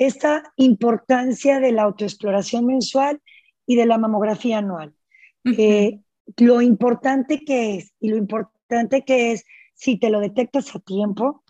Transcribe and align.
esta 0.00 0.54
importancia 0.56 1.60
de 1.60 1.72
la 1.72 1.82
autoexploración 1.82 2.64
mensual 2.64 3.20
y 3.66 3.76
de 3.76 3.84
la 3.84 3.98
mamografía 3.98 4.58
anual. 4.58 4.94
Eh, 5.44 6.00
lo 6.38 6.62
importante 6.62 7.44
que 7.44 7.76
es 7.76 7.92
y 8.00 8.08
lo 8.08 8.16
importante 8.16 9.02
que 9.02 9.32
es 9.32 9.44
si 9.74 9.98
te 9.98 10.08
lo 10.08 10.20
detectas 10.20 10.74
a 10.74 10.80
tiempo, 10.80 11.44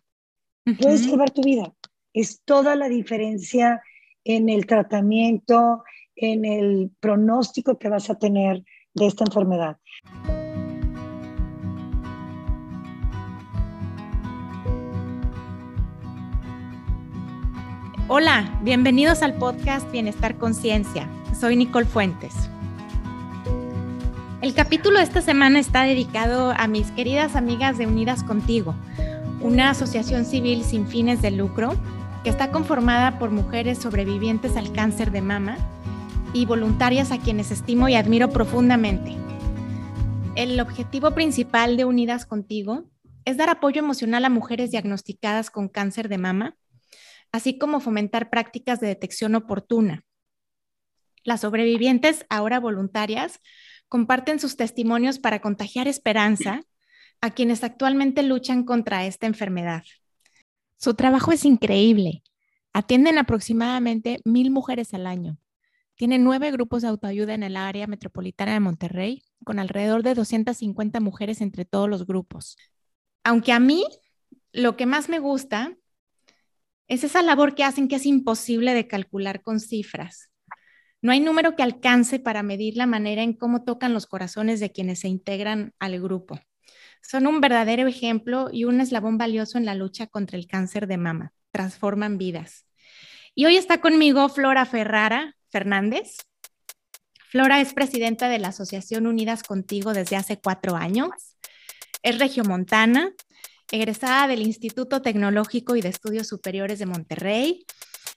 puedes 0.80 1.04
salvar 1.04 1.30
tu 1.30 1.42
vida. 1.42 1.72
Es 2.12 2.42
toda 2.44 2.74
la 2.74 2.88
diferencia 2.88 3.82
en 4.24 4.48
el 4.48 4.66
tratamiento, 4.66 5.84
en 6.16 6.44
el 6.44 6.90
pronóstico 6.98 7.78
que 7.78 7.88
vas 7.88 8.10
a 8.10 8.18
tener 8.18 8.64
de 8.94 9.06
esta 9.06 9.24
enfermedad. 9.24 9.78
Hola, 18.12 18.58
bienvenidos 18.64 19.22
al 19.22 19.34
podcast 19.34 19.88
Bienestar 19.92 20.36
Conciencia. 20.36 21.08
Soy 21.38 21.54
Nicole 21.54 21.86
Fuentes. 21.86 22.34
El 24.42 24.52
capítulo 24.52 24.98
de 24.98 25.04
esta 25.04 25.22
semana 25.22 25.60
está 25.60 25.84
dedicado 25.84 26.50
a 26.50 26.66
mis 26.66 26.90
queridas 26.90 27.36
amigas 27.36 27.78
de 27.78 27.86
Unidas 27.86 28.24
Contigo, 28.24 28.74
una 29.40 29.70
asociación 29.70 30.24
civil 30.24 30.64
sin 30.64 30.88
fines 30.88 31.22
de 31.22 31.30
lucro 31.30 31.76
que 32.24 32.30
está 32.30 32.50
conformada 32.50 33.16
por 33.20 33.30
mujeres 33.30 33.78
sobrevivientes 33.78 34.56
al 34.56 34.72
cáncer 34.72 35.12
de 35.12 35.22
mama 35.22 35.56
y 36.32 36.46
voluntarias 36.46 37.12
a 37.12 37.18
quienes 37.18 37.52
estimo 37.52 37.88
y 37.88 37.94
admiro 37.94 38.30
profundamente. 38.30 39.14
El 40.34 40.58
objetivo 40.58 41.12
principal 41.12 41.76
de 41.76 41.84
Unidas 41.84 42.26
Contigo 42.26 42.86
es 43.24 43.36
dar 43.36 43.50
apoyo 43.50 43.78
emocional 43.78 44.24
a 44.24 44.30
mujeres 44.30 44.72
diagnosticadas 44.72 45.48
con 45.48 45.68
cáncer 45.68 46.08
de 46.08 46.18
mama 46.18 46.56
así 47.32 47.58
como 47.58 47.80
fomentar 47.80 48.30
prácticas 48.30 48.80
de 48.80 48.88
detección 48.88 49.34
oportuna. 49.34 50.04
Las 51.24 51.42
sobrevivientes, 51.42 52.26
ahora 52.28 52.60
voluntarias, 52.60 53.40
comparten 53.88 54.38
sus 54.38 54.56
testimonios 54.56 55.18
para 55.18 55.40
contagiar 55.40 55.88
esperanza 55.88 56.62
a 57.20 57.30
quienes 57.30 57.62
actualmente 57.64 58.22
luchan 58.22 58.64
contra 58.64 59.04
esta 59.04 59.26
enfermedad. 59.26 59.82
Su 60.76 60.94
trabajo 60.94 61.32
es 61.32 61.44
increíble. 61.44 62.22
Atienden 62.72 63.18
aproximadamente 63.18 64.20
mil 64.24 64.50
mujeres 64.50 64.94
al 64.94 65.06
año. 65.06 65.38
Tienen 65.96 66.24
nueve 66.24 66.50
grupos 66.50 66.80
de 66.82 66.88
autoayuda 66.88 67.34
en 67.34 67.42
el 67.42 67.56
área 67.56 67.86
metropolitana 67.86 68.54
de 68.54 68.60
Monterrey, 68.60 69.22
con 69.44 69.58
alrededor 69.58 70.02
de 70.02 70.14
250 70.14 71.00
mujeres 71.00 71.42
entre 71.42 71.66
todos 71.66 71.90
los 71.90 72.06
grupos. 72.06 72.56
Aunque 73.22 73.52
a 73.52 73.60
mí 73.60 73.84
lo 74.52 74.76
que 74.76 74.86
más 74.86 75.10
me 75.10 75.18
gusta 75.18 75.76
es 76.90 77.04
esa 77.04 77.22
labor 77.22 77.54
que 77.54 77.62
hacen 77.62 77.86
que 77.86 77.94
es 77.94 78.04
imposible 78.04 78.74
de 78.74 78.88
calcular 78.88 79.42
con 79.42 79.60
cifras. 79.60 80.32
No 81.00 81.12
hay 81.12 81.20
número 81.20 81.54
que 81.54 81.62
alcance 81.62 82.18
para 82.18 82.42
medir 82.42 82.76
la 82.76 82.86
manera 82.86 83.22
en 83.22 83.32
cómo 83.32 83.62
tocan 83.62 83.94
los 83.94 84.06
corazones 84.06 84.58
de 84.58 84.72
quienes 84.72 84.98
se 84.98 85.08
integran 85.08 85.72
al 85.78 86.00
grupo. 86.00 86.40
Son 87.00 87.28
un 87.28 87.40
verdadero 87.40 87.86
ejemplo 87.86 88.48
y 88.52 88.64
un 88.64 88.80
eslabón 88.80 89.18
valioso 89.18 89.56
en 89.56 89.66
la 89.66 89.76
lucha 89.76 90.08
contra 90.08 90.36
el 90.36 90.48
cáncer 90.48 90.88
de 90.88 90.96
mama. 90.96 91.32
Transforman 91.52 92.18
vidas. 92.18 92.66
Y 93.36 93.44
hoy 93.44 93.56
está 93.56 93.80
conmigo 93.80 94.28
Flora 94.28 94.66
Ferrara 94.66 95.36
Fernández. 95.48 96.16
Flora 97.30 97.60
es 97.60 97.72
presidenta 97.72 98.28
de 98.28 98.40
la 98.40 98.48
Asociación 98.48 99.06
Unidas 99.06 99.44
Contigo 99.44 99.94
desde 99.94 100.16
hace 100.16 100.40
cuatro 100.40 100.74
años. 100.74 101.10
Es 102.02 102.18
regiomontana, 102.18 103.12
egresada 103.70 104.28
del 104.28 104.42
Instituto 104.42 105.02
Tecnológico 105.02 105.76
y 105.76 105.80
de 105.80 105.88
Estudios 105.88 106.28
Superiores 106.28 106.78
de 106.78 106.86
Monterrey. 106.86 107.64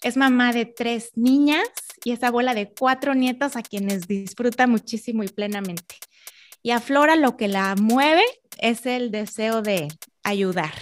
Es 0.01 0.17
mamá 0.17 0.51
de 0.51 0.65
tres 0.65 1.11
niñas 1.15 1.67
y 2.03 2.11
es 2.11 2.23
abuela 2.23 2.53
de 2.53 2.73
cuatro 2.73 3.15
nietos 3.15 3.55
a 3.55 3.61
quienes 3.61 4.07
disfruta 4.07 4.67
muchísimo 4.67 5.23
y 5.23 5.27
plenamente. 5.27 5.95
Y 6.61 6.71
a 6.71 6.79
Flora 6.79 7.15
lo 7.15 7.37
que 7.37 7.47
la 7.47 7.75
mueve 7.75 8.23
es 8.57 8.85
el 8.85 9.11
deseo 9.11 9.61
de 9.61 9.89
ayudar. 10.23 10.73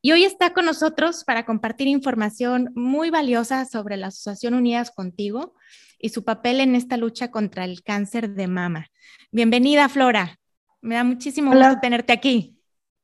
Y 0.00 0.12
hoy 0.12 0.24
está 0.24 0.52
con 0.52 0.66
nosotros 0.66 1.24
para 1.24 1.44
compartir 1.44 1.88
información 1.88 2.70
muy 2.74 3.10
valiosa 3.10 3.64
sobre 3.64 3.96
la 3.96 4.08
Asociación 4.08 4.54
Unidas 4.54 4.92
Contigo 4.92 5.54
y 5.98 6.10
su 6.10 6.24
papel 6.24 6.60
en 6.60 6.76
esta 6.76 6.96
lucha 6.96 7.30
contra 7.30 7.64
el 7.64 7.82
cáncer 7.82 8.30
de 8.30 8.46
mama. 8.46 8.86
Bienvenida, 9.32 9.88
Flora. 9.88 10.38
Me 10.80 10.94
da 10.94 11.02
muchísimo 11.02 11.52
gusto 11.52 11.78
tenerte 11.80 12.12
aquí. 12.12 12.57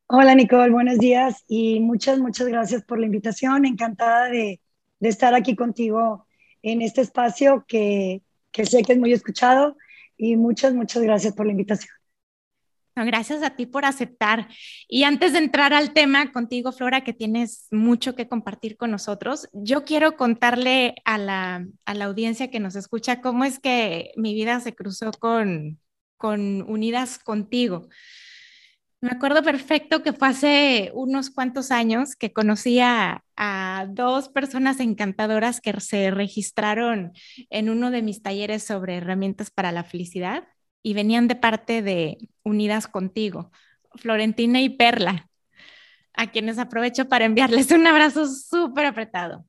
Hola 0.07 0.35
Nicole, 0.35 0.71
buenos 0.71 0.99
días 0.99 1.45
y 1.49 1.81
muchas, 1.81 2.19
muchas 2.19 2.47
gracias 2.47 2.85
por 2.85 2.99
la 2.99 3.07
invitación. 3.07 3.65
Encantada 3.65 4.29
de, 4.29 4.61
estar 5.01 5.35
aquí 5.35 5.57
contigo 5.57 6.27
en 6.63 6.83
este 6.83 7.01
espacio 7.01 7.65
que, 7.67 8.23
sé 8.53 8.83
que 8.83 8.93
es 8.93 8.99
muy 8.99 9.13
escuchado 9.15 9.77
y 10.19 10.37
muchas, 10.37 10.75
muchas 10.75 11.03
gracias 11.03 11.35
por 11.35 11.47
la 11.47 11.53
invitación. 11.53 11.91
gracias 12.95 13.43
a 13.43 13.57
ti 13.57 13.65
por 13.65 13.87
aceptar. 13.87 14.49
Y 14.89 15.05
antes 15.05 15.33
de 15.33 15.39
entrar 15.39 15.73
al 15.73 15.95
tema 15.95 16.33
contigo, 16.33 16.71
Flora, 16.71 17.03
que 17.03 17.15
tienes 17.15 17.67
mucho 17.71 18.15
que 18.15 18.29
compartir 18.29 18.77
con 18.77 18.91
nosotros, 18.91 19.49
yo 19.55 19.85
quiero 19.85 20.17
contarle 20.19 20.97
a 21.07 21.17
la, 21.17 21.67
a 21.87 21.95
la 21.95 22.05
audiencia 22.05 22.51
que 22.51 22.61
nos 22.61 22.77
escucha 22.77 23.23
cómo 23.23 23.45
es 23.45 23.59
que 23.59 24.13
mi 24.17 24.35
vida 24.35 24.61
se 24.61 24.75
cruzó 24.75 25.13
con, 25.13 25.81
con 26.19 26.63
Unidas 26.71 27.19
Contigo. 27.19 27.89
Me 29.05 29.11
acuerdo 29.11 29.43
perfecto 29.43 30.03
que 30.03 30.15
fue 30.15 30.29
hace 30.29 30.91
unos 30.95 31.29
cuantos 31.29 31.71
años 31.71 32.17
que 32.17 32.33
conocí 32.33 32.81
a, 32.81 33.23
dos 33.91 34.31
personas 34.31 34.81
encantadoras 34.81 35.61
que 35.61 35.79
se 35.79 36.11
registraron 36.11 37.13
en 37.51 37.69
uno 37.69 37.91
de 37.91 38.01
mis 38.01 38.23
talleres 38.23 38.63
sobre 38.63 38.97
herramientas 38.97 39.51
para 39.51 39.73
la 39.73 39.85
felicidad 39.85 40.49
y 40.83 40.95
venían 40.95 41.29
de 41.29 41.37
parte 41.37 41.83
de 41.83 42.17
Unidas 42.45 42.89
Contigo, 42.89 43.51
Florentina 43.95 44.63
y 44.63 44.71
Perla, 44.71 45.29
a 46.15 46.31
quienes 46.31 46.59
aprovecho 46.59 47.07
para 47.07 47.27
enviarles 47.27 47.73
un 47.73 47.87
abrazo 47.87 48.27
súper 48.27 48.87
apretado. 48.87 49.45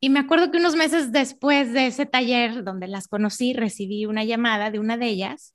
Y 0.00 0.08
me 0.08 0.20
acuerdo 0.20 0.50
que 0.50 0.56
unos 0.56 0.74
meses 0.74 1.12
después 1.12 1.74
de 1.74 1.88
ese 1.88 2.06
taller 2.06 2.64
donde 2.64 2.88
las 2.88 3.08
conocí, 3.08 3.52
recibí 3.52 4.06
una 4.06 4.24
llamada 4.24 4.70
de 4.70 4.78
una 4.78 4.96
de 4.96 5.04
ellas 5.08 5.52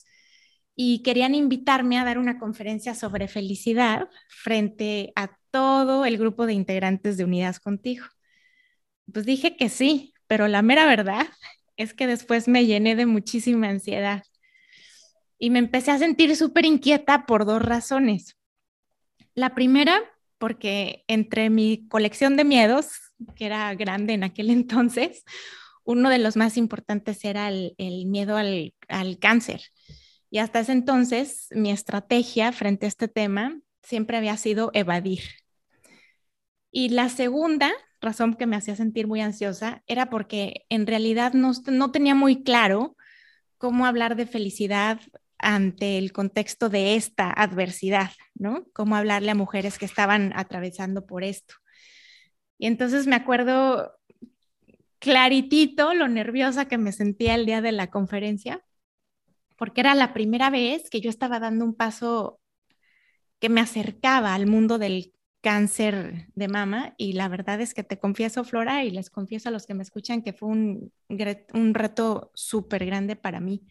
y 0.75 1.03
querían 1.03 1.35
invitarme 1.35 1.99
a 1.99 2.05
dar 2.05 2.17
una 2.17 2.39
conferencia 2.39 2.95
sobre 2.95 3.27
felicidad 3.27 4.09
frente 4.29 5.11
a 5.15 5.37
todo 5.51 6.05
el 6.05 6.17
grupo 6.17 6.45
de 6.45 6.53
integrantes 6.53 7.17
de 7.17 7.25
Unidas 7.25 7.59
Contigo. 7.59 8.05
Pues 9.11 9.25
dije 9.25 9.57
que 9.57 9.69
sí, 9.69 10.13
pero 10.27 10.47
la 10.47 10.61
mera 10.61 10.85
verdad 10.85 11.27
es 11.75 11.93
que 11.93 12.07
después 12.07 12.47
me 12.47 12.65
llené 12.65 12.95
de 12.95 13.05
muchísima 13.05 13.67
ansiedad 13.69 14.23
y 15.37 15.49
me 15.49 15.59
empecé 15.59 15.91
a 15.91 15.97
sentir 15.97 16.35
súper 16.35 16.65
inquieta 16.65 17.25
por 17.25 17.45
dos 17.45 17.61
razones. 17.61 18.37
La 19.33 19.55
primera, 19.55 19.99
porque 20.37 21.03
entre 21.07 21.49
mi 21.49 21.87
colección 21.87 22.37
de 22.37 22.43
miedos, 22.43 22.91
que 23.35 23.47
era 23.47 23.73
grande 23.75 24.13
en 24.13 24.23
aquel 24.23 24.49
entonces, 24.51 25.23
uno 25.83 26.09
de 26.09 26.19
los 26.19 26.37
más 26.37 26.57
importantes 26.57 27.25
era 27.25 27.49
el, 27.49 27.75
miedo 28.05 28.37
al, 28.37 28.73
cáncer. 29.19 29.61
Y 30.31 30.39
hasta 30.39 30.61
ese 30.61 30.71
entonces, 30.71 31.47
mi 31.51 31.71
estrategia 31.71 32.51
frente 32.53 32.87
a 32.87 32.89
este 32.89 33.07
tema 33.07 33.59
siempre 33.83 34.17
había 34.17 34.37
sido 34.37 34.71
evadir. 34.73 35.21
Y 36.71 36.89
la 36.89 37.09
segunda 37.09 37.71
razón 37.99 38.35
que 38.35 38.47
me 38.47 38.55
hacía 38.55 38.75
sentir 38.75 39.07
muy 39.07 39.19
ansiosa 39.21 39.83
era 39.87 40.09
porque 40.09 40.65
en 40.69 40.87
realidad 40.87 41.33
no, 41.33 41.51
no 41.67 41.91
tenía 41.91 42.15
muy 42.15 42.43
claro 42.43 42.95
cómo 43.57 43.85
hablar 43.85 44.15
de 44.15 44.25
felicidad 44.25 45.01
ante 45.37 45.97
el 45.97 46.13
contexto 46.13 46.69
de 46.69 46.95
esta 46.95 47.29
adversidad, 47.29 48.11
¿no? 48.33 48.63
Cómo 48.73 48.95
hablarle 48.95 49.31
a 49.31 49.35
mujeres 49.35 49.77
que 49.77 49.85
estaban 49.85 50.31
atravesando 50.35 51.05
por 51.05 51.23
esto. 51.23 51.55
Y 52.57 52.67
entonces 52.67 53.05
me 53.05 53.15
acuerdo 53.15 53.91
claritito 54.99 55.93
lo 55.93 56.07
nerviosa 56.07 56.69
que 56.69 56.77
me 56.77 56.91
sentía 56.91 57.35
el 57.35 57.45
día 57.45 57.61
de 57.61 57.72
la 57.72 57.89
conferencia, 57.89 58.63
porque 59.61 59.81
era 59.81 59.93
la 59.93 60.11
primera 60.11 60.49
vez 60.49 60.90
que 60.90 61.02
yo 61.02 61.11
estaba 61.11 61.40
dando 61.40 61.63
un 61.66 61.75
paso 61.75 62.41
que 63.37 63.47
me 63.47 63.61
acercaba 63.61 64.34
al 64.34 64.47
mundo 64.47 64.79
del 64.79 65.13
cáncer 65.40 66.29
de 66.34 66.47
mama 66.47 66.96
y 66.97 67.13
la 67.13 67.28
verdad 67.28 67.61
es 67.61 67.75
que 67.75 67.84
te 67.84 67.99
confieso, 67.99 68.43
Flora, 68.43 68.84
y 68.84 68.90
les 68.90 69.11
confieso 69.11 69.49
a 69.49 69.52
los 69.52 69.67
que 69.67 69.75
me 69.75 69.84
escuchan 69.84 70.23
que 70.23 70.34
fue 70.34 70.49
un, 70.49 70.91
un 71.53 71.73
reto 71.75 72.31
súper 72.34 72.87
grande 72.87 73.16
para 73.16 73.40
mí. 73.40 73.61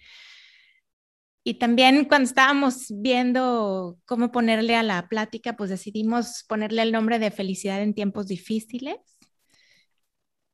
Y 1.42 1.54
también 1.54 2.04
cuando 2.04 2.28
estábamos 2.28 2.86
viendo 2.90 3.98
cómo 4.04 4.30
ponerle 4.30 4.76
a 4.76 4.84
la 4.84 5.08
plática, 5.08 5.56
pues 5.56 5.70
decidimos 5.70 6.44
ponerle 6.48 6.82
el 6.82 6.92
nombre 6.92 7.18
de 7.18 7.32
felicidad 7.32 7.82
en 7.82 7.94
tiempos 7.94 8.28
difíciles. 8.28 8.98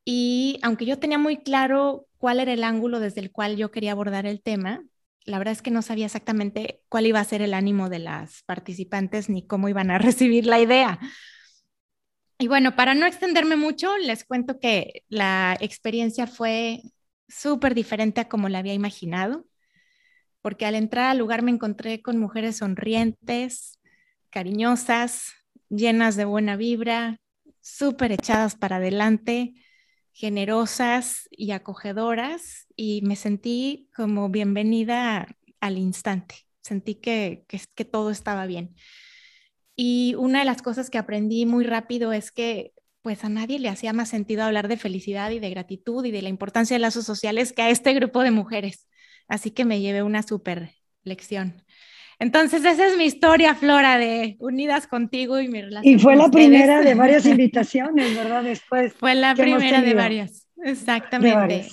Y 0.03 0.59
aunque 0.63 0.87
yo 0.87 0.97
tenía 0.97 1.19
muy 1.19 1.37
claro 1.37 2.07
cuál 2.17 2.39
era 2.39 2.53
el 2.53 2.63
ángulo 2.63 2.99
desde 2.99 3.21
el 3.21 3.31
cual 3.31 3.55
yo 3.55 3.69
quería 3.69 3.91
abordar 3.91 4.25
el 4.25 4.41
tema, 4.41 4.83
la 5.27 5.37
verdad 5.37 5.51
es 5.51 5.61
que 5.61 5.71
no 5.71 5.81
sabía 5.81 6.05
exactamente 6.05 6.81
cuál 6.89 7.05
iba 7.05 7.19
a 7.19 7.25
ser 7.25 7.41
el 7.41 7.53
ánimo 7.53 7.89
de 7.89 7.99
las 7.99 8.43
participantes 8.43 9.29
ni 9.29 9.45
cómo 9.45 9.69
iban 9.69 9.91
a 9.91 9.97
recibir 9.99 10.45
la 10.47 10.59
idea. 10.59 10.99
Y 12.39 12.47
bueno, 12.47 12.75
para 12.75 12.93
no 12.95 13.05
extenderme 13.05 13.55
mucho, 13.57 13.97
les 13.97 14.23
cuento 14.23 14.59
que 14.59 15.03
la 15.09 15.57
experiencia 15.59 16.27
fue 16.27 16.81
súper 17.27 17.75
diferente 17.75 18.21
a 18.21 18.29
como 18.29 18.47
la 18.47 18.59
había 18.59 18.73
imaginado, 18.73 19.45
porque 20.41 20.65
al 20.65 20.75
entrar 20.75 21.09
al 21.09 21.17
lugar 21.17 21.41
me 21.41 21.51
encontré 21.51 22.01
con 22.01 22.17
mujeres 22.17 22.57
sonrientes, 22.57 23.79
cariñosas, 24.29 25.33
llenas 25.69 26.15
de 26.15 26.25
buena 26.25 26.55
vibra, 26.55 27.19
súper 27.59 28.13
echadas 28.13 28.55
para 28.55 28.77
adelante, 28.77 29.55
generosas 30.17 31.29
y 31.29 31.51
acogedoras, 31.51 32.65
y 32.75 33.01
me 33.03 33.15
sentí 33.15 33.87
como 33.95 34.29
bienvenida 34.29 35.27
al 35.59 35.77
instante. 35.77 36.47
Sentí 36.63 36.95
que, 36.95 37.45
que, 37.47 37.85
todo 37.85 38.09
estaba 38.09 38.47
bien. 38.47 38.75
Y 39.75 40.15
una 40.15 40.39
de 40.39 40.45
las 40.45 40.63
cosas 40.63 40.89
que 40.89 40.97
aprendí 40.97 41.45
muy 41.45 41.63
rápido 41.65 42.13
es 42.13 42.31
que 42.31 42.73
pues 43.03 43.23
a 43.23 43.29
nadie 43.29 43.59
le 43.59 43.69
hacía 43.69 43.93
más 43.93 44.09
sentido 44.09 44.43
hablar 44.43 44.67
de 44.67 44.77
felicidad 44.77 45.29
y 45.29 45.39
de 45.39 45.51
gratitud 45.51 46.03
y 46.03 46.09
de 46.09 46.23
la 46.23 46.29
importancia 46.29 46.73
de 46.75 46.79
lazos 46.79 47.05
sociales 47.05 47.53
que 47.53 47.61
a 47.61 47.69
este 47.69 47.93
grupo 47.93 48.23
de 48.23 48.31
mujeres. 48.31 48.87
Así 49.27 49.51
que 49.51 49.65
me 49.65 49.81
llevé 49.81 50.01
una 50.01 50.23
súper 50.23 50.73
lección. 51.03 51.63
Entonces, 52.19 52.65
esa 52.65 52.87
es 52.87 52.97
mi 52.97 53.05
historia, 53.05 53.53
Flora, 53.53 53.97
de 53.97 54.37
Unidas 54.39 54.87
contigo 54.87 55.39
y 55.39 55.47
mi 55.47 55.61
relación. 55.61 55.95
Y 55.95 55.99
fue 55.99 56.15
la 56.15 56.29
primera 56.29 56.81
de 56.81 56.95
varias 56.95 57.25
invitaciones, 57.27 58.15
¿verdad? 58.15 58.43
Después. 58.43 58.93
Fue 58.93 59.13
la 59.13 59.35
primera 59.35 59.81
de 59.81 59.93
varias, 59.93 60.47
exactamente. 60.63 61.67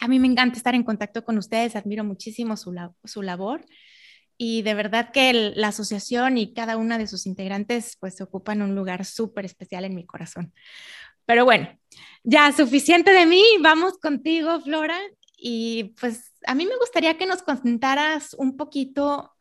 A 0.00 0.08
mí 0.08 0.18
me 0.18 0.26
encanta 0.26 0.58
estar 0.58 0.74
en 0.74 0.82
contacto 0.82 1.24
con 1.24 1.38
ustedes, 1.38 1.76
admiro 1.76 2.04
muchísimo 2.04 2.56
su, 2.58 2.74
su 3.04 3.22
labor 3.22 3.64
y 4.36 4.62
de 4.62 4.74
verdad 4.74 5.10
que 5.12 5.32
la 5.32 5.68
asociación 5.68 6.36
y 6.36 6.52
cada 6.52 6.76
una 6.76 6.98
de 6.98 7.06
sus 7.06 7.26
integrantes 7.26 7.96
pues 8.00 8.20
ocupan 8.20 8.60
un 8.62 8.74
lugar 8.74 9.04
súper 9.04 9.44
especial 9.44 9.84
en 9.84 9.94
mi 9.94 10.04
corazón. 10.04 10.52
Pero 11.24 11.44
bueno, 11.44 11.68
ya 12.22 12.52
suficiente 12.52 13.12
de 13.12 13.24
mí, 13.24 13.42
vamos 13.62 13.98
contigo, 13.98 14.60
Flora, 14.60 14.98
y 15.38 15.94
pues 16.00 16.33
a 16.46 16.54
mí 16.54 16.66
me 16.66 16.76
gustaría 16.78 17.16
que 17.16 17.26
nos 17.26 17.42
contaras 17.42 18.34
un 18.34 18.56
poquito 18.56 19.32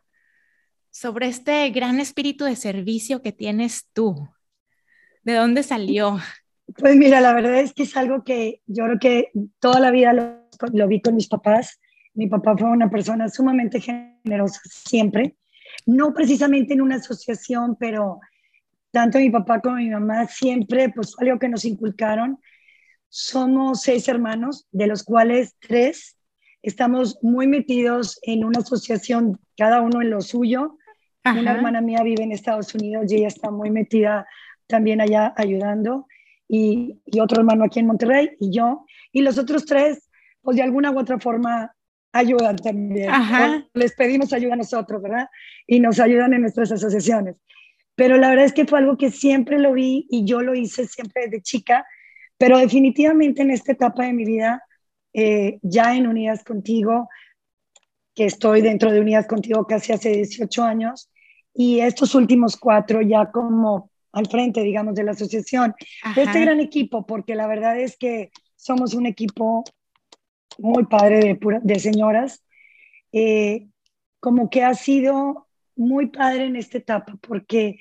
sobre 0.89 1.27
este 1.27 1.69
gran 1.71 1.99
espíritu 1.99 2.45
de 2.45 2.55
servicio 2.55 3.21
que 3.21 3.31
tienes 3.31 3.87
tú. 3.93 4.29
¿De 5.23 5.33
dónde 5.33 5.63
salió? 5.63 6.19
Pues 6.77 6.95
mira, 6.95 7.19
la 7.19 7.33
verdad 7.33 7.59
es 7.59 7.73
que 7.73 7.83
es 7.83 7.97
algo 7.97 8.23
que 8.23 8.61
yo 8.67 8.85
creo 8.85 8.99
que 8.99 9.31
toda 9.59 9.79
la 9.79 9.91
vida 9.91 10.13
lo, 10.13 10.87
vi 10.87 11.01
con 11.01 11.15
mis 11.15 11.27
papás. 11.27 11.79
Mi 12.13 12.27
papá 12.27 12.55
fue 12.57 12.69
una 12.69 12.89
persona 12.89 13.27
sumamente 13.27 13.81
generosa 13.81 14.61
siempre, 14.65 15.35
no 15.85 16.13
precisamente 16.13 16.73
en 16.73 16.81
una 16.81 16.97
asociación, 16.97 17.75
pero 17.79 18.19
tanto 18.91 19.17
mi 19.17 19.31
papá 19.31 19.59
como 19.61 19.77
mi 19.77 19.89
mamá 19.89 20.27
siempre, 20.27 20.89
pues 20.89 21.15
algo 21.17 21.39
que 21.39 21.49
nos 21.49 21.65
inculcaron. 21.65 22.39
Somos 23.09 23.81
seis 23.81 24.07
hermanos, 24.07 24.67
de 24.71 24.87
los 24.87 25.03
cuales 25.03 25.55
tres 25.59 26.17
estamos 26.63 27.19
muy 27.21 27.45
metidos 27.45 28.19
en 28.23 28.43
una 28.43 28.59
asociación, 28.59 29.39
cada 29.55 29.81
uno 29.81 30.01
en 30.01 30.09
lo 30.09 30.21
suyo. 30.21 30.77
Una 31.25 31.51
hermana 31.51 31.81
mía 31.81 32.01
vive 32.03 32.23
en 32.23 32.31
Estados 32.31 32.73
Unidos 32.73 33.11
y 33.11 33.17
ella 33.17 33.27
está 33.27 33.51
muy 33.51 33.69
metida 33.69 34.25
también 34.67 34.99
allá 34.99 35.33
ayudando. 35.37 36.07
Y, 36.47 36.99
y, 37.05 37.19
otro 37.19 37.39
hermano 37.39 37.63
aquí 37.63 37.79
en 37.79 37.87
Monterrey 37.87 38.31
y 38.39 38.51
yo. 38.51 38.85
Y 39.11 39.21
los 39.21 39.37
otros 39.37 39.65
tres, 39.65 40.09
pues 40.41 40.57
de 40.57 40.63
alguna 40.63 40.91
u 40.91 40.99
otra 40.99 41.19
forma 41.19 41.73
ayudan 42.13 42.55
también. 42.57 43.11
Les 43.73 43.95
pedimos 43.95 44.31
ayuda 44.33 44.53
a 44.53 44.57
nosotros, 44.57 45.01
¿verdad? 45.01 45.27
Y 45.67 45.79
nos 45.79 45.99
ayudan 45.99 46.33
en 46.33 46.41
nuestras 46.41 46.71
asociaciones. 46.71 47.35
Pero 47.95 48.17
la 48.17 48.29
verdad 48.29 48.45
es 48.45 48.53
que 48.53 48.65
fue 48.65 48.79
algo 48.79 48.97
que 48.97 49.11
siempre 49.11 49.59
lo 49.59 49.73
vi 49.73 50.07
y 50.09 50.25
yo 50.25 50.41
lo 50.41 50.55
hice 50.55 50.87
siempre 50.87 51.23
desde 51.23 51.41
chica, 51.41 51.85
pero 52.37 52.57
definitivamente 52.57 53.41
en 53.41 53.51
esta 53.51 53.73
etapa 53.73 54.05
de 54.05 54.13
mi 54.13 54.25
vida 54.25 54.63
eh, 55.13 55.59
ya 55.61 55.95
en 55.95 56.07
Unidas 56.07 56.43
Contigo, 56.43 57.09
que 58.15 58.25
estoy 58.25 58.61
dentro 58.61 58.91
de 58.91 58.99
Unidas 58.99 59.27
Contigo 59.27 59.65
casi 59.65 59.93
hace 59.93 60.09
18 60.09 60.63
años, 60.63 61.09
y 61.53 61.79
estos 61.79 62.15
últimos 62.15 62.57
cuatro 62.57 63.01
ya 63.01 63.31
como 63.31 63.91
al 64.11 64.27
frente, 64.27 64.61
digamos, 64.61 64.95
de 64.95 65.03
la 65.03 65.11
asociación, 65.11 65.73
de 66.15 66.23
este 66.23 66.41
gran 66.41 66.59
equipo, 66.59 67.05
porque 67.05 67.35
la 67.35 67.47
verdad 67.47 67.79
es 67.79 67.97
que 67.97 68.31
somos 68.55 68.93
un 68.93 69.07
equipo 69.07 69.63
muy 70.59 70.85
padre 70.85 71.19
de, 71.19 71.39
de 71.63 71.79
señoras, 71.79 72.43
eh, 73.11 73.67
como 74.19 74.49
que 74.49 74.63
ha 74.63 74.73
sido 74.75 75.47
muy 75.75 76.07
padre 76.07 76.45
en 76.45 76.55
esta 76.55 76.77
etapa, 76.77 77.17
porque 77.21 77.79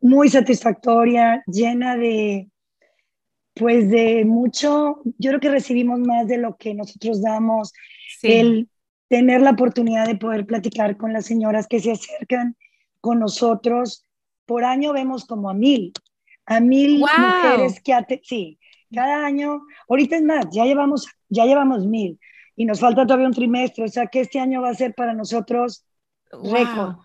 muy 0.00 0.28
satisfactoria, 0.28 1.42
llena 1.46 1.96
de, 1.96 2.48
pues 3.54 3.90
de 3.90 4.24
mucho, 4.24 5.00
yo 5.18 5.30
creo 5.30 5.40
que 5.40 5.50
recibimos 5.50 6.00
más 6.00 6.26
de 6.26 6.38
lo 6.38 6.56
que 6.56 6.74
nosotros 6.74 7.22
damos, 7.22 7.72
el 8.22 8.68
tener 9.08 9.42
la 9.42 9.50
oportunidad 9.50 10.06
de 10.06 10.16
poder 10.16 10.46
platicar 10.46 10.96
con 10.96 11.12
las 11.12 11.26
señoras 11.26 11.66
que 11.66 11.80
se 11.80 11.92
acercan 11.92 12.56
con 13.00 13.18
nosotros. 13.18 14.06
Por 14.46 14.64
año 14.64 14.92
vemos 14.92 15.26
como 15.26 15.50
a 15.50 15.54
mil, 15.54 15.92
a 16.46 16.60
mil 16.60 17.00
mujeres 17.00 17.80
que, 17.82 18.20
sí, 18.22 18.58
cada 18.94 19.26
año, 19.26 19.62
ahorita 19.88 20.16
es 20.16 20.22
más, 20.22 20.46
ya 20.50 20.64
llevamos, 20.64 21.06
ya 21.28 21.44
llevamos 21.44 21.86
mil 21.86 22.18
y 22.56 22.64
nos 22.64 22.80
falta 22.80 23.06
todavía 23.06 23.26
un 23.26 23.34
trimestre, 23.34 23.84
o 23.84 23.88
sea 23.88 24.06
que 24.06 24.20
este 24.20 24.38
año 24.38 24.62
va 24.62 24.70
a 24.70 24.74
ser 24.74 24.94
para 24.94 25.14
nosotros 25.14 25.84
récord, 26.30 26.96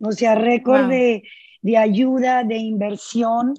o 0.00 0.12
sea, 0.12 0.34
récord 0.34 0.88
de, 0.88 1.22
de 1.60 1.76
ayuda, 1.76 2.44
de 2.44 2.56
inversión 2.56 3.54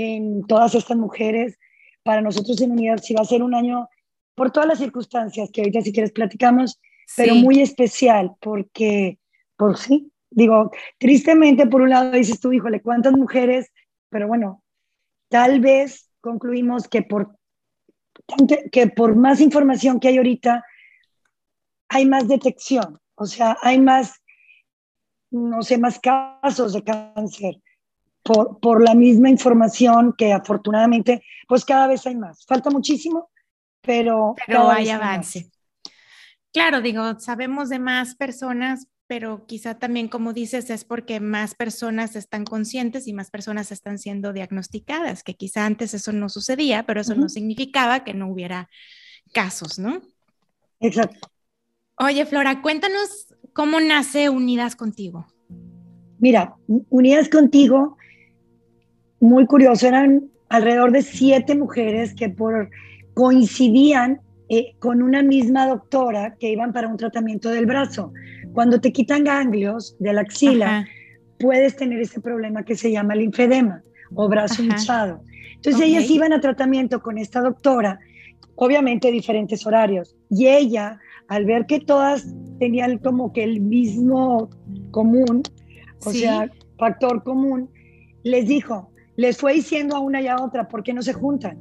en 0.00 0.46
todas 0.46 0.74
estas 0.74 0.96
mujeres. 0.96 1.58
Para 2.02 2.22
nosotros 2.22 2.60
en 2.60 2.72
Unidad 2.72 2.98
sí 3.02 3.14
va 3.14 3.22
a 3.22 3.26
ser 3.26 3.42
un 3.42 3.54
año, 3.54 3.88
por 4.34 4.50
todas 4.50 4.68
las 4.68 4.78
circunstancias 4.78 5.50
que 5.52 5.60
ahorita 5.60 5.82
si 5.82 5.92
quieres 5.92 6.12
platicamos, 6.12 6.80
pero 7.16 7.34
muy 7.34 7.60
especial 7.60 8.32
porque, 8.40 9.18
por 9.56 9.76
sí, 9.76 10.10
digo, 10.30 10.70
tristemente 10.98 11.66
por 11.66 11.82
un 11.82 11.90
lado 11.90 12.12
dices 12.12 12.40
tú, 12.40 12.52
híjole, 12.52 12.80
¿cuántas 12.80 13.12
mujeres? 13.12 13.70
Pero 14.08 14.28
bueno, 14.28 14.62
tal 15.28 15.60
vez 15.60 16.08
concluimos 16.20 16.88
que 16.88 17.02
por, 17.02 17.36
que 18.72 18.86
por 18.86 19.16
más 19.16 19.40
información 19.40 20.00
que 20.00 20.08
hay 20.08 20.16
ahorita, 20.16 20.64
hay 21.88 22.06
más 22.06 22.28
detección, 22.28 22.98
o 23.16 23.26
sea, 23.26 23.58
hay 23.60 23.80
más, 23.80 24.22
no 25.30 25.62
sé, 25.62 25.76
más 25.76 25.98
casos 25.98 26.72
de 26.72 26.82
cáncer 26.84 27.60
por, 28.22 28.60
por, 28.60 28.82
la 28.82 28.94
misma 28.94 29.30
información 29.30 30.14
que 30.16 30.32
afortunadamente, 30.32 31.22
pues 31.48 31.64
cada 31.64 31.86
vez 31.86 32.06
hay 32.06 32.16
más. 32.16 32.44
Falta 32.46 32.70
muchísimo, 32.70 33.30
pero, 33.80 34.34
pero 34.46 34.70
hay 34.70 34.90
avance. 34.90 35.50
Claro, 36.52 36.80
digo, 36.80 37.18
sabemos 37.20 37.68
de 37.68 37.78
más 37.78 38.16
personas, 38.16 38.88
pero 39.06 39.46
quizá 39.46 39.78
también, 39.78 40.08
como 40.08 40.32
dices, 40.32 40.70
es 40.70 40.84
porque 40.84 41.20
más 41.20 41.54
personas 41.54 42.16
están 42.16 42.44
conscientes 42.44 43.06
y 43.06 43.12
más 43.12 43.30
personas 43.30 43.72
están 43.72 43.98
siendo 43.98 44.32
diagnosticadas, 44.32 45.22
que 45.22 45.34
quizá 45.34 45.66
antes 45.66 45.94
eso 45.94 46.12
no 46.12 46.28
sucedía, 46.28 46.84
pero 46.84 47.00
eso 47.00 47.14
no 47.14 47.28
significaba 47.28 48.04
que 48.04 48.14
no 48.14 48.28
hubiera 48.28 48.68
casos, 49.32 49.78
¿no? 49.78 50.00
Exacto. 50.80 51.28
Oye, 51.96 52.24
Flora, 52.26 52.62
cuéntanos 52.62 53.34
cómo 53.52 53.80
nace 53.80 54.30
Unidas 54.30 54.74
Contigo. 54.74 55.26
Mira, 56.18 56.56
Unidas 56.66 57.28
Contigo 57.28 57.96
muy 59.20 59.46
curioso, 59.46 59.86
eran 59.86 60.30
alrededor 60.48 60.92
de 60.92 61.02
siete 61.02 61.54
mujeres 61.54 62.14
que 62.14 62.28
por, 62.28 62.70
coincidían 63.14 64.20
eh, 64.48 64.74
con 64.78 65.02
una 65.02 65.22
misma 65.22 65.66
doctora 65.66 66.34
que 66.40 66.50
iban 66.50 66.72
para 66.72 66.88
un 66.88 66.96
tratamiento 66.96 67.50
del 67.50 67.66
brazo. 67.66 68.12
Cuando 68.52 68.80
te 68.80 68.92
quitan 68.92 69.24
ganglios 69.24 69.96
de 70.00 70.12
la 70.12 70.22
axila, 70.22 70.86
puedes 71.38 71.76
tener 71.76 72.00
ese 72.00 72.20
problema 72.20 72.64
que 72.64 72.74
se 72.76 72.90
llama 72.90 73.14
linfedema 73.14 73.82
o 74.14 74.28
brazo 74.28 74.62
hinchado. 74.62 75.22
Entonces 75.54 75.82
ellas 75.82 76.10
iban 76.10 76.32
a 76.32 76.40
tratamiento 76.40 77.00
con 77.00 77.18
esta 77.18 77.40
doctora, 77.40 78.00
obviamente 78.56 79.12
diferentes 79.12 79.66
horarios, 79.66 80.16
y 80.30 80.46
ella, 80.46 80.98
al 81.28 81.44
ver 81.44 81.66
que 81.66 81.80
todas 81.80 82.26
tenían 82.58 82.98
como 82.98 83.32
que 83.32 83.44
el 83.44 83.60
mismo 83.60 84.50
común, 84.90 85.42
o 86.04 86.10
sea, 86.10 86.50
factor 86.78 87.22
común, 87.22 87.70
les 88.22 88.48
dijo, 88.48 88.89
les 89.20 89.36
fue 89.36 89.52
diciendo 89.52 89.96
a 89.96 90.00
una 90.00 90.22
y 90.22 90.28
a 90.28 90.40
otra, 90.40 90.66
¿por 90.66 90.82
qué 90.82 90.94
no 90.94 91.02
se 91.02 91.12
juntan? 91.12 91.58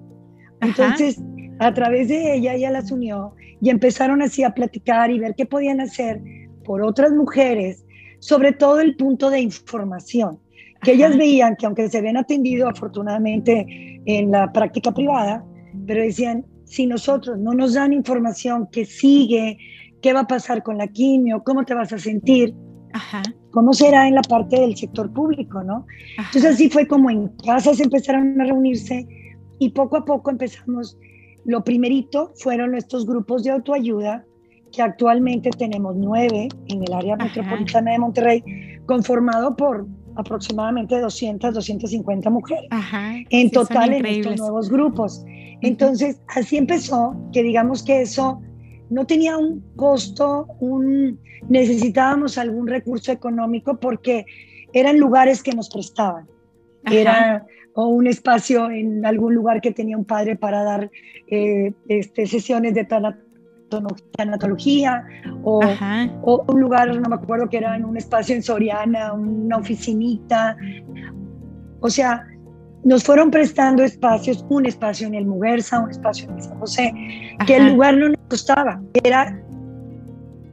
Entonces, 0.62 1.22
a 1.60 1.74
través 1.74 2.08
de 2.08 2.36
ella, 2.36 2.54
ella 2.54 2.72
las 2.72 2.90
unió 2.90 3.34
y 3.60 3.70
empezaron 3.70 4.22
así 4.22 4.44
a 4.44 4.52
platicar 4.52 5.12
y 5.12 5.20
ver 5.20 5.36
qué 5.36 5.46
podían 5.46 5.82
hacer 5.82 6.22
por 6.64 6.82
otras 6.82 7.12
mujeres, 7.12 7.86
sobre 8.20 8.54
todo 8.54 8.80
el 8.80 8.96
punto 8.96 9.30
de 9.30 9.42
información, 9.42 10.40
que 10.84 10.94
ellas 10.94 11.18
veían 11.18 11.58
que 11.58 11.66
aunque 11.66 11.90
se 11.90 11.98
habían 11.98 12.16
atendido 12.16 12.70
afortunadamente 12.70 13.66
en 14.06 14.32
la 14.32 14.54
práctica 14.54 14.94
privada, 14.94 15.44
pero 15.86 16.02
decían, 16.02 16.46
si 16.64 16.86
nosotros 16.86 17.38
no 17.40 17.54
nos 17.54 17.74
dan 17.74 17.92
información 17.92 18.70
que 18.72 18.86
sigue, 18.86 19.58
qué 20.02 20.14
va 20.14 20.22
a 20.22 20.28
pasar 20.28 20.64
con 20.64 20.78
la 20.78 20.88
quimio, 20.88 21.44
cómo 21.44 21.66
te 21.66 21.74
vas 21.74 21.92
a 21.92 21.98
sentir, 21.98 22.56
¿Cómo 23.52 23.74
será 23.74 24.08
en 24.08 24.16
la 24.16 24.22
parte 24.22 24.60
del 24.60 24.76
sector 24.76 25.12
público, 25.12 25.64
no? 25.64 25.86
Entonces 26.18 26.46
así 26.46 26.70
fue 26.70 26.88
como 26.88 27.10
en 27.10 27.30
casas 27.46 27.80
empezaron 27.80 28.40
a 28.40 28.46
reunirse 28.46 29.08
y 29.60 29.70
poco 29.70 29.98
a 29.98 30.06
poco 30.06 30.32
empezamos. 30.32 30.98
Lo 31.46 31.64
primerito 31.64 32.32
fueron 32.36 32.76
estos 32.76 33.06
grupos 33.06 33.44
de 33.44 33.52
autoayuda 33.52 34.26
que 34.72 34.82
actualmente 34.82 35.50
tenemos 35.52 35.96
nueve 35.96 36.48
en 36.68 36.84
el 36.84 36.94
área 36.94 37.16
metropolitana 37.16 37.92
de 37.92 38.00
Monterrey, 38.00 38.44
conformado 38.86 39.56
por 39.56 39.88
aproximadamente 40.16 41.00
200, 41.00 41.54
250 41.54 42.30
mujeres 42.30 42.70
en 43.30 43.50
total 43.52 43.94
en 43.94 44.06
estos 44.06 44.38
nuevos 44.38 44.70
grupos. 44.70 45.24
Entonces, 45.62 46.22
así 46.36 46.58
empezó, 46.58 47.16
que 47.32 47.44
digamos 47.44 47.84
que 47.84 48.02
eso 48.02 48.42
no 48.90 49.06
tenía 49.06 49.38
un 49.38 49.64
costo, 49.76 50.48
un, 50.60 51.20
necesitábamos 51.48 52.38
algún 52.38 52.68
recurso 52.68 53.12
económico 53.12 53.80
porque 53.80 54.26
eran 54.74 55.00
lugares 55.00 55.44
que 55.44 55.52
nos 55.52 55.70
prestaban. 55.70 56.28
Era 56.86 57.46
o 57.74 57.88
un 57.88 58.08
espacio 58.08 58.70
en 58.70 59.06
algún 59.06 59.36
lugar 59.36 59.62
que 59.62 59.72
tenía 59.72 59.98
un 59.98 60.06
padre 60.06 60.36
para 60.36 60.64
dar 60.64 60.92
eh, 61.28 61.74
este, 61.88 62.26
sesiones 62.26 62.74
de 62.74 62.86
tanatología 64.18 65.06
o, 65.44 65.62
o, 66.24 66.46
un 66.48 66.60
lugar, 66.60 66.94
no 66.96 67.10
me 67.10 67.16
acuerdo 67.16 67.48
que 67.48 67.58
era 67.58 67.76
en 67.76 67.86
un 67.86 67.96
espacio 67.96 68.36
en 68.36 68.44
Soriana, 68.44 69.14
una 69.14 69.58
oficinita. 69.58 70.58
O 71.80 71.90
sea, 71.90 72.26
nos 72.84 73.04
fueron 73.04 73.30
prestando 73.32 73.84
espacios, 73.84 74.46
un 74.50 74.66
espacio 74.66 75.08
en 75.08 75.16
el 75.16 75.26
Muguerza, 75.26 75.80
un 75.80 75.92
espacio 75.92 76.30
en 76.30 76.42
San 76.42 76.60
José, 76.60 76.94
que 77.46 77.58
el 77.58 77.74
lugar 77.74 77.98
no 77.98 78.10
nos 78.10 78.18
costaba, 78.30 78.82
era 79.04 79.42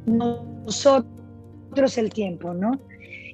nosotros 0.06 1.06
el 1.96 2.10
tiempo, 2.12 2.52
¿no? 2.52 2.80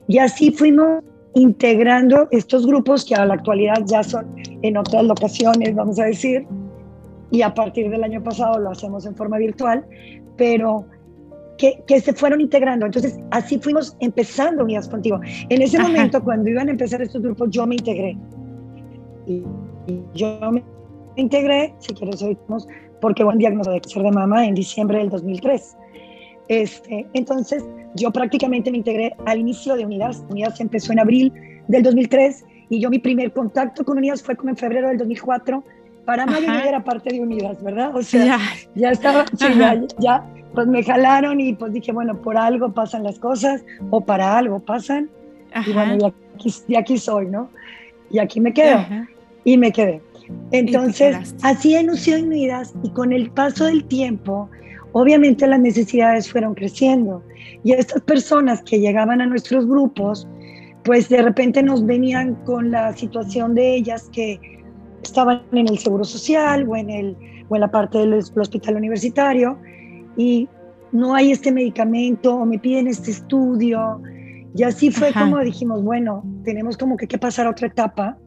Y 0.09 0.19
así 0.19 0.51
fuimos 0.51 1.03
integrando 1.35 2.29
estos 2.31 2.67
grupos 2.67 3.05
que 3.05 3.15
a 3.15 3.25
la 3.25 3.35
actualidad 3.35 3.83
ya 3.87 4.03
son 4.03 4.27
en 4.63 4.77
otras 4.77 5.05
locaciones, 5.05 5.75
vamos 5.75 5.99
a 5.99 6.05
decir, 6.05 6.47
y 7.31 7.41
a 7.41 7.55
partir 7.55 7.89
del 7.89 8.05
año 8.05 8.23
pasado 8.23 8.59
lo 8.59 8.71
hacemos 8.71 9.07
en 9.07 9.17
forma 9.17 9.39
virtual, 9.39 9.85
pero 10.37 10.85
que, 11.57 11.83
que, 11.87 12.01
se 12.01 12.13
fueron 12.13 12.43
integrando. 12.43 12.85
Entonces, 12.85 13.19
así 13.31 13.59
fuimos 13.59 13.97
empezando 14.01 14.65
Unidas 14.65 14.89
Contigo. 14.89 15.19
En 15.49 15.63
ese 15.63 15.79
momento, 15.79 16.23
cuando 16.23 16.51
iban 16.51 16.69
a 16.69 16.73
empezar 16.73 17.01
estos 17.01 17.23
grupos, 17.23 17.49
yo 17.51 17.67
me 17.67 17.77
integré. 17.77 18.19
Y, 19.27 19.43
yo 20.15 20.39
me 20.51 20.63
integré, 21.17 21.75
si 21.79 21.95
quieres 21.95 22.23
oímos, 22.23 22.69
porque 23.01 23.25
hubo 23.25 23.31
un 23.31 23.39
diagnóstico 23.39 23.75
de 23.75 23.81
cáncer 23.81 24.03
de 24.03 24.13
mama 24.13 24.47
en 24.47 24.55
diciembre 24.55 24.99
del 24.99 25.11
2003. 25.11 25.77
Este, 26.49 27.07
entonces, 27.15 27.65
yo 27.97 28.11
prácticamente 28.11 28.71
me 28.71 28.79
integré 28.79 29.15
al 29.27 29.39
inicio 29.39 29.75
de 29.77 29.85
Unidas. 29.85 30.25
Unidas 30.31 30.61
empezó 30.61 30.93
en 30.93 31.01
abril 31.01 31.33
del 31.69 31.83
2003 31.83 32.45
y 32.71 32.81
yo 32.81 32.91
mi 32.91 32.99
primer 32.99 33.33
contacto 33.33 33.85
con 33.85 33.99
Unidas 33.99 34.23
fue 34.23 34.37
como 34.37 34.51
en 34.51 34.57
febrero 34.57 34.89
del 34.89 34.99
2004. 34.99 35.63
Para 36.05 36.27
mayo 36.27 36.47
ya 36.47 36.65
era 36.65 36.83
parte 36.83 37.11
de 37.11 37.21
Unidas, 37.21 37.63
¿verdad? 37.63 37.95
O 37.95 38.03
sea, 38.03 38.39
ya, 38.75 38.91
estaba, 38.91 39.25
ya, 39.99 40.27
pues 40.53 40.67
me 40.67 40.83
jalaron 40.83 41.41
y 41.41 41.55
pues 41.55 41.73
dije, 41.73 41.93
bueno, 41.93 42.21
por 42.21 42.37
algo 42.37 42.73
pasan 42.73 43.05
las 43.05 43.19
cosas 43.19 43.65
o 43.91 44.01
para 44.01 44.37
algo 44.37 44.59
pasan. 44.59 45.11
Y 45.67 45.73
bueno, 45.73 45.97
y 45.97 46.05
aquí, 46.35 46.55
y 46.67 46.77
aquí 46.77 46.99
soy, 46.99 47.27
¿no? 47.27 47.51
Y 48.13 48.19
aquí 48.19 48.41
me 48.41 48.53
quedo. 48.53 48.85
Y 49.45 49.57
me 49.57 49.73
quedé. 49.73 50.01
Entonces, 50.53 51.35
así 51.43 51.75
en 51.75 51.91
Unidas 51.91 52.23
Unidas 52.23 52.75
y 52.83 52.91
con 52.91 53.13
el 53.13 53.31
paso 53.31 53.65
del 53.65 53.85
tiempo, 53.85 54.49
obviamente 54.93 55.47
las 55.47 55.61
necesidades 55.61 56.31
fueron 56.31 56.55
creciendo. 56.55 57.23
Y 57.65 57.73
estas 57.73 58.03
personas 58.03 58.63
que 58.63 58.79
llegaban 58.79 59.21
a 59.21 59.27
nuestros 59.27 59.67
grupos, 59.67 60.29
pues 60.85 61.09
de 61.09 61.23
repente 61.23 61.63
nos 61.63 61.85
venían 61.85 62.35
con 62.45 62.71
la 62.71 62.93
situación 62.93 63.55
de 63.55 63.75
ellas 63.75 64.09
que 64.13 64.41
estaban 65.03 65.43
en 65.53 65.69
el 65.69 65.79
seguro 65.79 66.05
social 66.05 66.67
o 66.69 66.77
en, 66.77 66.91
el, 66.91 67.17
o 67.49 67.57
en 67.57 67.61
la 67.61 67.71
parte 67.71 67.99
del 67.99 68.15
hospital 68.15 68.77
universitario 68.77 69.59
y 70.17 70.49
no 70.93 71.15
hay 71.15 71.33
este 71.33 71.51
medicamento 71.51 72.35
o 72.35 72.45
me 72.45 72.59
piden 72.59 72.87
este 72.87 73.11
estudio. 73.11 74.01
Y 74.55 74.63
así 74.65 74.91
fue 74.91 75.13
como 75.13 75.39
dijimos, 75.41 75.83
bueno, 75.83 76.25
tenemos 76.45 76.77
como 76.77 76.97
que, 76.97 77.07
que 77.07 77.19
pasar 77.19 77.47
a 77.47 77.51
otra 77.51 77.69
etapa, 77.69 78.19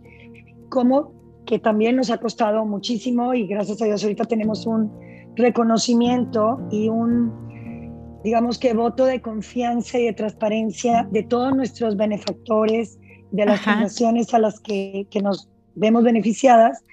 como 0.69 1.13
que 1.45 1.59
también 1.59 1.95
nos 1.95 2.09
ha 2.09 2.17
costado 2.17 2.65
muchísimo 2.65 3.33
y 3.33 3.45
gracias 3.47 3.81
a 3.81 3.85
Dios 3.85 4.03
ahorita 4.03 4.25
tenemos 4.25 4.65
un 4.65 4.91
reconocimiento 5.35 6.59
y 6.71 6.89
un, 6.89 8.19
digamos 8.23 8.57
que 8.57 8.73
voto 8.73 9.05
de 9.05 9.21
confianza 9.21 9.99
y 9.99 10.05
de 10.05 10.13
transparencia 10.13 11.07
de 11.11 11.23
todos 11.23 11.55
nuestros 11.55 11.95
benefactores, 11.95 12.97
de 13.31 13.45
las 13.45 13.61
fundaciones 13.61 14.33
a 14.33 14.39
las 14.39 14.59
que, 14.59 15.07
que 15.11 15.21
nos 15.21 15.49
vemos 15.75 16.03
beneficiadas, 16.03 16.83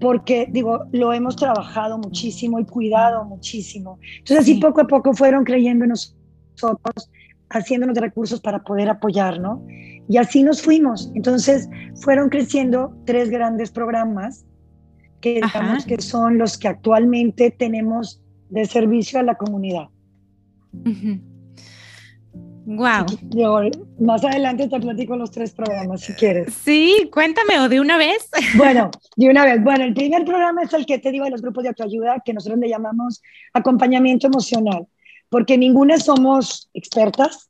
porque 0.00 0.48
digo, 0.50 0.86
lo 0.92 1.12
hemos 1.12 1.36
trabajado 1.36 1.98
muchísimo 1.98 2.58
y 2.58 2.64
cuidado 2.64 3.24
muchísimo. 3.24 3.98
Entonces 4.18 4.38
así 4.38 4.54
poco 4.54 4.80
a 4.80 4.86
poco 4.86 5.12
fueron 5.12 5.44
creyendo 5.44 5.84
en 5.84 5.90
nosotros, 5.90 7.10
haciéndonos 7.50 7.94
de 7.94 8.00
recursos 8.00 8.40
para 8.40 8.62
poder 8.62 8.88
apoyar, 8.88 9.40
¿no? 9.40 9.64
Y 10.08 10.16
así 10.16 10.42
nos 10.42 10.62
fuimos. 10.62 11.10
Entonces 11.14 11.68
fueron 12.02 12.28
creciendo 12.28 12.96
tres 13.04 13.30
grandes 13.30 13.70
programas 13.70 14.44
que 15.20 15.34
digamos 15.34 15.84
que 15.84 16.00
son 16.00 16.38
los 16.38 16.56
que 16.56 16.68
actualmente 16.68 17.50
tenemos 17.50 18.22
de 18.48 18.64
servicio 18.64 19.20
a 19.20 19.22
la 19.22 19.34
comunidad. 19.34 19.88
Wow. 22.64 23.06
más 23.98 24.24
adelante 24.24 24.68
te 24.68 24.78
platico 24.78 25.16
los 25.16 25.30
tres 25.30 25.52
programas 25.52 26.02
si 26.02 26.12
quieres. 26.12 26.54
Sí, 26.54 27.08
cuéntame 27.12 27.58
o 27.58 27.68
de 27.68 27.80
una 27.80 27.96
vez. 27.96 28.28
Bueno, 28.56 28.90
de 29.16 29.28
una 29.28 29.44
vez. 29.44 29.62
Bueno, 29.62 29.84
el 29.84 29.94
primer 29.94 30.24
programa 30.24 30.62
es 30.62 30.72
el 30.72 30.86
que 30.86 30.98
te 30.98 31.10
digo 31.10 31.24
de 31.24 31.30
los 31.30 31.42
grupos 31.42 31.64
de 31.64 31.70
autoayuda, 31.70 32.22
que 32.24 32.32
nosotros 32.32 32.60
le 32.60 32.68
llamamos 32.68 33.22
acompañamiento 33.52 34.26
emocional, 34.26 34.86
porque 35.30 35.56
ninguna 35.56 35.98
somos 35.98 36.68
expertas, 36.74 37.48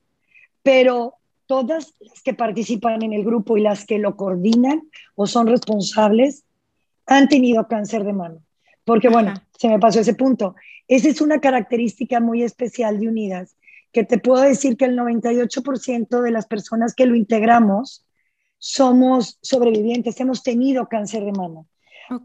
pero 0.63 1.15
todas 1.47 1.95
las 1.99 2.23
que 2.23 2.35
participan 2.35 3.03
en 3.03 3.13
el 3.13 3.25
grupo 3.25 3.57
y 3.57 3.63
las 3.63 3.85
que 3.85 3.99
lo 3.99 4.15
coordinan 4.17 4.83
o 5.17 5.27
son 5.27 5.49
responsables 5.49 6.45
han 7.07 7.29
tenido 7.29 7.67
cáncer 7.67 8.05
de 8.05 8.13
mano. 8.13 8.43
Porque 8.85 9.09
bueno, 9.09 9.35
se 9.59 9.69
me 9.69 9.81
pasó 9.81 10.01
ese 10.01 10.15
punto. 10.15 10.55
Esa 10.87 11.09
es 11.09 11.21
una 11.21 11.41
característica 11.41 12.21
muy 12.21 12.43
especial 12.45 13.01
de 13.01 13.09
Unidas, 13.09 13.57
que 13.93 14.05
te 14.05 14.19
puedo 14.19 14.43
decir 14.43 14.77
que 14.77 14.85
el 14.85 14.97
98% 14.97 16.21
de 16.21 16.31
las 16.31 16.47
personas 16.47 16.95
que 16.95 17.07
lo 17.07 17.17
integramos 17.17 18.05
somos 18.59 19.39
sobrevivientes, 19.41 20.21
hemos 20.21 20.43
tenido 20.43 20.87
cáncer 20.87 21.25
de 21.25 21.33
mano. 21.33 21.67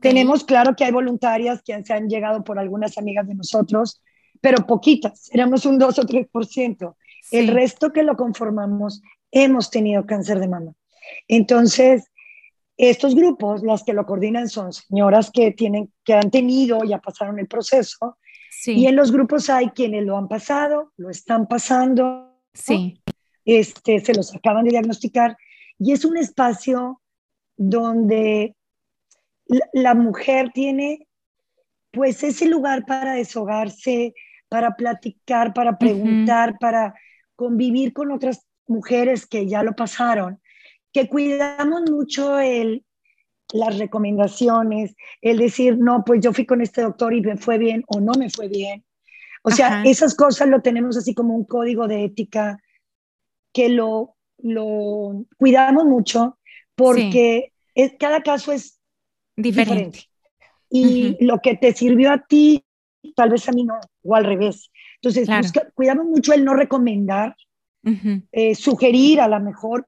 Tenemos 0.01 0.43
claro 0.43 0.75
que 0.75 0.83
hay 0.83 0.91
voluntarias 0.91 1.61
que 1.63 1.83
se 1.83 1.93
han 1.93 2.09
llegado 2.09 2.43
por 2.43 2.59
algunas 2.59 2.97
amigas 2.97 3.27
de 3.27 3.35
nosotros, 3.35 4.01
pero 4.45 4.67
poquitas, 4.67 5.27
éramos 5.33 5.65
un 5.65 5.79
2 5.79 5.97
o 5.97 6.03
3%. 6.03 6.95
El 7.31 7.47
resto 7.47 7.91
que 7.91 8.03
lo 8.03 8.15
conformamos 8.15 9.01
hemos 9.31 9.71
tenido 9.71 10.05
cáncer 10.05 10.39
de 10.39 10.47
mama. 10.47 10.71
Entonces, 11.27 12.11
estos 12.77 13.15
grupos, 13.15 13.63
las 13.63 13.81
que 13.83 13.93
lo 13.93 14.05
coordinan 14.05 14.47
son 14.47 14.71
señoras 14.71 15.31
que, 15.31 15.49
tienen, 15.49 15.91
que 16.03 16.13
han 16.13 16.29
tenido, 16.29 16.83
ya 16.83 16.99
pasaron 16.99 17.39
el 17.39 17.47
proceso, 17.47 18.19
y 18.67 18.85
en 18.85 18.95
los 18.95 19.11
grupos 19.11 19.49
hay 19.49 19.69
quienes 19.69 20.05
lo 20.05 20.15
han 20.15 20.27
pasado, 20.27 20.91
lo 20.97 21.09
están 21.09 21.47
pasando, 21.47 22.39
sí. 22.53 23.01
este, 23.45 23.99
se 23.99 24.13
los 24.13 24.35
acaban 24.35 24.65
de 24.65 24.69
diagnosticar, 24.69 25.35
y 25.79 25.91
es 25.91 26.05
un 26.05 26.17
espacio 26.17 27.01
donde 27.57 28.55
la, 29.73 29.95
mujer 29.95 30.51
tiene 30.53 31.07
pues 31.89 32.21
ese 32.23 32.45
lugar 32.45 32.85
para 32.85 33.15
deshogarse, 33.15 34.13
para 34.49 34.75
platicar, 34.75 35.53
para 35.53 35.77
preguntar, 35.77 36.57
para 36.59 36.93
convivir 37.35 37.93
con 37.93 38.11
otras 38.11 38.45
mujeres 38.67 39.25
que 39.25 39.47
ya 39.47 39.63
lo 39.63 39.75
pasaron 39.75 40.39
que 40.95 41.09
cuidamos 41.09 41.91
mucho 41.91 42.39
el, 42.39 42.85
las 43.51 43.77
recomendaciones, 43.77 44.95
el 45.19 45.39
decir, 45.39 45.77
no, 45.77 46.05
pues 46.05 46.21
yo 46.21 46.31
fui 46.31 46.45
con 46.45 46.61
este 46.61 46.83
doctor 46.83 47.13
y 47.13 47.19
me 47.19 47.35
fue 47.35 47.57
bien 47.57 47.83
o 47.87 47.99
no 47.99 48.13
me 48.13 48.29
fue 48.29 48.47
bien. 48.47 48.85
O 49.43 49.51
sea, 49.51 49.83
esas 49.83 50.15
cosas 50.15 50.47
lo 50.47 50.61
tenemos 50.61 50.95
así 50.95 51.13
como 51.13 51.35
un 51.35 51.43
código 51.43 51.89
de 51.89 52.05
ética 52.05 52.63
que 53.51 53.67
lo, 53.67 54.15
lo 54.37 55.25
cuidamos 55.37 55.83
mucho 55.83 56.39
porque 56.75 57.51
es, 57.73 57.95
cada 57.99 58.23
caso 58.23 58.53
es 58.53 58.79
diferente. 59.35 59.99
Y 60.69 61.17
lo 61.19 61.41
que 61.41 61.57
te 61.57 61.73
sirvió 61.73 62.13
a 62.13 62.25
ti, 62.25 62.64
tal 63.13 63.29
vez 63.29 63.47
a 63.49 63.51
mí 63.51 63.63
no, 63.63 63.79
o 64.03 64.15
al 64.15 64.25
revés. 64.25 64.71
Entonces, 65.01 65.27
cuidamos 65.73 66.05
mucho 66.05 66.33
el 66.33 66.43
no 66.43 66.53
recomendar, 66.53 67.35
eh, 68.31 68.55
sugerir 68.55 69.21
a 69.21 69.27
lo 69.27 69.39
mejor 69.39 69.87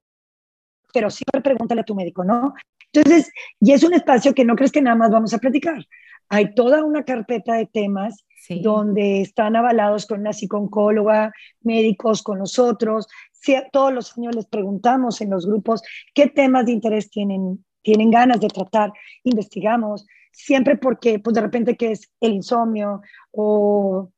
pero 0.93 1.09
siempre 1.09 1.41
pregúntale 1.41 1.81
a 1.81 1.85
tu 1.85 1.95
médico, 1.95 2.23
¿no? 2.23 2.53
Entonces, 2.91 3.31
y 3.59 3.71
es 3.71 3.83
un 3.83 3.93
espacio 3.93 4.33
que 4.33 4.45
no 4.45 4.55
crees 4.55 4.71
que 4.71 4.81
nada 4.81 4.95
más 4.95 5.11
vamos 5.11 5.33
a 5.33 5.37
platicar. 5.37 5.85
Hay 6.29 6.55
toda 6.55 6.83
una 6.83 7.03
carpeta 7.03 7.53
de 7.53 7.67
temas 7.67 8.25
donde 8.49 9.21
están 9.21 9.55
avalados 9.55 10.07
con 10.07 10.21
una 10.21 10.33
psicóloga, 10.33 11.31
médicos 11.61 12.23
con 12.23 12.39
nosotros, 12.39 13.07
Si 13.31 13.55
todos 13.71 13.93
los 13.93 14.17
años 14.17 14.35
les 14.35 14.47
preguntamos 14.47 15.21
en 15.21 15.29
los 15.29 15.45
grupos 15.45 15.83
qué 16.15 16.27
temas 16.27 16.65
de 16.65 16.71
interés 16.71 17.09
tienen, 17.11 17.63
tienen 17.83 18.09
ganas 18.09 18.39
de 18.39 18.47
tratar, 18.47 18.91
investigamos, 19.23 20.05
siempre 20.37 20.77
porque 20.77 21.19
pues 21.19 21.33
de 21.33 21.41
repente 21.41 21.75
que 21.75 21.91
es 21.91 22.11
el 22.21 22.33
insomnio 22.33 23.01
o 23.31 24.11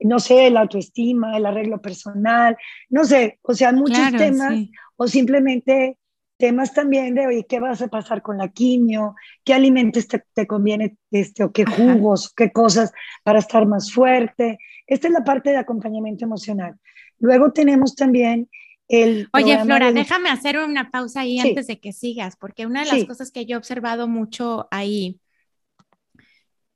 no 0.00 0.18
sé, 0.20 0.50
la 0.50 0.60
autoestima, 0.60 1.36
el 1.36 1.46
arreglo 1.46 1.80
personal, 1.80 2.56
no 2.90 3.04
sé, 3.04 3.38
o 3.42 3.54
sea, 3.54 3.72
muchos 3.72 4.12
temas 4.16 4.54
o 4.96 5.06
simplemente 5.06 5.98
temas 6.36 6.74
también 6.74 7.14
de, 7.14 7.26
oye, 7.26 7.46
¿qué 7.48 7.60
vas 7.60 7.80
a 7.80 7.88
pasar 7.88 8.20
con 8.20 8.36
la 8.36 8.48
quimio? 8.48 9.14
¿Qué 9.42 9.54
alimentos 9.54 10.06
te, 10.06 10.46
conviene, 10.46 10.96
este, 11.10 11.44
o 11.44 11.52
qué 11.52 11.64
jugos, 11.64 12.32
qué 12.34 12.52
cosas 12.52 12.92
para 13.22 13.38
estar 13.38 13.66
más 13.66 13.90
fuerte? 13.90 14.58
Esta 14.86 15.08
es 15.08 15.14
la 15.14 15.24
parte 15.24 15.50
de 15.50 15.56
acompañamiento 15.56 16.26
emocional. 16.26 16.78
Luego 17.18 17.52
tenemos 17.52 17.94
también 17.94 18.50
el... 18.88 19.28
Oye, 19.32 19.62
Flora, 19.62 19.92
déjame 19.92 20.30
hacer 20.30 20.58
una 20.58 20.90
pausa 20.90 21.20
ahí 21.20 21.38
antes 21.38 21.66
de 21.66 21.80
que 21.80 21.92
sigas, 21.92 22.36
porque 22.36 22.66
una 22.66 22.84
de 22.84 22.92
las 22.92 23.04
cosas 23.04 23.30
que 23.30 23.46
yo 23.46 23.56
he 23.56 23.58
observado 23.58 24.08
mucho 24.08 24.68
ahí 24.70 25.20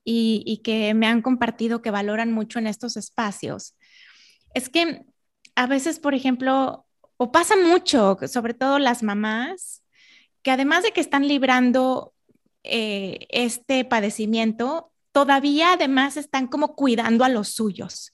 y, 0.05 0.43
y 0.47 0.59
que 0.59 0.95
me 0.95 1.07
han 1.07 1.23
compartido 1.23 1.83
que 1.83 1.90
valoran 1.90 2.33
mucho 2.33 2.59
en 2.59 2.67
estos 2.67 2.97
espacios 2.97 3.76
es 4.55 4.69
que 4.69 5.02
a 5.55 5.67
veces, 5.67 6.00
por 6.00 6.14
ejemplo, 6.14 6.87
o 7.17 7.33
pasa 7.33 7.55
mucho, 7.57 8.17
sobre 8.26 8.55
todo 8.55 8.79
las 8.79 9.02
mamás, 9.02 9.83
que 10.43 10.50
además 10.50 10.83
de 10.83 10.93
que 10.93 11.00
están 11.00 11.29
librando 11.29 12.14
eh, 12.62 13.26
este 13.31 13.85
padecimiento, 13.85 14.89
todavía 15.12 15.73
además 15.73 16.17
están 16.17 16.47
como 16.47 16.75
cuidando 16.75 17.25
a 17.25 17.29
los 17.29 17.49
suyos. 17.49 18.12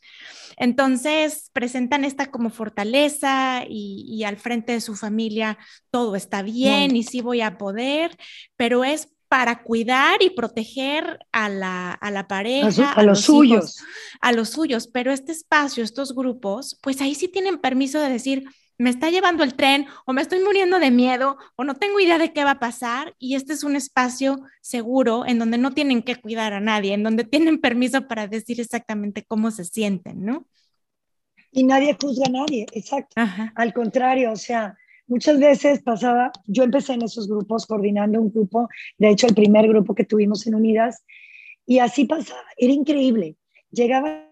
Entonces 0.57 1.50
presentan 1.53 2.05
esta 2.05 2.31
como 2.31 2.50
fortaleza 2.50 3.65
y, 3.69 4.25
al 4.25 4.38
frente 4.38 4.73
de 4.73 4.81
su 4.81 4.95
familia 4.95 5.59
todo 5.91 6.17
está 6.17 6.43
bien 6.43 6.97
y 6.97 7.03
sí 7.03 7.21
voy 7.21 7.43
a 7.43 7.59
poder, 7.59 8.17
pero 8.57 8.85
es 8.85 9.09
para 9.29 9.62
cuidar 9.62 10.23
y 10.23 10.31
proteger 10.31 11.19
a 11.33 11.49
la, 11.49 12.26
pareja, 12.29 12.93
a, 12.93 13.03
los, 13.03 13.23
suyos. 13.23 13.83
a 14.21 14.33
los 14.33 14.50
suyos, 14.50 14.87
pero 14.87 15.12
este 15.12 15.33
espacio, 15.33 15.83
estos 15.83 16.15
grupos, 16.15 16.79
pues 16.81 17.00
ahí 17.00 17.15
sí 17.15 17.29
tienen 17.29 17.59
permiso 17.59 18.00
de 18.00 18.09
decir, 18.09 18.45
me 18.78 18.90
está 18.90 19.11
llevando 19.11 19.42
el 19.42 19.54
tren 19.54 19.87
o 20.04 20.12
me 20.12 20.23
estoy 20.23 20.42
muriendo 20.42 20.78
de 20.78 20.90
miedo 20.90 21.37
o 21.56 21.64
no 21.64 21.75
tengo 21.75 22.00
idea 22.00 22.18
de 22.18 22.33
qué 22.33 22.45
va 22.45 22.52
a 22.52 22.59
pasar 22.59 23.14
y 23.18 23.35
este 23.35 23.52
es 23.52 23.64
un 23.64 23.76
espacio 23.76 24.38
seguro 24.61 25.25
en 25.26 25.38
donde 25.38 25.59
no 25.59 25.73
tienen 25.73 26.02
que 26.02 26.16
cuidar 26.16 26.52
a 26.52 26.61
nadie, 26.61 26.95
en 26.95 27.02
donde 27.02 27.25
tienen 27.25 27.61
permiso 27.61 28.06
para 28.06 28.26
decir 28.26 28.61
exactamente 28.61 29.25
cómo 29.26 29.50
se 29.50 29.64
sienten, 29.64 30.25
¿no? 30.25 30.47
Y 31.52 31.64
nadie 31.64 31.97
juzga 32.00 32.26
a 32.26 32.30
nadie, 32.30 32.66
exacto. 32.73 33.14
Al 33.54 33.73
contrario, 33.73 34.33
o 34.33 34.37
sea, 34.37 34.76
muchas 35.06 35.38
veces 35.38 35.83
pasaba, 35.83 36.30
yo 36.47 36.64
empecé 36.64 36.92
en 36.92 37.02
esos 37.02 37.28
grupos 37.28 37.66
coordinando 37.66 38.21
un 38.21 38.30
grupo, 38.30 38.68
de 38.99 39.11
hecho 39.11 39.26
el 39.26 39.35
primer 39.35 39.66
grupo 39.68 39.95
que 39.95 40.04
tuvimos 40.04 40.47
en 40.47 40.54
Unidas, 40.54 41.02
y 41.64 41.78
así 41.78 42.04
pasaba, 42.04 42.45
era 42.56 42.73
increíble. 42.73 43.37
Llegaba 43.71 44.26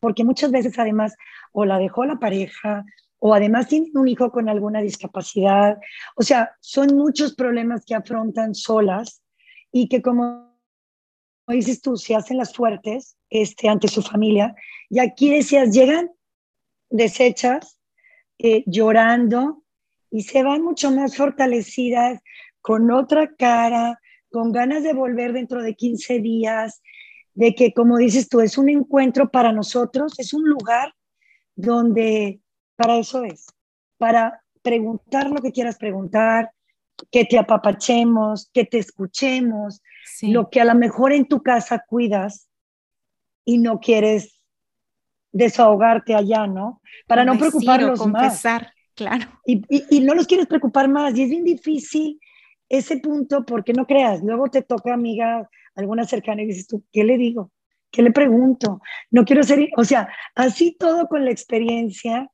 porque 0.00 0.24
muchas 0.24 0.50
veces 0.50 0.78
además 0.78 1.14
o 1.52 1.64
la 1.64 1.78
dejó 1.78 2.04
la 2.04 2.18
pareja, 2.18 2.84
o 3.18 3.34
además 3.34 3.68
tienen 3.68 3.96
un 3.96 4.08
hijo 4.08 4.30
con 4.32 4.48
alguna 4.48 4.80
discapacidad. 4.80 5.78
O 6.16 6.22
sea, 6.22 6.56
son 6.60 6.96
muchos 6.96 7.34
problemas 7.34 7.84
que 7.84 7.94
afrontan 7.94 8.54
solas 8.54 9.22
y 9.70 9.88
que 9.88 10.02
como 10.02 10.52
dices 11.48 11.80
tú, 11.80 11.96
se 11.96 12.14
hacen 12.14 12.36
las 12.36 12.54
fuertes 12.54 13.16
este, 13.30 13.68
ante 13.68 13.88
su 13.88 14.02
familia. 14.02 14.54
Y 14.90 14.98
aquí 14.98 15.30
decías, 15.30 15.72
llegan 15.72 16.10
deshechas, 16.90 17.78
eh, 18.38 18.64
llorando, 18.66 19.62
y 20.10 20.22
se 20.22 20.42
van 20.42 20.62
mucho 20.62 20.90
más 20.90 21.16
fortalecidas, 21.16 22.20
con 22.60 22.90
otra 22.90 23.34
cara, 23.34 23.98
con 24.30 24.52
ganas 24.52 24.82
de 24.82 24.92
volver 24.92 25.32
dentro 25.32 25.62
de 25.62 25.74
15 25.74 26.18
días, 26.20 26.81
de 27.34 27.54
que, 27.54 27.72
como 27.72 27.96
dices 27.98 28.28
tú, 28.28 28.40
es 28.40 28.58
un 28.58 28.68
encuentro 28.68 29.30
para 29.30 29.52
nosotros, 29.52 30.18
es 30.18 30.32
un 30.34 30.48
lugar 30.48 30.94
donde 31.54 32.40
para 32.76 32.98
eso 32.98 33.24
es, 33.24 33.46
para 33.98 34.42
preguntar 34.62 35.30
lo 35.30 35.40
que 35.40 35.52
quieras 35.52 35.76
preguntar, 35.76 36.50
que 37.10 37.24
te 37.24 37.38
apapachemos, 37.38 38.50
que 38.52 38.64
te 38.64 38.78
escuchemos, 38.78 39.82
lo 40.22 40.50
que 40.50 40.60
a 40.60 40.64
lo 40.64 40.74
mejor 40.74 41.12
en 41.12 41.26
tu 41.26 41.42
casa 41.42 41.84
cuidas 41.86 42.48
y 43.44 43.58
no 43.58 43.80
quieres 43.80 44.40
desahogarte 45.32 46.14
allá, 46.14 46.46
¿no? 46.46 46.80
Para 47.06 47.24
no 47.24 47.36
preocuparlos 47.38 48.06
más. 48.06 48.42
Claro. 48.94 49.24
Y, 49.46 49.62
y, 49.68 50.00
no 50.00 50.14
los 50.14 50.26
quieres 50.26 50.46
preocupar 50.46 50.86
más. 50.86 51.16
Y 51.16 51.22
es 51.22 51.30
bien 51.30 51.44
difícil 51.44 52.20
ese 52.68 52.98
punto 52.98 53.44
porque 53.44 53.72
no 53.72 53.86
creas. 53.86 54.22
Luego 54.22 54.48
te 54.48 54.62
toca, 54.62 54.92
amiga, 54.92 55.48
alguna 55.74 56.04
cercana 56.04 56.42
y 56.42 56.46
dices 56.46 56.66
tú, 56.66 56.84
¿qué 56.92 57.04
le 57.04 57.18
digo? 57.18 57.50
¿Qué 57.90 58.02
le 58.02 58.10
pregunto? 58.10 58.80
No 59.10 59.24
quiero 59.24 59.42
ser, 59.42 59.68
o 59.76 59.84
sea, 59.84 60.08
así 60.34 60.76
todo 60.78 61.08
con 61.08 61.24
la 61.24 61.30
experiencia 61.30 62.30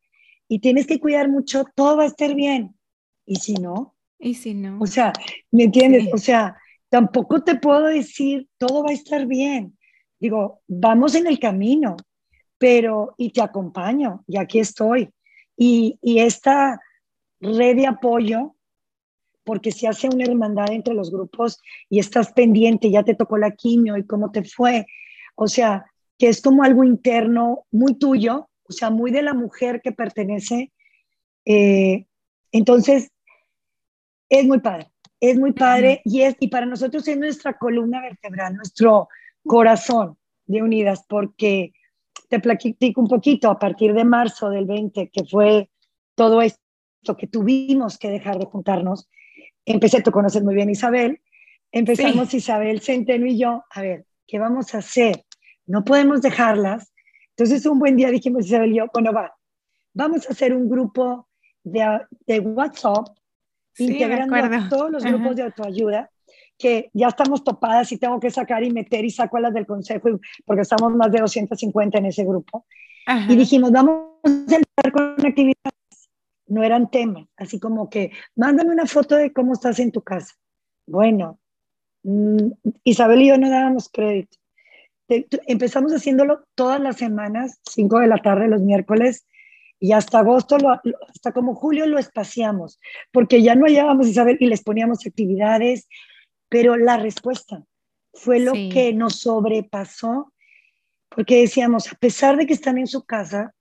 y 0.49 0.61
tienes 0.61 0.87
que 0.87 1.01
cuidar 1.01 1.29
mucho, 1.29 1.65
todo 1.75 1.97
va 1.97 2.05
a 2.05 2.07
estar 2.07 2.35
bien. 2.35 2.77
¿Y 3.27 3.37
si 3.37 3.55
no? 3.55 3.97
¿Y 4.19 4.35
si 4.35 4.55
no? 4.55 4.79
O 4.81 4.87
sea, 4.87 5.13
¿me 5.51 5.65
entiendes? 5.65 6.09
O 6.13 6.19
sea, 6.19 6.57
tampoco 6.89 7.43
te 7.43 7.57
puedo 7.57 7.85
decir, 7.85 8.49
todo 8.57 8.83
va 8.85 8.91
a 8.91 8.95
estar 8.95 9.27
bien. 9.27 9.77
Digo, 10.19 10.63
vamos 10.67 11.15
en 11.15 11.27
el 11.27 11.39
camino, 11.39 11.97
pero, 12.57 13.15
y 13.17 13.31
te 13.31 13.43
acompaño, 13.43 14.25
y 14.27 14.39
aquí 14.39 14.59
estoy. 14.59 15.11
Y, 15.57 15.99
y 16.03 16.21
esta 16.21 16.81
red 17.41 17.77
de 17.77 17.87
apoyo, 17.87 18.57
porque 19.49 19.73
se 19.73 19.89
hace 19.89 20.11
una 20.11 20.25
hermandad 20.25 20.71
entre 20.73 20.93
los 20.93 21.11
grupos 21.11 21.63
y 21.89 22.01
estás 22.01 22.35
pendiente, 22.35 22.91
ya 22.91 23.03
te 23.03 23.15
tocó 23.15 23.39
la 23.39 23.53
quimio 23.53 23.97
y 23.97 24.05
cómo 24.05 24.31
te 24.31 24.45
fue, 24.45 24.85
o 25.37 25.49
sea, 25.49 25.87
que 26.19 26.29
es 26.29 26.43
como 26.43 26.65
algo 26.65 26.85
interno 26.85 27.65
muy 27.71 27.95
tuyo, 27.95 28.51
o 28.69 28.73
sea, 28.75 28.91
muy 28.91 29.11
de 29.11 29.23
la 29.23 29.33
mujer 29.33 29.81
que 29.83 29.91
pertenece. 29.91 30.71
Eh, 31.47 32.05
entonces, 32.53 33.11
es 34.29 34.45
muy 34.45 34.61
padre, 34.61 34.91
es 35.19 35.39
muy 35.39 35.53
padre 35.53 36.03
y, 36.05 36.21
es, 36.21 36.37
y 36.41 36.49
para 36.49 36.67
nosotros 36.67 37.09
es 37.09 37.17
nuestra 37.17 37.57
columna 37.57 38.03
vertebral, 38.03 38.55
nuestro 38.55 39.09
corazón 39.47 40.19
de 40.45 40.63
Unidas, 40.63 41.07
porque 41.09 41.73
te 42.29 42.39
platico 42.39 43.01
un 43.01 43.09
poquito, 43.09 43.51
a 43.51 43.59
partir 43.59 43.95
de 43.95 44.05
marzo 44.05 44.51
del 44.51 44.67
20, 44.67 45.09
que 45.09 45.25
fue 45.25 45.71
todo 46.15 46.43
esto 46.43 47.17
que 47.17 47.27
tuvimos 47.27 47.97
que 47.97 48.11
dejar 48.11 48.39
de 48.39 48.45
juntarnos, 48.45 49.09
empecé, 49.73 50.03
tú 50.03 50.11
conoces 50.11 50.43
muy 50.43 50.55
bien 50.55 50.71
Isabel, 50.71 51.21
empezamos 51.73 52.33
Isabel 52.35 52.81
Centeno 52.81 53.27
y 53.27 53.39
yo, 53.39 53.65
a 53.71 53.83
ver, 53.83 54.07
¿qué 54.27 54.39
vamos 54.39 54.75
a 54.75 54.79
hacer? 54.79 55.25
no 55.69 55.85
podemos 55.85 56.21
dejarlas. 56.23 56.93
Entonces 57.31 57.65
un 57.67 57.79
buen 57.79 57.97
día 57.97 58.11
dijimos 58.11 58.47
Isabel 58.47 58.73
y 58.73 58.79
yo, 58.79 58.87
bueno, 58.93 59.13
va, 59.13 59.33
vamos 59.95 60.27
a 60.29 60.33
hacer 60.33 60.53
un 60.53 60.69
grupo 60.69 61.29
de, 61.63 62.01
de 62.27 62.41
WhatsApp 62.41 63.07
integrando 63.79 64.35
a 64.35 64.69
todos 64.69 64.91
los 64.91 65.05
grupos 65.05 65.37
de 65.37 65.43
autoayuda 65.43 66.11
que 66.57 66.91
ya 66.93 67.07
estamos 67.07 67.45
topadas 67.45 67.93
y 67.93 67.99
tengo 67.99 68.19
que 68.19 68.31
sacar 68.31 68.65
y 68.65 68.73
meter 68.73 69.05
y 69.05 69.11
saco 69.11 69.37
a 69.37 69.41
las 69.41 69.55
del 69.55 69.67
consejo 69.67 70.09
porque 70.45 70.63
estamos 70.63 70.93
más 70.97 71.13
de 71.13 71.21
250 71.21 71.99
en 71.99 72.07
ese 72.07 72.25
grupo. 72.25 72.67
Y 73.29 73.37
dijimos, 73.37 73.71
vamos 73.71 74.17
a 74.25 74.29
empezar 74.29 74.93
con 74.93 75.27
actividades. 75.27 75.78
No 76.49 76.63
eran 76.63 76.91
temas, 76.91 77.27
así 77.37 77.61
como 77.61 77.89
que, 77.89 78.11
mándame 78.35 78.73
una 78.73 78.87
foto 78.87 79.17
de 79.17 79.33
cómo 79.33 79.53
estás 79.53 79.79
en 79.79 79.93
tu 79.93 80.03
casa. 80.03 80.35
Bueno, 80.87 81.39
mm, 82.03 82.51
Isabel 82.85 83.23
y 83.23 83.29
yo 83.29 83.39
no 83.39 83.51
dábamos 83.51 83.91
crédito. 83.91 84.39
Empezamos 85.47 85.93
haciéndolo 85.93 86.45
todas 86.55 86.81
las 86.81 86.97
semanas, 86.97 87.61
5 87.71 88.01
de 88.01 88.07
la 88.07 88.19
tarde 88.19 88.49
los 88.49 88.61
miércoles, 88.61 89.27
y 89.81 89.93
hasta 89.93 90.19
agosto, 90.19 90.57
hasta 91.09 91.33
como 91.33 91.55
julio 91.55 91.87
lo 91.87 91.99
espaciamos, 91.99 92.81
porque 93.13 93.43
ya 93.43 93.55
no 93.55 93.67
hallábamos 93.67 94.09
Isabel 94.09 94.37
y 94.41 94.47
les 94.47 94.63
poníamos 94.63 95.07
actividades, 95.07 95.89
pero 96.49 96.77
la 96.77 96.97
respuesta 96.97 97.63
fue 98.13 98.41
lo 98.41 98.53
que 98.53 98.93
nos 98.93 99.21
sobrepasó, 99.21 100.33
porque 101.09 101.41
decíamos, 101.41 101.93
a 101.93 101.97
pesar 101.97 102.37
de 102.37 102.47
que 102.47 102.55
están 102.55 102.79
en 102.79 102.87
su 102.87 103.05
casa, 103.05 103.55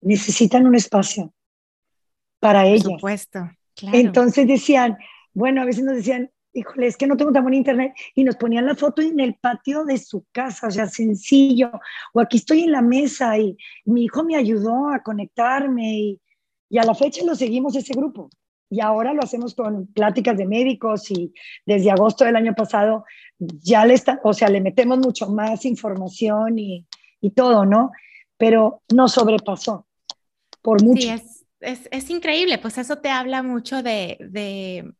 necesitan 0.00 0.66
un 0.66 0.74
espacio 0.74 1.32
para 2.42 2.66
ellos. 2.66 2.82
Por 2.82 2.92
supuesto, 2.94 3.38
Entonces 3.92 4.48
decían, 4.48 4.98
bueno, 5.32 5.62
a 5.62 5.64
veces 5.64 5.84
nos 5.84 5.94
decían, 5.94 6.28
híjole, 6.52 6.88
es 6.88 6.96
que 6.96 7.06
no 7.06 7.16
tengo 7.16 7.30
tan 7.30 7.44
buen 7.44 7.54
internet, 7.54 7.94
y 8.16 8.24
nos 8.24 8.34
ponían 8.34 8.66
la 8.66 8.74
foto 8.74 9.00
en 9.00 9.20
el 9.20 9.36
patio 9.36 9.84
de 9.84 9.96
su 9.96 10.26
casa, 10.32 10.66
o 10.66 10.70
sea, 10.72 10.88
sencillo, 10.88 11.70
o 12.12 12.20
aquí 12.20 12.38
estoy 12.38 12.64
en 12.64 12.72
la 12.72 12.82
mesa 12.82 13.38
y 13.38 13.56
mi 13.84 14.04
hijo 14.04 14.24
me 14.24 14.34
ayudó 14.34 14.88
a 14.88 15.04
conectarme 15.04 15.94
y, 15.94 16.20
y 16.68 16.78
a 16.78 16.84
la 16.84 16.96
fecha 16.96 17.24
lo 17.24 17.36
seguimos 17.36 17.76
ese 17.76 17.94
grupo. 17.94 18.28
Y 18.68 18.80
ahora 18.80 19.12
lo 19.12 19.22
hacemos 19.22 19.54
con 19.54 19.86
pláticas 19.86 20.36
de 20.36 20.46
médicos 20.46 21.08
y 21.12 21.32
desde 21.64 21.92
agosto 21.92 22.24
del 22.24 22.34
año 22.34 22.54
pasado 22.56 23.04
ya 23.38 23.86
le 23.86 23.94
está, 23.94 24.18
o 24.24 24.32
sea, 24.32 24.48
le 24.48 24.60
metemos 24.60 24.98
mucho 24.98 25.28
más 25.28 25.64
información 25.64 26.58
y, 26.58 26.86
y 27.20 27.30
todo, 27.30 27.64
¿no? 27.66 27.92
Pero 28.36 28.82
no 28.92 29.06
sobrepasó. 29.06 29.86
por 30.60 30.82
mucho. 30.82 31.02
Sí, 31.02 31.08
es, 31.08 31.41
es, 31.62 32.10
increíble, 32.10 32.58
pues 32.58 32.78
eso 32.78 32.98
te 32.98 33.10
habla 33.10 33.42
mucho 33.42 33.82
de, 33.82 34.18
de, 34.20 34.92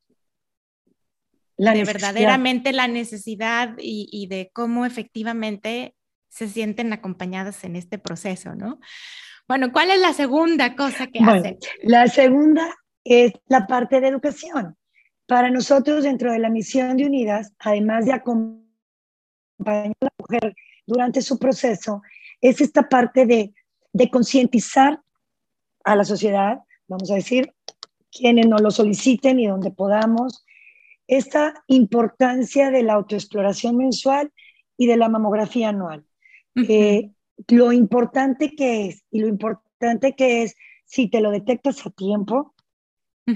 la 1.56 1.72
de 1.72 1.84
verdaderamente 1.84 2.72
la 2.72 2.88
necesidad 2.88 3.74
y, 3.78 4.08
y, 4.10 4.26
de 4.26 4.50
cómo 4.52 4.86
efectivamente 4.86 5.94
se 6.28 6.48
sienten 6.48 6.92
acompañadas 6.92 7.64
en 7.64 7.76
este 7.76 7.98
proceso, 7.98 8.54
¿no? 8.54 8.80
Bueno, 9.46 9.72
¿cuál 9.72 9.90
es 9.90 10.00
la 10.00 10.12
segunda 10.12 10.74
cosa 10.76 11.06
que 11.08 11.18
hacen? 11.18 11.58
La 11.82 12.06
segunda 12.06 12.74
es 13.04 13.32
la 13.48 13.66
parte 13.66 14.00
de 14.00 14.08
educación. 14.08 14.76
Para 15.26 15.50
nosotros, 15.50 16.04
dentro 16.04 16.32
de 16.32 16.38
la 16.38 16.48
misión 16.48 16.96
de 16.96 17.06
Unidas, 17.06 17.52
además 17.58 18.06
de 18.06 18.12
acompañar 18.12 18.64
a 20.00 20.04
la 20.04 20.12
mujer 20.18 20.54
durante 20.86 21.20
su 21.22 21.38
proceso, 21.38 22.02
es 22.40 22.60
esta 22.60 22.88
parte 22.88 23.26
de, 23.26 23.52
de 23.92 24.10
concientizar 24.10 25.00
a 25.84 25.96
la 25.96 26.04
sociedad, 26.04 26.60
vamos 26.88 27.10
a 27.10 27.16
decir, 27.16 27.52
quienes 28.10 28.46
nos 28.46 28.60
lo 28.60 28.70
soliciten 28.70 29.40
y 29.40 29.46
donde 29.46 29.70
podamos, 29.70 30.44
esta 31.06 31.54
importancia 31.66 32.70
de 32.70 32.82
la 32.82 32.94
autoexploración 32.94 33.76
mensual 33.76 34.32
y 34.76 34.86
de 34.86 34.96
la 34.96 35.08
mamografía 35.08 35.70
anual. 35.70 36.04
Eh, 36.68 37.10
lo 37.48 37.72
importante 37.72 38.54
que 38.54 38.86
es 38.86 39.04
y 39.10 39.20
lo 39.20 39.28
importante 39.28 40.14
que 40.14 40.42
es 40.42 40.54
si 40.84 41.08
te 41.08 41.20
lo 41.20 41.30
detectas 41.30 41.86
a 41.86 41.90
tiempo, 41.90 42.54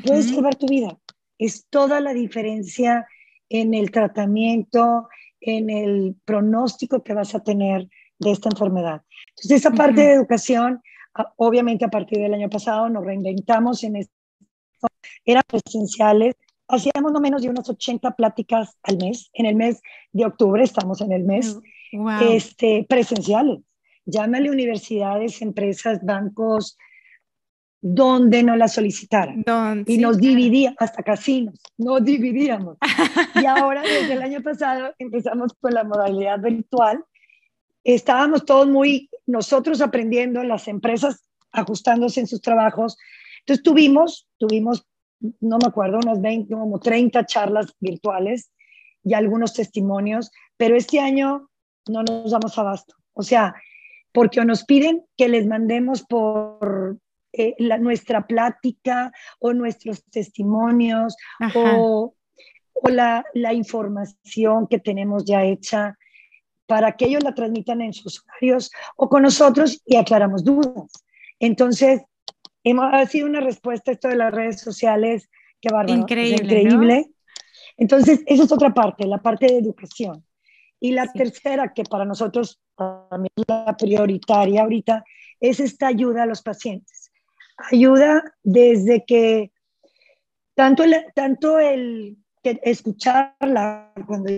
puedes 0.05 0.29
salvar 0.29 0.57
tu 0.57 0.67
vida. 0.67 0.99
Es 1.39 1.67
toda 1.69 2.01
la 2.01 2.13
diferencia 2.13 3.07
en 3.49 3.75
el 3.75 3.91
tratamiento, 3.91 5.09
en 5.41 5.71
el 5.71 6.17
pronóstico 6.25 7.03
que 7.03 7.15
vas 7.15 7.35
a 7.35 7.43
tener 7.43 7.89
de 8.19 8.31
esta 8.31 8.49
enfermedad. 8.49 9.03
Entonces, 9.31 9.61
esa 9.61 9.71
parte 9.71 10.03
de 10.03 10.13
educación, 10.13 10.83
obviamente 11.37 11.85
a 11.85 11.89
partir 11.89 12.19
del 12.19 12.35
año 12.35 12.51
pasado 12.51 12.89
nos 12.89 13.05
reinventamos 13.05 13.83
en 13.85 13.97
esto, 13.97 14.13
eran 15.25 15.43
presenciales, 15.47 16.35
hacíamos 16.69 17.13
no 17.13 17.21
menos 17.21 17.43
de 17.43 17.51
unas 17.51 17.69
80 17.69 18.13
pláticas 18.13 18.77
al 18.83 18.99
mes. 18.99 19.31
En 19.33 19.47
el 19.47 19.57
mes 19.57 19.81
de 20.13 20.27
octubre, 20.27 20.63
estamos 20.63 21.01
en 21.01 21.13
el 21.13 21.25
mes, 21.25 21.59
este, 22.31 22.87
presenciales. 22.89 23.61
Llámale 24.05 24.51
universidades, 24.51 25.43
empresas, 25.43 26.05
bancos, 26.05 26.77
donde 27.81 28.43
nos 28.43 28.57
la 28.57 28.69
solicitaran. 28.69 29.45
y 29.87 29.99
nos 29.99 30.19
dividía, 30.19 30.75
hasta 30.79 31.03
casinos, 31.03 31.61
nos 31.77 32.05
dividíamos. 32.05 32.79
y 33.43 33.47
ahora, 33.47 33.83
desde 33.83 34.15
el 34.15 34.23
año 34.23 34.43
pasado, 34.43 34.93
empezamos 34.99 35.53
con 35.61 35.75
la 35.75 35.85
modalidad 35.85 36.41
virtual. 36.41 37.05
Estábamos 37.95 38.45
todos 38.45 38.67
muy, 38.67 39.09
nosotros 39.27 39.81
aprendiendo, 39.81 40.43
las 40.43 40.67
empresas 40.67 41.25
ajustándose 41.53 42.19
en 42.19 42.27
sus 42.27 42.41
trabajos. 42.41 42.99
Entonces 43.41 43.63
tuvimos, 43.63 44.29
tuvimos, 44.39 44.87
no 45.41 45.59
me 45.59 45.69
acuerdo, 45.69 45.99
unas 45.99 46.21
20, 46.21 46.53
como 46.53 46.81
30 46.81 47.25
charlas 47.27 47.73
virtuales 47.79 48.51
y 49.05 49.15
algunos 49.15 49.55
testimonios, 49.55 50.33
pero 50.57 50.77
este 50.77 50.99
año 50.99 51.49
no 51.89 52.03
nos 52.03 52.33
damos 52.33 52.59
abasto. 52.59 52.97
O 53.13 53.23
sea, 53.23 53.55
porque 54.13 54.45
nos 54.45 54.65
piden 54.65 55.05
que 55.17 55.29
les 55.29 55.47
mandemos 55.47 56.03
por 56.03 56.99
eh, 57.33 57.55
nuestra 57.79 58.27
plática 58.27 59.13
o 59.39 59.53
nuestros 59.53 60.03
testimonios 60.07 61.17
o, 61.55 62.15
la, 62.83 63.25
información 63.53 64.67
que 64.67 64.81
tenemos 64.81 65.25
ya 65.25 65.45
hecha 65.45 65.97
para 66.67 66.97
que 66.97 67.07
ellos 67.07 67.23
la 67.23 67.35
transmitan 67.35 67.81
en 67.81 67.93
sus 67.93 68.19
usuarios 68.19 68.71
o 68.97 69.09
con 69.09 69.23
nosotros 69.23 69.81
y 69.87 69.97
aclaramos 69.97 70.45
dudas. 70.45 70.91
Entonces, 71.39 72.03
hemos, 72.65 72.87
ha 72.93 73.07
sido 73.07 73.27
una 73.27 73.41
respuesta 73.41 73.93
esto 73.93 74.09
de 74.09 74.17
las 74.17 74.33
redes 74.33 74.61
sociales, 74.61 75.29
que 75.61 75.69
bárbaro, 75.71 76.01
increíble. 76.01 76.43
increíble. 76.43 77.11
Entonces, 77.77 78.23
esa 78.27 78.45
es 78.45 78.53
otra 78.53 78.73
parte, 78.73 79.07
la 79.07 79.19
parte 79.19 79.47
de 79.47 79.59
educación. 79.59 80.25
Y 80.81 80.93
la 80.93 81.11
tercera, 81.13 81.73
que 81.73 81.85
para 81.85 82.05
nosotros, 82.05 82.61
para 82.75 83.19
mí 83.19 83.29
la 83.47 83.77
prioritaria 83.77 84.63
ahorita, 84.63 85.05
es 85.41 85.61
esta 85.61 85.87
ayuda 85.87 86.25
a 86.25 86.27
los 86.27 86.43
pacientes 86.43 87.07
ayuda 87.57 88.23
desde 88.43 89.05
que 89.05 89.53
tanto 90.55 90.85
el, 90.85 91.05
tanto 91.15 91.59
el 91.59 92.17
que 92.43 92.61
escucharla 92.63 93.93
cuando 94.07 94.31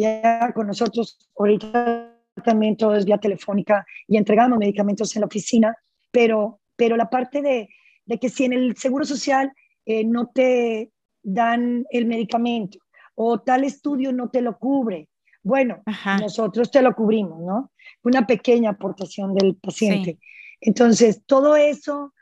llega 0.00 0.52
con 0.52 0.66
nosotros, 0.66 1.18
ahorita 1.38 2.16
también 2.44 2.76
todo 2.76 2.96
es 2.96 3.04
vía 3.04 3.18
telefónica 3.18 3.86
y 4.08 4.16
entregamos 4.16 4.58
medicamentos 4.58 5.14
en 5.14 5.20
la 5.20 5.26
oficina, 5.26 5.76
pero, 6.10 6.60
pero 6.76 6.96
la 6.96 7.10
parte 7.10 7.42
de, 7.42 7.68
de 8.06 8.18
que 8.18 8.28
si 8.28 8.44
en 8.44 8.54
el 8.54 8.76
Seguro 8.76 9.04
Social 9.04 9.52
eh, 9.84 10.04
no 10.04 10.28
te 10.28 10.90
dan 11.22 11.84
el 11.90 12.06
medicamento 12.06 12.78
o 13.14 13.40
tal 13.40 13.64
estudio 13.64 14.12
no 14.12 14.30
te 14.30 14.40
lo 14.40 14.58
cubre, 14.58 15.08
bueno, 15.42 15.82
nosotros 16.20 16.70
te 16.70 16.82
lo 16.82 16.94
cubrimos, 16.94 17.40
¿no? 17.40 17.72
Una 18.02 18.26
pequeña 18.26 18.70
aportación 18.70 19.34
del 19.34 19.56
paciente. 19.56 20.18
Entonces, 20.60 21.22
todo 21.24 21.56
eso 21.56 22.12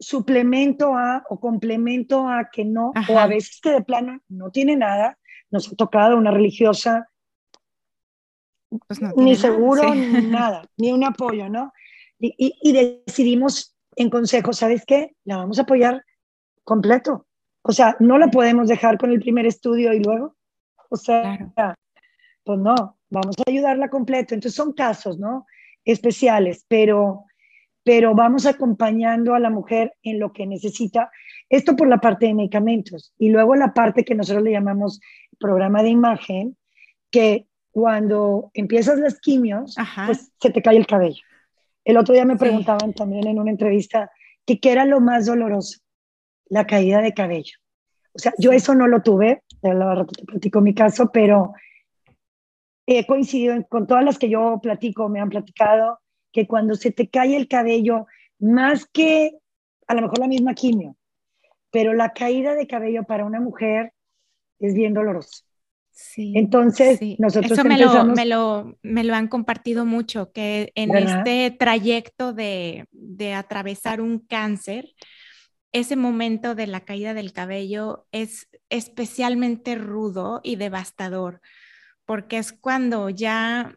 suplemento 0.00 0.96
a 0.96 1.24
o 1.28 1.38
complemento 1.38 2.28
a 2.28 2.48
que 2.50 2.64
no, 2.64 2.92
o 3.08 3.18
a 3.18 3.26
veces 3.26 3.60
que 3.60 3.70
de 3.70 3.82
plano 3.82 4.20
no 4.28 4.50
tiene 4.50 4.76
nada, 4.76 5.18
nos 5.50 5.72
ha 5.72 5.76
tocado 5.76 6.16
una 6.16 6.30
religiosa, 6.30 7.08
pues 8.86 9.00
ni 9.16 9.34
seguro, 9.36 9.94
ni 9.94 10.26
nada, 10.26 10.62
ni 10.76 10.92
un 10.92 11.04
apoyo, 11.04 11.48
¿no? 11.48 11.72
Y, 12.18 12.56
y, 12.60 12.72
decidimos 12.72 13.76
en 13.96 14.10
consejo, 14.10 14.52
¿sabes 14.52 14.84
qué? 14.84 15.14
La 15.24 15.36
vamos 15.36 15.58
a 15.58 15.62
apoyar 15.62 16.04
completo. 16.64 17.26
O 17.62 17.72
sea, 17.72 17.96
no 18.00 18.18
la 18.18 18.28
podemos 18.28 18.68
dejar 18.68 18.98
con 18.98 19.12
el 19.12 19.20
primer 19.20 19.46
estudio 19.46 19.92
y 19.92 20.02
luego, 20.02 20.36
o 20.90 20.96
sea, 20.96 21.38
pues 22.42 22.58
no, 22.58 22.98
vamos 23.08 23.36
a 23.38 23.50
ayudarla 23.50 23.88
completo. 23.88 24.34
Entonces 24.34 24.56
son 24.56 24.72
casos, 24.72 25.18
¿no? 25.18 25.46
Especiales, 25.84 26.64
pero 26.66 27.28
pero 27.88 28.14
vamos 28.14 28.44
acompañando 28.44 29.34
a 29.34 29.38
la 29.38 29.48
mujer 29.48 29.94
en 30.02 30.18
lo 30.18 30.30
que 30.30 30.46
necesita. 30.46 31.10
Esto 31.48 31.74
por 31.74 31.88
la 31.88 31.96
parte 31.96 32.26
de 32.26 32.34
medicamentos. 32.34 33.14
Y 33.18 33.30
luego 33.30 33.54
la 33.54 33.72
parte 33.72 34.04
que 34.04 34.14
nosotros 34.14 34.44
le 34.44 34.50
llamamos 34.50 35.00
programa 35.38 35.82
de 35.82 35.90
imagen, 35.90 36.56
que 37.10 37.46
cuando 37.70 38.50
empiezas 38.54 38.98
las 38.98 39.20
quimios, 39.20 39.76
pues 40.06 40.32
se 40.40 40.50
te 40.50 40.62
cae 40.62 40.76
el 40.76 40.86
cabello. 40.86 41.22
El 41.84 41.96
otro 41.96 42.14
día 42.14 42.24
me 42.24 42.36
preguntaban 42.36 42.92
también 42.92 43.26
en 43.26 43.38
una 43.38 43.50
entrevista 43.50 44.10
que 44.44 44.60
qué 44.60 44.72
era 44.72 44.84
lo 44.84 45.00
más 45.00 45.26
doloroso, 45.26 45.80
la 46.46 46.66
caída 46.66 47.00
de 47.00 47.14
cabello. 47.14 47.56
O 48.12 48.18
sea, 48.18 48.32
yo 48.38 48.52
eso 48.52 48.74
no 48.74 48.88
lo 48.88 49.02
tuve, 49.02 49.42
la 49.62 50.06
te 50.06 50.24
platico 50.24 50.60
mi 50.60 50.74
caso, 50.74 51.10
pero 51.12 51.52
he 52.86 53.06
coincidido 53.06 53.54
con 53.68 53.86
todas 53.86 54.04
las 54.04 54.18
que 54.18 54.28
yo 54.28 54.58
platico, 54.62 55.08
me 55.08 55.20
han 55.20 55.28
platicado, 55.28 56.00
que 56.32 56.46
cuando 56.46 56.74
se 56.74 56.90
te 56.90 57.08
cae 57.08 57.36
el 57.36 57.48
cabello, 57.48 58.06
más 58.38 58.86
que 58.86 59.38
a 59.86 59.94
lo 59.94 60.02
mejor 60.02 60.18
la 60.18 60.28
misma 60.28 60.54
quimio, 60.54 60.96
pero 61.70 61.92
la 61.92 62.12
caída 62.12 62.54
de 62.54 62.66
cabello 62.66 63.04
para 63.04 63.24
una 63.24 63.40
mujer 63.40 63.92
es 64.58 64.74
bien 64.74 64.94
doloroso. 64.94 65.44
Sí, 65.90 66.32
Entonces, 66.36 67.00
nosotros 67.18 67.50
Eso 67.50 67.64
me, 67.64 67.76
lo, 67.76 68.04
me, 68.04 68.24
lo, 68.24 68.78
me, 68.82 69.02
lo, 69.02 69.14
han 69.16 69.26
compartido 69.26 69.84
mucho, 69.84 70.30
que 70.30 70.70
en 70.76 70.96
este 70.96 71.50
trayecto 71.50 72.32
de, 72.32 72.86
de 72.92 73.34
atravesar 73.34 74.00
un 74.00 74.20
cáncer, 74.20 74.94
ese 75.72 75.96
momento 75.96 76.54
de 76.54 76.68
la 76.68 76.84
caída 76.84 77.14
del 77.14 77.32
cabello 77.32 78.06
es 78.12 78.48
especialmente 78.70 79.74
rudo 79.74 80.40
y 80.44 80.54
devastador, 80.54 81.40
porque 82.04 82.38
es 82.38 82.52
cuando 82.52 83.10
ya 83.10 83.76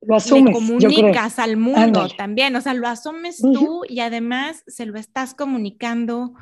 lo 0.00 0.16
asumes, 0.16 0.52
comunicas 0.54 1.38
al 1.38 1.56
mundo 1.56 2.08
también, 2.16 2.56
o 2.56 2.60
sea, 2.60 2.74
lo 2.74 2.88
asumes 2.88 3.38
tú 3.40 3.82
y 3.88 4.00
además 4.00 4.64
se 4.66 4.84
lo 4.84 4.98
estás 4.98 5.34
comunicando 5.34 6.34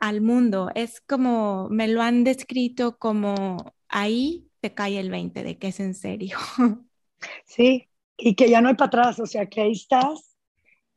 al 0.00 0.20
mundo. 0.22 0.70
Es 0.74 1.00
como, 1.00 1.68
me 1.70 1.86
lo 1.86 2.02
han 2.02 2.24
descrito 2.24 2.98
como 2.98 3.74
ahí 3.88 4.48
te 4.60 4.74
cae 4.74 4.98
el 4.98 5.10
20 5.10 5.42
de 5.42 5.58
que 5.58 5.68
es 5.68 5.80
en 5.80 5.94
serio. 5.94 6.36
Sí, 7.44 7.86
y 8.16 8.34
que 8.34 8.48
ya 8.48 8.62
no 8.62 8.70
hay 8.70 8.76
para 8.76 8.86
atrás, 8.86 9.20
o 9.20 9.26
sea, 9.26 9.44
que 9.44 9.60
ahí 9.60 9.72
estás. 9.72 10.38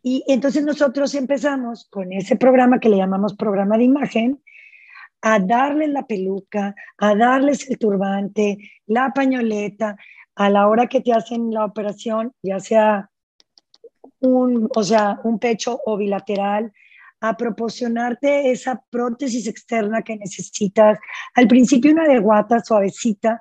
Y 0.02 0.24
entonces 0.28 0.64
nosotros 0.64 1.14
empezamos 1.16 1.90
con 1.90 2.14
ese 2.14 2.38
programa 2.38 2.80
que 2.80 2.88
le 2.88 2.96
llamamos 2.96 3.36
programa 3.36 3.78
de 3.78 3.84
imagen, 3.84 4.42
a 5.22 5.40
darles 5.40 5.90
la 5.90 6.08
peluca, 6.08 6.76
a 6.98 7.14
darles 7.14 7.70
el 7.70 7.78
turbante, 7.78 8.58
la 8.86 9.12
pañoleta, 9.14 9.98
a 10.36 10.50
la 10.50 10.68
hora 10.70 10.88
que 10.88 11.02
te 11.02 11.12
hacen 11.12 11.54
la 11.54 11.66
operación, 11.66 12.34
ya 12.42 12.62
sea 12.62 13.10
un, 14.22 14.70
o 14.74 14.84
sea, 14.84 15.20
un 15.26 15.40
pecho 15.40 15.80
o 15.86 15.98
bilateral, 15.98 16.72
a 17.24 17.38
proporcionarte 17.38 18.52
esa 18.52 18.84
prótesis 18.90 19.48
externa 19.48 20.02
que 20.02 20.18
necesitas. 20.18 21.00
Al 21.36 21.48
principio 21.48 21.94
una 21.94 22.06
de 22.06 22.20
guata 22.20 22.60
suavecita 22.60 23.40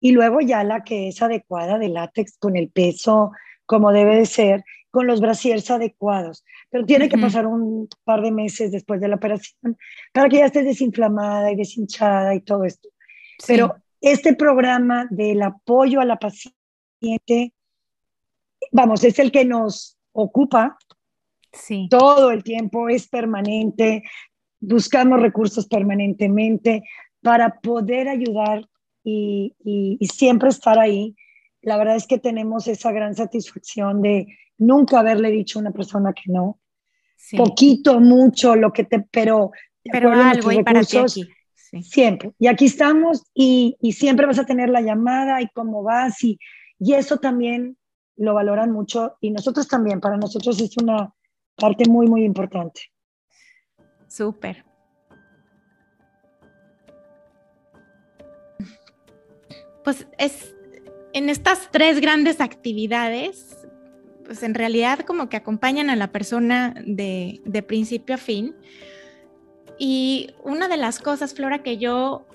y 0.00 0.12
luego 0.12 0.42
ya 0.42 0.62
la 0.62 0.84
que 0.84 1.08
es 1.08 1.22
adecuada 1.22 1.78
de 1.78 1.88
látex 1.88 2.36
con 2.36 2.56
el 2.56 2.68
peso 2.68 3.32
como 3.64 3.90
debe 3.90 4.16
de 4.16 4.26
ser 4.26 4.64
con 4.90 5.06
los 5.06 5.22
brasiers 5.22 5.70
adecuados, 5.70 6.44
pero 6.68 6.84
tiene 6.84 7.08
que 7.08 7.16
pasar 7.16 7.46
un 7.46 7.88
par 8.04 8.20
de 8.20 8.30
meses 8.30 8.70
después 8.70 9.00
de 9.00 9.08
la 9.08 9.16
operación 9.16 9.78
para 10.12 10.28
que 10.28 10.36
ya 10.36 10.44
estés 10.44 10.66
desinflamada 10.66 11.50
y 11.50 11.56
deshinchada 11.56 12.34
y 12.34 12.42
todo 12.42 12.64
esto. 12.64 12.90
Pero 13.46 13.76
este 14.02 14.34
programa 14.34 15.06
del 15.08 15.40
apoyo 15.40 16.02
a 16.02 16.04
la 16.04 16.18
paciente, 16.18 17.54
vamos, 18.70 19.02
es 19.04 19.18
el 19.18 19.32
que 19.32 19.46
nos 19.46 19.96
ocupa 20.12 20.76
sí. 21.52 21.88
todo 21.90 22.30
el 22.30 22.42
tiempo, 22.42 22.88
es 22.88 23.08
permanente, 23.08 24.02
buscamos 24.60 25.20
recursos 25.20 25.66
permanentemente 25.66 26.82
para 27.20 27.60
poder 27.60 28.08
ayudar 28.08 28.68
y, 29.04 29.54
y, 29.64 30.06
siempre 30.06 30.48
estar 30.48 30.78
ahí. 30.78 31.16
La 31.60 31.76
verdad 31.76 31.96
es 31.96 32.06
que 32.06 32.18
tenemos 32.18 32.68
esa 32.68 32.92
gran 32.92 33.14
satisfacción 33.14 34.00
de 34.00 34.26
nunca 34.58 35.00
haberle 35.00 35.30
dicho 35.30 35.58
a 35.58 35.62
una 35.62 35.72
persona 35.72 36.12
que 36.12 36.30
no. 36.32 36.60
Poquito, 37.36 38.00
mucho, 38.00 38.56
lo 38.56 38.72
que 38.72 38.84
te, 38.84 39.00
pero, 39.00 39.52
pero 39.84 40.12
algo 40.12 40.50
y 40.52 40.62
para 40.62 40.82
ti 40.82 40.98
aquí. 40.98 41.28
Siempre. 41.82 42.32
Y 42.38 42.48
aquí 42.48 42.66
estamos 42.66 43.24
y, 43.34 43.76
y, 43.80 43.92
siempre 43.92 44.26
vas 44.26 44.38
a 44.38 44.44
tener 44.44 44.68
la 44.68 44.82
llamada 44.82 45.40
y 45.40 45.48
cómo 45.48 45.82
vas 45.82 46.22
y, 46.22 46.38
y 46.78 46.94
eso 46.94 47.16
también 47.18 47.78
lo 48.16 48.34
valoran 48.34 48.70
mucho 48.70 49.16
y 49.20 49.30
nosotros 49.30 49.66
también, 49.68 50.00
para 50.00 50.16
nosotros 50.16 50.60
es 50.60 50.76
una 50.76 51.14
parte 51.56 51.88
muy, 51.88 52.06
muy 52.06 52.24
importante. 52.24 52.92
Súper. 54.08 54.64
Pues 59.84 60.06
es 60.18 60.54
en 61.12 61.28
estas 61.28 61.70
tres 61.70 62.00
grandes 62.00 62.40
actividades, 62.40 63.66
pues 64.24 64.42
en 64.42 64.54
realidad 64.54 65.00
como 65.00 65.28
que 65.28 65.36
acompañan 65.36 65.90
a 65.90 65.96
la 65.96 66.12
persona 66.12 66.74
de, 66.86 67.40
de 67.44 67.62
principio 67.62 68.14
a 68.14 68.18
fin. 68.18 68.54
Y 69.78 70.34
una 70.44 70.68
de 70.68 70.76
las 70.76 71.00
cosas, 71.00 71.34
Flora, 71.34 71.62
que 71.62 71.78
yo 71.78 72.26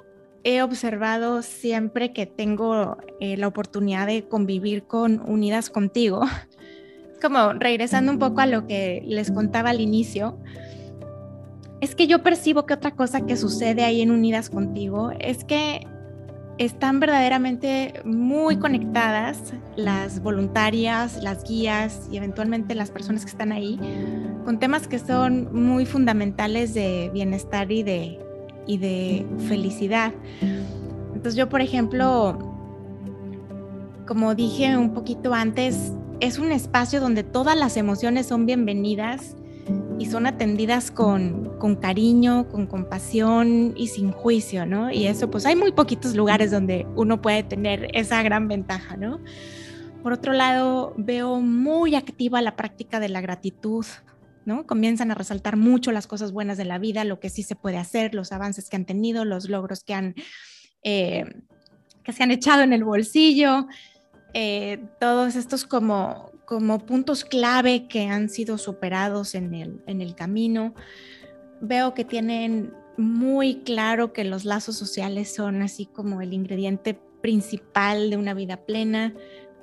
he 0.44 0.62
observado 0.62 1.42
siempre 1.42 2.14
que 2.14 2.26
tengo 2.26 2.98
eh, 3.20 3.38
la 3.38 3.48
oportunidad 3.48 4.08
de 4.08 4.28
convivir 4.28 4.84
con 4.84 5.20
Unidas 5.30 5.70
contigo, 5.70 6.22
como 7.18 7.54
regresando 7.54 8.12
un 8.12 8.20
poco 8.20 8.42
a 8.42 8.46
lo 8.46 8.68
que 8.68 9.04
les 9.06 9.32
contaba 9.32 9.72
al 9.72 9.82
inicio, 9.82 10.38
es 11.82 11.96
que 11.96 12.08
yo 12.08 12.24
percibo 12.24 12.66
que 12.66 12.74
otra 12.74 12.92
cosa 12.92 13.26
que 13.26 13.38
sucede 13.38 13.84
ahí 13.84 14.02
en 14.02 14.12
Unidas 14.12 14.50
contigo 14.50 15.12
es 15.20 15.44
que 15.44 15.86
están 16.58 17.00
verdaderamente 17.00 18.02
muy 18.04 18.58
conectadas 18.58 19.54
las 19.76 20.22
voluntarias, 20.24 21.22
las 21.22 21.44
guías 21.44 22.08
y 22.12 22.18
eventualmente 22.18 22.74
las 22.74 22.90
personas 22.90 23.24
que 23.26 23.32
están 23.32 23.52
ahí 23.52 23.80
con 24.44 24.60
temas 24.60 24.88
que 24.88 24.98
son 24.98 25.54
muy 25.54 25.86
fundamentales 25.86 26.74
de 26.74 27.12
bienestar 27.14 27.72
y 27.72 27.84
de, 27.84 28.20
y 28.66 28.78
de 28.80 29.26
felicidad. 29.48 30.14
Entonces 31.14 31.36
yo, 31.36 31.48
por 31.48 31.62
ejemplo, 31.62 32.40
como 34.08 34.34
dije 34.34 34.78
un 34.78 34.94
poquito 34.94 35.34
antes, 35.34 35.92
es 36.20 36.40
un 36.40 36.52
espacio 36.52 37.00
donde 37.00 37.24
todas 37.24 37.56
las 37.58 37.78
emociones 37.78 38.28
son 38.28 38.46
bienvenidas 38.46 39.36
y 40.00 40.06
son 40.06 40.26
atendidas 40.26 40.92
con, 40.92 41.58
con, 41.60 41.76
cariño, 41.76 42.48
con 42.50 42.68
compasión 42.68 43.74
y 43.76 43.88
sin 43.88 44.12
juicio, 44.12 44.66
¿no? 44.66 44.92
Y 44.92 45.08
eso, 45.08 45.30
pues 45.30 45.46
hay 45.46 45.56
muy 45.56 45.72
poquitos 45.72 46.16
lugares 46.16 46.52
donde 46.52 46.88
uno 46.96 47.22
puede 47.22 47.44
tener 47.44 47.90
esa 47.94 48.22
gran 48.24 48.48
ventaja, 48.48 48.96
¿no? 48.98 49.20
Por 50.04 50.14
otro 50.14 50.34
lado, 50.34 50.94
veo 50.98 51.42
muy 51.42 51.96
activa 51.96 52.42
la 52.42 52.56
práctica 52.56 53.00
de 53.00 53.10
la 53.10 53.22
gratitud, 53.22 53.86
¿no? 54.46 54.66
Comienzan 54.66 55.12
a 55.12 55.16
resaltar 55.16 55.58
mucho 55.58 55.92
las 55.92 56.08
cosas 56.08 56.32
buenas 56.32 56.58
de 56.58 56.66
la 56.66 56.78
vida, 56.78 57.04
lo 57.04 57.20
que 57.20 57.30
sí 57.30 57.44
se 57.44 57.56
puede 57.56 57.78
hacer, 57.78 58.16
los 58.16 58.32
avances 58.32 58.70
que 58.70 58.78
han 58.78 58.86
tenido, 58.86 59.26
los 59.26 59.50
logros 59.50 59.84
que 59.84 59.94
han, 59.94 60.16
eh, 60.84 61.26
que 62.04 62.14
se 62.14 62.24
han 62.24 62.32
echado 62.32 62.62
en 62.64 62.72
el 62.72 62.84
bolsillo, 62.84 63.68
eh, 64.40 64.78
todos 65.00 65.36
estos 65.36 65.66
como, 65.66 66.30
como 66.46 66.86
puntos 66.86 67.26
clave 67.26 67.88
que 67.88 68.06
han 68.06 68.30
sido 68.30 68.60
superados 68.60 69.34
en 69.34 69.56
el, 69.56 69.82
en 69.88 70.00
el 70.00 70.14
camino. 70.14 70.76
Veo 71.60 71.96
que 71.96 72.06
tienen 72.06 72.72
muy 72.98 73.64
claro 73.64 74.14
que 74.14 74.24
los 74.24 74.46
lazos 74.46 74.76
sociales 74.78 75.34
son 75.34 75.64
así 75.64 75.88
como 75.88 76.22
el 76.22 76.34
ingrediente 76.34 77.00
principal 77.20 78.12
de 78.12 78.18
una 78.18 78.36
vida 78.36 78.58
plena, 78.58 79.16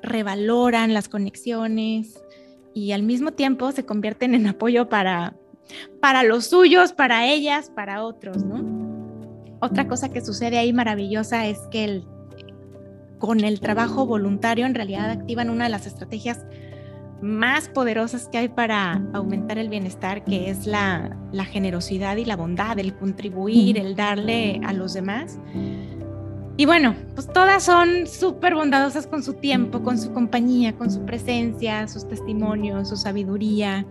revaloran 0.02 0.92
las 0.92 1.08
conexiones 1.08 2.20
y 2.74 2.90
al 2.90 3.04
mismo 3.04 3.30
tiempo 3.30 3.70
se 3.70 3.86
convierten 3.86 4.34
en 4.34 4.48
apoyo 4.48 4.88
para, 4.88 5.36
para 6.00 6.24
los 6.24 6.46
suyos, 6.46 6.92
para 6.92 7.28
ellas, 7.28 7.70
para 7.72 8.02
otros. 8.02 8.38
Otra 9.60 9.86
cosa 9.86 10.08
que 10.08 10.20
sucede 10.20 10.58
ahí 10.58 10.72
maravillosa 10.72 11.46
es 11.46 11.60
que 11.70 11.84
el, 11.84 12.08
con 13.26 13.42
el 13.42 13.60
trabajo 13.60 14.04
voluntario 14.04 14.66
en 14.66 14.74
realidad 14.74 15.10
activan 15.10 15.48
una 15.48 15.64
de 15.64 15.70
las 15.70 15.86
estrategias 15.86 16.44
más 17.22 17.70
poderosas 17.70 18.28
que 18.28 18.36
hay 18.36 18.48
para 18.48 19.02
aumentar 19.14 19.56
el 19.56 19.70
bienestar, 19.70 20.24
que 20.24 20.50
es 20.50 20.66
la, 20.66 21.16
generosidad 21.50 22.18
y 22.18 22.26
la 22.26 22.36
bondad, 22.36 22.78
el 22.78 22.94
contribuir, 22.94 23.78
el 23.78 23.96
darle 23.96 24.60
a 24.62 24.74
los 24.74 24.92
demás. 24.92 25.38
Y 26.58 26.66
bueno, 26.66 26.94
pues 27.14 27.26
todas 27.32 27.62
son 27.62 28.06
súper 28.06 28.54
bondadosas 28.54 29.06
con 29.06 29.22
su 29.22 29.32
tiempo, 29.34 29.82
con 29.82 29.96
su 29.98 30.12
compañía, 30.12 30.74
con 30.74 30.90
su 30.90 31.04
presencia, 31.06 31.88
sus 31.88 32.06
testimonios, 32.06 32.90
su 32.90 32.96
sabiduría, 32.96 33.86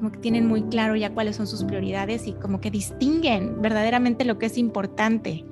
como 0.00 0.12
que 0.12 0.18
tienen 0.18 0.46
muy 0.46 0.62
claro 0.62 0.96
ya 0.96 1.10
cuáles 1.10 1.36
son 1.36 1.46
sus 1.46 1.62
prioridades 1.62 2.26
y 2.26 2.32
como 2.32 2.58
que 2.58 2.70
distinguen 2.70 3.60
verdaderamente 3.60 4.24
lo 4.24 4.38
que 4.38 4.46
es 4.46 4.56
importante. 4.56 5.44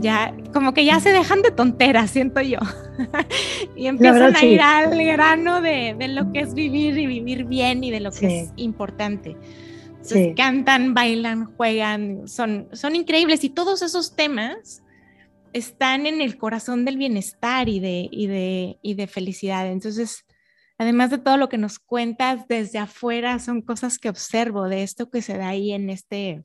Ya, 0.00 0.34
como 0.54 0.72
que 0.72 0.86
ya 0.86 0.98
se 1.00 1.10
dejan 1.10 1.42
de 1.42 1.50
tonteras, 1.50 2.10
siento 2.10 2.40
yo. 2.40 2.60
y 3.76 3.88
empiezan 3.88 4.34
a 4.34 4.42
ir 4.42 4.62
al 4.62 4.96
grano 5.04 5.60
de, 5.60 5.94
de, 5.98 6.08
lo 6.08 6.32
que 6.32 6.40
es 6.40 6.54
vivir 6.54 6.96
y 6.96 7.06
vivir 7.06 7.44
bien 7.44 7.84
y 7.84 7.90
de 7.90 8.00
lo 8.00 8.10
que 8.10 8.40
es 8.40 8.52
importante. 8.56 9.36
Entonces, 9.88 10.32
cantan, 10.34 10.94
bailan, 10.94 11.44
juegan, 11.56 12.26
son, 12.26 12.68
son 12.72 12.96
increíbles 12.96 13.44
y 13.44 13.50
todos 13.50 13.82
esos 13.82 14.16
temas 14.16 14.82
están 15.52 16.06
en 16.06 16.22
el 16.22 16.38
corazón 16.38 16.86
del 16.86 16.96
bienestar 16.96 17.68
y 17.68 17.80
de, 17.80 18.08
y 18.10 18.28
de, 18.28 18.78
y 18.80 18.94
de 18.94 19.06
felicidad. 19.06 19.70
Entonces, 19.70 20.24
además 20.80 21.10
de 21.10 21.18
todo 21.18 21.36
lo 21.36 21.50
que 21.50 21.58
nos 21.58 21.78
cuentas 21.78 22.48
desde 22.48 22.78
afuera, 22.78 23.38
son 23.38 23.60
cosas 23.60 23.98
que 23.98 24.08
observo 24.08 24.66
de 24.66 24.82
esto 24.82 25.10
que 25.10 25.20
se 25.20 25.36
da 25.36 25.48
ahí 25.48 25.72
en 25.72 25.90
este, 25.90 26.42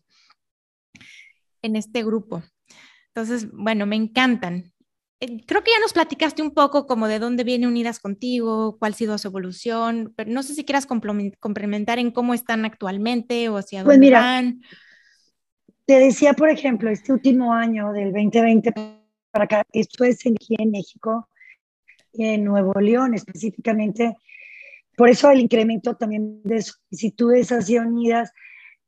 en 1.61 1.77
este 1.77 2.03
grupo. 2.03 2.43
Entonces, 3.07 3.49
bueno, 3.49 3.85
me 3.85 3.95
encantan. 3.95 4.73
Eh, 5.21 5.41
creo 5.47 5.63
que 5.63 5.71
ya 5.71 5.79
nos 5.79 5.93
platicaste 5.93 6.41
un 6.41 6.51
poco 6.51 6.85
como 6.85 7.07
de 7.07 7.19
dónde 7.19 7.45
viene 7.45 7.65
Unidas 7.65 8.01
contigo, 8.01 8.77
cuál 8.77 8.91
ha 8.91 8.95
sido 8.97 9.17
su 9.17 9.29
evolución, 9.29 10.13
pero 10.17 10.29
no 10.29 10.43
sé 10.43 10.53
si 10.53 10.65
quieras 10.65 10.85
complementar 10.85 11.97
en 11.97 12.11
cómo 12.11 12.33
están 12.33 12.65
actualmente 12.65 13.47
o 13.47 13.55
hacia 13.55 13.85
pues 13.85 13.95
dónde 13.95 14.11
van. 14.11 14.61
Te 15.85 15.97
decía, 15.97 16.33
por 16.33 16.49
ejemplo, 16.49 16.89
este 16.89 17.13
último 17.13 17.53
año 17.53 17.93
del 17.93 18.11
2020 18.11 18.73
para 19.31 19.45
acá, 19.45 19.63
esto 19.71 20.03
es 20.03 20.19
aquí 20.25 20.55
en 20.57 20.71
México, 20.71 21.29
en 22.17 22.43
Nuevo 22.43 22.73
León 22.79 23.13
específicamente, 23.13 24.15
por 24.95 25.09
eso 25.09 25.29
el 25.29 25.39
incremento 25.39 25.95
también 25.95 26.41
de 26.43 26.61
solicitudes 26.61 27.51
hacia 27.51 27.81
unidas. 27.81 28.31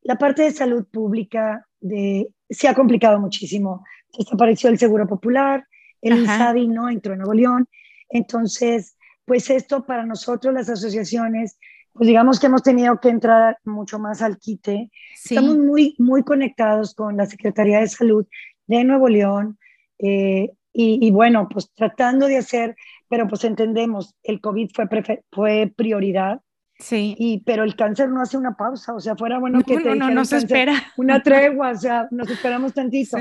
La 0.02 0.18
parte 0.18 0.44
de 0.44 0.52
salud 0.52 0.86
pública 0.90 1.68
de, 1.80 2.30
se 2.50 2.68
ha 2.68 2.74
complicado 2.74 3.20
muchísimo. 3.20 3.84
Desapareció 4.18 4.70
el 4.70 4.80
Seguro 4.80 5.06
Popular, 5.08 5.66
el 6.02 6.24
ISADI 6.24 6.68
no 6.68 6.90
entró 6.90 7.13
en 7.13 7.20
Nuevo 7.20 7.34
León. 7.34 7.68
Entonces, 8.10 8.98
pues 9.26 9.50
esto 9.50 9.86
para 9.86 10.06
nosotros, 10.06 10.54
las 10.54 10.70
asociaciones, 10.70 11.60
pues 11.92 12.08
digamos 12.08 12.40
que 12.40 12.48
hemos 12.48 12.63
tenido 12.63 13.00
que 13.02 13.10
entrar 13.10 13.58
mucho 13.66 14.00
más 14.00 14.22
al 14.22 14.38
quite. 14.38 14.90
Estamos 15.13 15.58
muy, 15.58 15.96
muy 15.98 16.24
conectados 16.24 16.96
con 16.96 17.18
la 17.18 17.26
Secretaría 17.26 17.80
de 17.80 17.88
Salud 17.88 18.26
de 18.68 18.84
Nuevo 18.86 19.10
León 19.10 19.58
eh, 20.00 20.52
y, 20.72 21.06
y, 21.06 21.12
bueno, 21.12 21.50
pues 21.50 21.72
tratando 21.74 22.28
de 22.28 22.38
hacer 22.38 22.76
pero 23.10 23.28
pues 23.28 23.43
entendemos, 23.43 24.15
el 24.24 24.41
COVID 24.41 24.70
fue, 24.74 24.88
fue 25.32 25.74
prioridad. 25.76 26.41
Sí. 26.80 27.15
Y, 27.17 27.39
pero 27.39 27.63
el 27.63 27.76
cáncer 27.76 28.10
no 28.10 28.22
hace 28.22 28.38
una 28.38 28.56
pausa, 28.56 28.93
o 28.93 29.00
sea, 29.00 29.15
fuera 29.15 29.39
bueno 29.39 29.62
que 29.63 29.78
te 29.78 29.96
no, 29.96 30.12
no, 30.12 30.26
se 30.26 30.38
espera. 30.38 30.74
una 30.98 31.24
tregua, 31.24 31.72
o 31.72 31.76
sea, 31.76 32.08
nos 32.12 32.30
esperamos 32.30 32.74
tantito. 32.74 33.17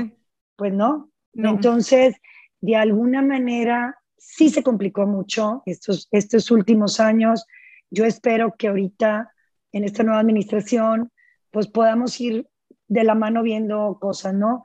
Pues 0.55 0.73
no. 0.73 1.09
no. 1.33 1.51
Entonces, 1.51 2.15
de 2.61 2.75
alguna 2.75 3.21
manera, 3.21 3.97
sí 4.17 4.49
se 4.49 4.63
complicó 4.63 5.07
mucho 5.07 5.63
estos, 5.65 6.07
estos 6.11 6.51
últimos 6.51 6.99
años. 6.99 7.45
Yo 7.89 8.05
espero 8.05 8.55
que 8.57 8.67
ahorita, 8.67 9.33
en 9.71 9.83
esta 9.83 10.03
nueva 10.03 10.19
administración, 10.19 11.11
pues 11.51 11.67
podamos 11.67 12.19
ir 12.21 12.47
de 12.87 13.03
la 13.03 13.15
mano 13.15 13.41
viendo 13.41 13.97
cosas, 13.99 14.33
¿no? 14.33 14.63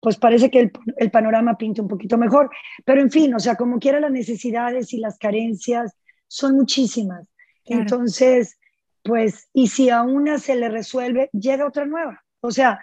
Pues 0.00 0.16
parece 0.16 0.50
que 0.50 0.70
el, 0.96 1.10
panorama 1.10 1.56
pinta 1.56 1.82
un 1.82 1.88
poquito 1.88 2.18
mejor. 2.18 2.50
Pero 2.84 3.00
en 3.00 3.10
fin, 3.10 3.34
o 3.34 3.38
sea, 3.38 3.56
como 3.56 3.78
quiera 3.78 4.00
las 4.00 4.12
necesidades 4.12 4.92
y 4.92 4.98
las 4.98 5.18
carencias 5.18 5.96
son 6.28 6.56
muchísimas. 6.56 7.28
Entonces, 7.64 8.58
pues, 9.02 9.48
y 9.52 9.68
si 9.68 9.90
a 9.90 10.02
una 10.02 10.38
se 10.38 10.56
le 10.56 10.68
resuelve, 10.68 11.30
llega 11.32 11.66
otra 11.66 11.86
nueva. 11.86 12.24
O 12.40 12.50
sea, 12.50 12.80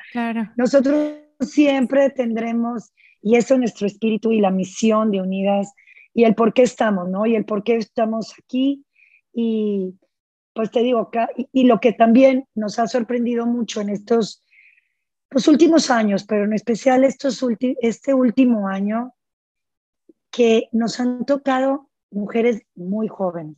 nosotros 0.58 1.14
siempre 1.40 2.10
tendremos, 2.10 2.92
y 3.22 3.36
eso 3.36 3.54
es 3.54 3.60
nuestro 3.60 3.88
espíritu 3.88 4.32
y 4.32 4.42
la 4.42 4.52
misión 4.52 5.12
de 5.12 5.22
Unidas, 5.22 5.72
y 6.14 6.26
el 6.26 6.36
por 6.36 6.54
qué 6.54 6.64
estamos, 6.64 7.10
¿no? 7.10 7.26
Y 7.26 7.36
el 7.36 7.46
por 7.46 7.64
qué 7.64 7.78
estamos 7.78 8.34
aquí. 8.38 8.86
Y 9.34 9.96
pues 10.54 10.70
te 10.72 10.82
digo, 10.82 11.10
y, 11.38 11.48
y 11.54 11.64
lo 11.66 11.80
que 11.80 11.94
también 11.94 12.46
nos 12.54 12.80
ha 12.80 12.88
sorprendido 12.88 13.46
mucho 13.46 13.82
en 13.82 13.90
estos 13.90 14.44
los 15.34 15.48
últimos 15.48 15.90
años, 15.90 16.26
pero 16.26 16.46
en 16.46 16.54
especial 16.54 17.04
estos 17.04 17.44
este 17.82 18.14
último 18.14 18.68
año, 18.68 19.14
que 20.32 20.68
nos 20.72 21.00
han 21.00 21.26
tocado 21.26 21.90
mujeres 22.12 22.64
muy 22.76 23.08
jóvenes. 23.08 23.58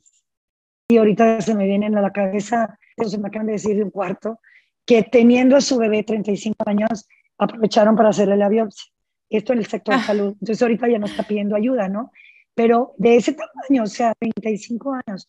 Y 0.90 0.98
ahorita 0.98 1.42
se 1.42 1.56
me 1.56 1.66
vienen 1.66 1.98
a 1.98 2.02
la 2.02 2.12
cabeza, 2.12 2.78
se 2.98 3.18
me 3.18 3.30
acaban 3.30 3.48
de 3.48 3.54
decir 3.54 3.76
de 3.76 3.84
un 3.84 3.92
cuarto, 3.92 4.40
que 4.86 5.04
teniendo 5.04 5.56
a 5.56 5.62
su 5.62 5.78
bebé 5.78 6.04
35 6.04 6.56
años, 6.66 7.08
aprovecharon 7.38 7.96
para 7.96 8.10
hacerle 8.10 8.38
la 8.38 8.50
biopsia. 8.50 8.92
Esto 9.30 9.54
en 9.54 9.60
el 9.60 9.66
sector 9.66 9.96
ah. 9.96 10.04
salud. 10.04 10.34
Entonces 10.40 10.62
ahorita 10.62 10.88
ya 10.88 11.00
no 11.00 11.08
está 11.08 11.24
pidiendo 11.24 11.56
ayuda, 11.56 11.90
¿no? 11.90 12.12
Pero 12.54 12.94
de 12.98 13.18
ese 13.18 13.34
tamaño, 13.34 13.84
o 13.84 13.88
sea, 13.88 14.14
35 14.18 15.00
años. 15.06 15.28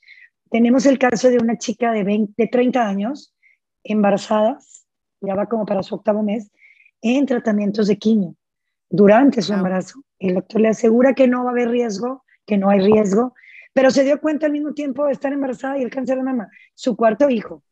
Tenemos 0.50 0.86
el 0.86 0.98
caso 0.98 1.28
de 1.28 1.38
una 1.38 1.58
chica 1.58 1.90
de, 1.92 2.04
20, 2.04 2.34
de 2.36 2.48
30 2.48 2.86
años, 2.86 3.34
embarazada, 3.82 4.58
ya 5.20 5.34
va 5.34 5.46
como 5.46 5.66
para 5.66 5.82
su 5.82 5.94
octavo 5.94 6.22
mes, 6.22 6.50
en 7.02 7.26
tratamientos 7.26 7.86
de 7.86 7.98
quimio 7.98 8.34
durante 8.88 9.42
su 9.42 9.52
embarazo. 9.52 10.02
El 10.18 10.34
doctor 10.34 10.60
le 10.60 10.68
asegura 10.68 11.14
que 11.14 11.28
no 11.28 11.44
va 11.44 11.50
a 11.50 11.52
haber 11.52 11.70
riesgo, 11.70 12.24
que 12.46 12.56
no 12.56 12.70
hay 12.70 12.80
riesgo, 12.80 13.34
pero 13.72 13.90
se 13.90 14.04
dio 14.04 14.20
cuenta 14.20 14.46
al 14.46 14.52
mismo 14.52 14.72
tiempo 14.72 15.04
de 15.06 15.12
estar 15.12 15.32
embarazada 15.32 15.78
y 15.78 15.82
el 15.82 15.90
cáncer 15.90 16.16
de 16.16 16.22
mama, 16.22 16.48
su 16.74 16.96
cuarto 16.96 17.28
hijo, 17.28 17.62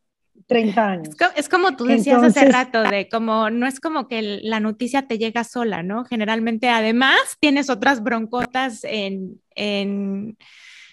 30 0.46 0.86
años. 0.86 1.16
Es 1.36 1.48
como 1.48 1.76
tú 1.76 1.84
decías 1.84 2.22
hace 2.22 2.50
rato, 2.50 2.82
de 2.82 3.08
como 3.08 3.50
no 3.50 3.66
es 3.66 3.80
como 3.80 4.08
que 4.08 4.40
la 4.42 4.60
noticia 4.60 5.06
te 5.06 5.18
llega 5.18 5.44
sola, 5.44 5.82
¿no? 5.82 6.04
Generalmente 6.04 6.68
además 6.68 7.20
tienes 7.40 7.70
otras 7.70 8.02
broncotas 8.02 8.84
en, 8.84 9.40
en 9.54 10.36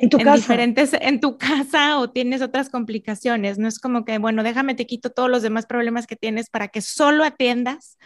en 0.02 0.10
tu 0.10 0.18
casa. 0.18 0.36
Diferentes, 0.36 0.94
en 1.00 1.20
tu 1.20 1.38
casa 1.38 2.00
o 2.00 2.10
tienes 2.10 2.42
otras 2.42 2.70
complicaciones. 2.70 3.58
No 3.58 3.68
es 3.68 3.80
como 3.80 4.04
que, 4.04 4.18
bueno, 4.18 4.44
déjame 4.44 4.76
te 4.76 4.88
quito 4.88 5.12
todos 5.12 5.30
los 5.30 5.42
demás 5.42 5.66
problemas 5.66 6.08
que 6.08 6.16
tienes 6.16 6.50
para 6.50 6.68
que 6.70 6.82
solo 6.82 7.24
atiendas 7.24 7.98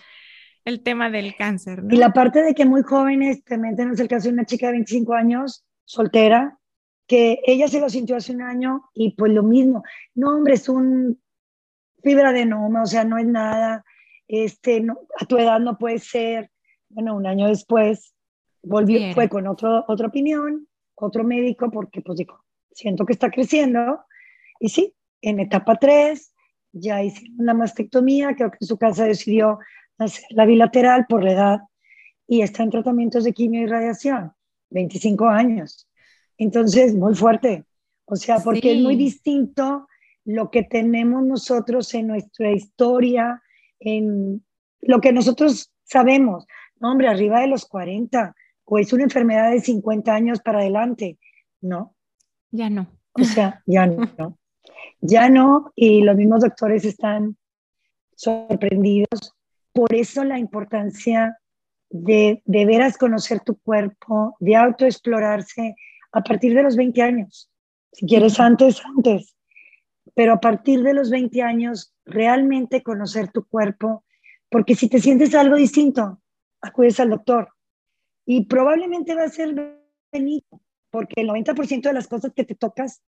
el 0.66 0.82
tema 0.82 1.10
del 1.10 1.36
cáncer. 1.36 1.84
Y 1.90 1.98
la 1.98 2.12
parte 2.12 2.42
de 2.42 2.54
que 2.54 2.66
muy 2.66 2.82
jóvenes, 2.84 3.44
también 3.44 3.76
tenemos 3.76 4.00
el 4.00 4.08
caso 4.08 4.28
de 4.28 4.34
una 4.34 4.46
chica 4.46 4.68
de 4.68 4.74
25 4.74 5.14
años, 5.14 5.64
soltera, 5.86 6.58
que 7.08 7.40
ella 7.46 7.68
se 7.68 7.80
lo 7.80 7.90
sintió 7.90 8.16
hace 8.18 8.34
un 8.34 8.42
año 8.42 8.90
y 8.94 9.16
pues 9.16 9.32
lo 9.32 9.44
mismo. 9.44 9.84
No, 10.16 10.36
hombre, 10.36 10.56
es 10.56 10.68
un 10.68 11.22
fibra 12.04 12.34
de 12.34 12.46
noma, 12.46 12.84
o 12.84 12.86
sea, 12.88 13.04
no 13.04 13.18
es 13.18 13.26
nada. 13.26 13.86
Este, 14.28 14.82
no, 14.82 15.00
a 15.20 15.26
tu 15.26 15.38
edad 15.38 15.60
no 15.60 15.78
puede 15.78 16.00
ser. 16.00 16.50
Bueno, 16.90 17.16
un 17.16 17.28
año 17.28 17.48
después 17.48 18.16
volvió, 18.64 19.14
fue 19.14 19.30
con 19.30 19.48
otro, 19.48 19.86
otra 19.88 20.08
opinión 20.08 20.68
otro 20.96 21.24
médico 21.24 21.70
porque 21.72 22.02
pues 22.02 22.18
digo, 22.18 22.44
siento 22.72 23.06
que 23.06 23.14
está 23.14 23.30
creciendo. 23.30 24.06
Y 24.60 24.70
sí, 24.70 24.94
en 25.22 25.40
etapa 25.40 25.78
3 25.78 26.34
ya 26.72 27.04
hicieron 27.04 27.40
una 27.40 27.54
mastectomía, 27.54 28.36
creo 28.36 28.52
que 28.52 28.58
en 28.62 28.68
su 28.68 28.78
casa 28.78 29.06
decidió 29.06 29.60
hacer 29.98 30.26
la 30.32 30.46
bilateral 30.46 31.06
por 31.08 31.24
la 31.24 31.32
edad 31.32 31.60
y 32.28 32.42
está 32.42 32.64
en 32.64 32.72
tratamientos 32.72 33.24
de 33.24 33.34
quimio 33.34 33.62
y 33.62 33.68
radiación, 33.68 34.34
25 34.72 35.28
años. 35.28 35.88
Entonces, 36.38 36.96
muy 36.96 37.16
fuerte. 37.16 37.66
O 38.06 38.16
sea, 38.16 38.40
porque 38.40 38.74
es 38.74 38.82
muy 38.82 38.96
distinto 38.96 39.88
lo 40.26 40.52
que 40.52 40.64
tenemos 40.64 41.24
nosotros 41.24 41.94
en 41.94 42.08
nuestra 42.08 42.52
historia, 42.52 43.42
en 43.80 44.44
lo 44.82 45.00
que 45.02 45.14
nosotros 45.14 45.72
sabemos. 45.84 46.46
No, 46.80 46.92
hombre, 46.92 47.08
arriba 47.08 47.42
de 47.42 47.48
los 47.48 47.66
40, 47.66 48.36
o 48.66 48.80
es 48.80 48.92
una 48.94 49.04
enfermedad 49.04 49.52
de 49.52 49.62
50 49.62 50.14
años 50.14 50.42
para 50.42 50.60
adelante. 50.60 51.18
No. 51.62 51.96
Ya 52.52 52.70
no. 52.70 52.88
O 53.14 53.24
sea, 53.24 53.64
ya 53.66 53.86
no. 53.86 54.38
Ya 55.02 55.30
no, 55.30 55.72
y 55.76 56.02
los 56.02 56.16
mismos 56.16 56.42
doctores 56.42 56.84
están 56.86 57.38
sorprendidos. 58.16 59.36
Por 59.72 59.94
eso 59.94 60.24
la 60.24 60.40
importancia 60.40 61.38
de 61.90 62.42
de 62.46 62.66
veras 62.66 62.98
conocer 62.98 63.42
tu 63.42 63.58
cuerpo, 63.60 64.36
de 64.40 64.56
autoexplorarse 64.56 65.76
a 66.12 66.22
partir 66.22 66.56
de 66.56 66.64
los 66.64 66.76
20 66.76 67.02
años. 67.02 67.52
Si 67.92 68.08
quieres 68.08 68.40
antes, 68.40 68.82
antes. 68.86 69.36
Pero 70.16 70.34
a 70.34 70.40
partir 70.40 70.82
de 70.82 70.94
los 70.94 71.10
20 71.10 71.42
años, 71.44 71.94
realmente 72.06 72.82
conocer 72.82 73.32
tu 73.32 73.46
cuerpo, 73.46 74.04
porque 74.50 74.76
si 74.76 74.90
te 74.90 75.00
sientes 75.00 75.36
algo 75.36 75.56
distinto, 75.58 76.22
acudes 76.62 77.00
al 77.00 77.12
doctor 77.12 77.55
y 78.26 78.46
probablemente 78.46 79.16
va 79.16 79.24
a 79.24 79.30
ser 79.30 79.80
benigno, 80.12 80.62
porque 80.90 81.22
el 81.22 81.30
90% 81.30 81.82
de 81.82 81.94
las 81.94 82.08
cosas 82.08 82.34
que 82.34 82.44
te 82.44 82.56
tocas 82.56 83.02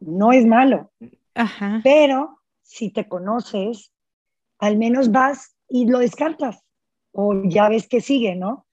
no 0.00 0.32
es 0.32 0.44
malo. 0.44 0.90
Pero 1.84 2.40
si 2.62 2.90
te 2.90 3.08
conoces, 3.08 3.92
al 4.58 4.76
menos 4.76 5.10
vas 5.10 5.56
y 5.68 5.86
lo 5.86 5.98
descartas 5.98 6.64
o 7.12 7.42
ya 7.44 7.68
ves 7.68 7.88
que 7.88 8.00
sigue, 8.00 8.34
¿no? 8.36 8.66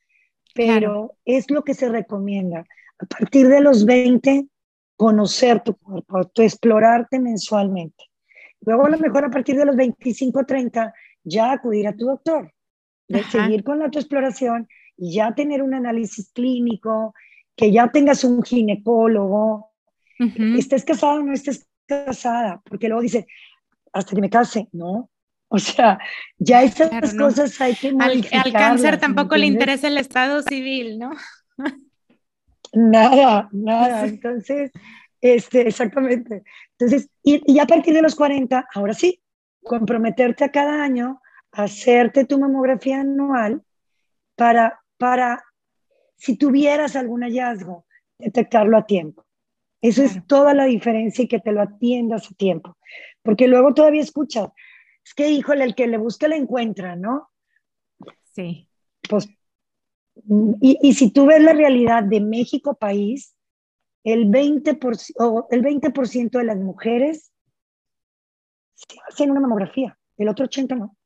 Pero 0.54 1.16
es 1.26 1.50
lo 1.52 1.64
que 1.64 1.74
se 1.74 1.90
recomienda. 1.90 2.66
A 3.00 3.06
partir 3.06 3.48
de 3.48 3.62
los 3.62 3.86
20, 3.86 4.48
conocer 4.96 5.62
tu 5.62 5.76
cuerpo, 5.76 6.26
tu 6.26 6.42
explorarte 6.42 7.20
mensualmente. 7.20 8.06
Luego, 8.62 8.86
a 8.86 8.90
lo 8.90 8.98
mejor 8.98 9.26
a 9.26 9.30
partir 9.30 9.56
de 9.56 9.66
los 9.66 9.76
25, 9.76 10.46
30, 10.46 10.94
ya 11.24 11.52
acudir 11.52 11.88
a 11.88 11.96
tu 11.96 12.06
doctor, 12.06 12.52
de 13.08 13.24
seguir 13.24 13.64
con 13.64 13.80
la 13.80 13.92
tu 13.92 14.00
exploración 14.00 14.68
ya 14.98 15.34
tener 15.36 15.62
un 15.62 15.74
análisis 15.74 16.32
clínico, 16.32 17.14
que 17.56 17.72
ya 17.72 17.90
tengas 17.92 18.24
un 18.24 18.44
ginecólogo, 18.44 19.72
estés 20.58 20.84
casada 20.84 21.16
o 21.16 21.24
no 21.24 21.34
estés 21.34 21.68
casada, 21.86 22.62
porque 22.66 22.88
luego 22.88 23.02
dice, 23.02 23.28
hasta 23.94 24.16
que 24.16 24.22
me 24.22 24.30
case, 24.30 24.68
¿no? 24.72 25.10
O 25.50 25.60
sea, 25.60 25.98
ya 26.38 26.62
esas 26.62 27.16
cosas 27.16 27.62
hay 27.62 27.74
que 27.74 27.96
al, 27.98 28.28
al 28.34 28.52
cáncer 28.52 29.00
tampoco 29.00 29.38
le 29.38 29.46
interesa 29.46 29.88
el 29.88 29.98
estado 29.98 30.42
civil, 30.42 31.00
¿no? 31.00 31.12
nada, 32.74 33.48
nada. 33.54 34.06
Entonces, 34.08 34.72
este, 35.22 35.70
exactamente. 35.70 36.44
Entonces, 36.78 37.10
y, 37.24 37.42
y, 37.50 37.60
a 37.60 37.66
partir 37.66 37.94
de 37.94 38.02
los 38.02 38.14
40, 38.14 38.68
ahora 38.74 38.94
sí, 38.94 39.22
comprometerte 39.64 40.44
a 40.44 40.52
cada 40.52 40.84
año, 40.84 41.22
hacerte 41.54 42.26
tu 42.26 42.38
mamografía 42.38 43.00
anual 43.00 43.62
para 44.36 44.82
para, 44.98 45.44
si 46.16 46.38
tuvieras 46.38 46.96
algún 46.96 47.22
hallazgo, 47.22 47.86
detectarlo 48.18 48.78
a 48.78 48.86
tiempo. 48.86 49.26
Eso 49.82 50.04
es 50.04 50.26
toda 50.26 50.54
la 50.54 50.66
diferencia 50.66 51.24
y 51.24 51.28
que 51.28 51.40
te 51.40 51.52
lo 51.52 51.62
atiendas 51.62 52.32
a 52.32 52.36
tiempo. 52.36 52.78
Porque 53.22 53.48
luego 53.48 53.74
todavía 53.74 54.02
escuchas, 54.02 54.50
es 55.06 55.14
que, 55.14 55.30
híjole, 55.30 55.64
el 55.64 55.76
que 55.76 55.88
le 55.88 55.98
busca 55.98 56.28
le 56.28 56.36
encuentra, 56.36 56.96
¿no? 56.96 57.30
Sí. 58.34 58.68
Pues, 59.08 59.30
y, 60.62 60.80
y 60.82 60.94
si 60.94 61.12
tú 61.12 61.28
ves 61.28 61.42
la 61.42 61.54
realidad 61.54 62.04
de 62.04 62.22
México 62.22 62.76
país, 62.76 63.36
el 64.04 64.30
20%, 64.32 65.48
el 65.52 65.62
20 65.62 65.92
de 66.40 66.44
las 66.44 66.58
mujeres 66.58 67.32
hacen 69.08 69.32
una 69.32 69.42
mamografía, 69.42 69.98
el 70.18 70.30
otro 70.30 70.46
80% 70.46 70.78
no 70.78 70.97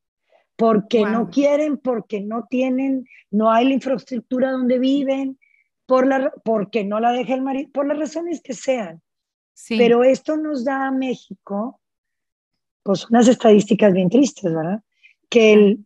porque 0.55 1.01
no 1.01 1.29
quieren, 1.29 1.77
porque 1.77 2.21
no 2.21 2.45
tienen, 2.49 3.07
no 3.31 3.51
hay 3.51 3.67
la 3.67 3.73
infraestructura 3.73 4.51
donde 4.51 4.79
viven, 4.79 5.39
por 5.85 6.07
la, 6.07 6.31
porque 6.43 6.83
no 6.83 6.99
la 6.99 7.11
deja 7.11 7.33
el 7.33 7.41
marido, 7.41 7.69
por 7.71 7.87
las 7.87 7.97
razones 7.97 8.41
que 8.41 8.53
sean. 8.53 9.01
Pero 9.69 10.03
esto 10.03 10.37
nos 10.37 10.63
da 10.63 10.87
a 10.87 10.91
México, 10.91 11.81
pues 12.83 13.09
unas 13.09 13.27
estadísticas 13.27 13.93
bien 13.93 14.09
tristes, 14.09 14.53
¿verdad? 14.53 14.81
Que 15.29 15.77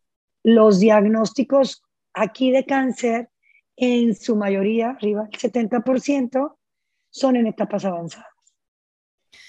los 0.43 0.79
diagnósticos 0.79 1.83
aquí 2.13 2.51
de 2.51 2.65
cáncer, 2.65 3.29
en 3.77 4.15
su 4.15 4.35
mayoría, 4.35 4.91
arriba 4.91 5.23
del 5.23 5.39
70%, 5.39 6.55
son 7.09 7.35
en 7.35 7.47
etapas 7.47 7.83
avanzadas. 7.83 8.27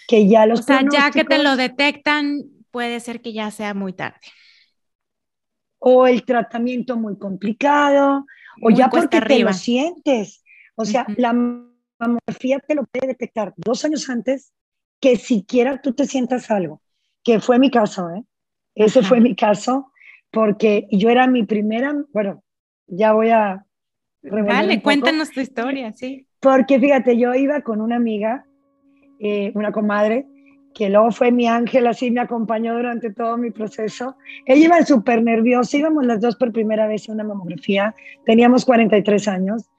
Que 0.09 0.27
ya 0.27 0.47
los 0.47 0.61
o 0.61 0.62
sea, 0.62 0.83
ya 0.91 1.11
que 1.11 1.25
te 1.25 1.43
lo 1.43 1.57
detectan, 1.57 2.45
puede 2.71 2.99
ser 3.01 3.21
que 3.21 3.33
ya 3.33 3.51
sea 3.51 3.75
muy 3.75 3.93
tarde 3.93 4.19
o 5.79 6.07
el 6.07 6.24
tratamiento 6.24 6.97
muy 6.97 7.18
complicado, 7.18 8.27
o 8.62 8.70
ya 8.70 8.89
porque 8.89 9.20
te 9.20 9.39
lo 9.41 9.53
sientes. 9.53 10.43
O 10.74 10.85
sea, 10.85 11.07
la 11.16 11.33
mamografía 11.33 12.59
te 12.61 12.74
lo 12.74 12.85
puede 12.85 13.09
detectar 13.09 13.55
dos 13.57 13.85
años 13.85 14.09
antes 14.11 14.53
que 15.01 15.16
siquiera 15.16 15.81
tú 15.81 15.93
te 15.93 16.07
sientas 16.07 16.51
algo, 16.51 16.81
que 17.22 17.41
fue 17.41 17.59
mi 17.59 17.70
caso, 17.70 18.11
¿eh? 18.11 18.24
Ese 18.74 19.03
fue 19.03 19.20
mi 19.20 19.35
caso, 19.35 19.91
porque 20.31 20.87
yo 20.91 21.09
era 21.09 21.27
mi 21.27 21.45
primera, 21.45 21.95
bueno, 22.12 22.43
ya 22.87 23.12
voy 23.12 23.31
a... 23.31 23.64
Vale, 24.22 24.83
cuéntanos 24.83 25.31
tu 25.31 25.41
historia, 25.41 25.93
sí. 25.93 26.27
Porque 26.41 26.79
fíjate, 26.79 27.16
yo 27.16 27.35
iba 27.35 27.62
con 27.62 27.81
una 27.81 27.97
amiga, 27.97 28.45
eh, 29.18 29.51
una 29.55 29.72
comadre, 29.72 30.27
que 30.77 30.91
luego 30.91 31.11
fue 31.11 31.33
mi 31.33 31.47
ángel, 31.47 31.87
así 31.87 32.11
me 32.11 32.20
acompañó 32.20 32.74
durante 32.74 33.11
todo 33.11 33.39
mi 33.39 33.51
proceso. 33.51 34.14
Ella 34.45 34.66
iba 34.66 34.85
súper 34.85 35.22
nerviosa, 35.22 35.79
íbamos 35.79 36.05
las 36.05 36.20
dos 36.20 36.37
por 36.37 36.53
primera 36.53 36.87
vez 36.87 37.09
a 37.09 37.12
una 37.12 37.24
mamografía, 37.24 37.95
teníamos 38.27 38.66
43 38.66 39.27
años 39.27 39.70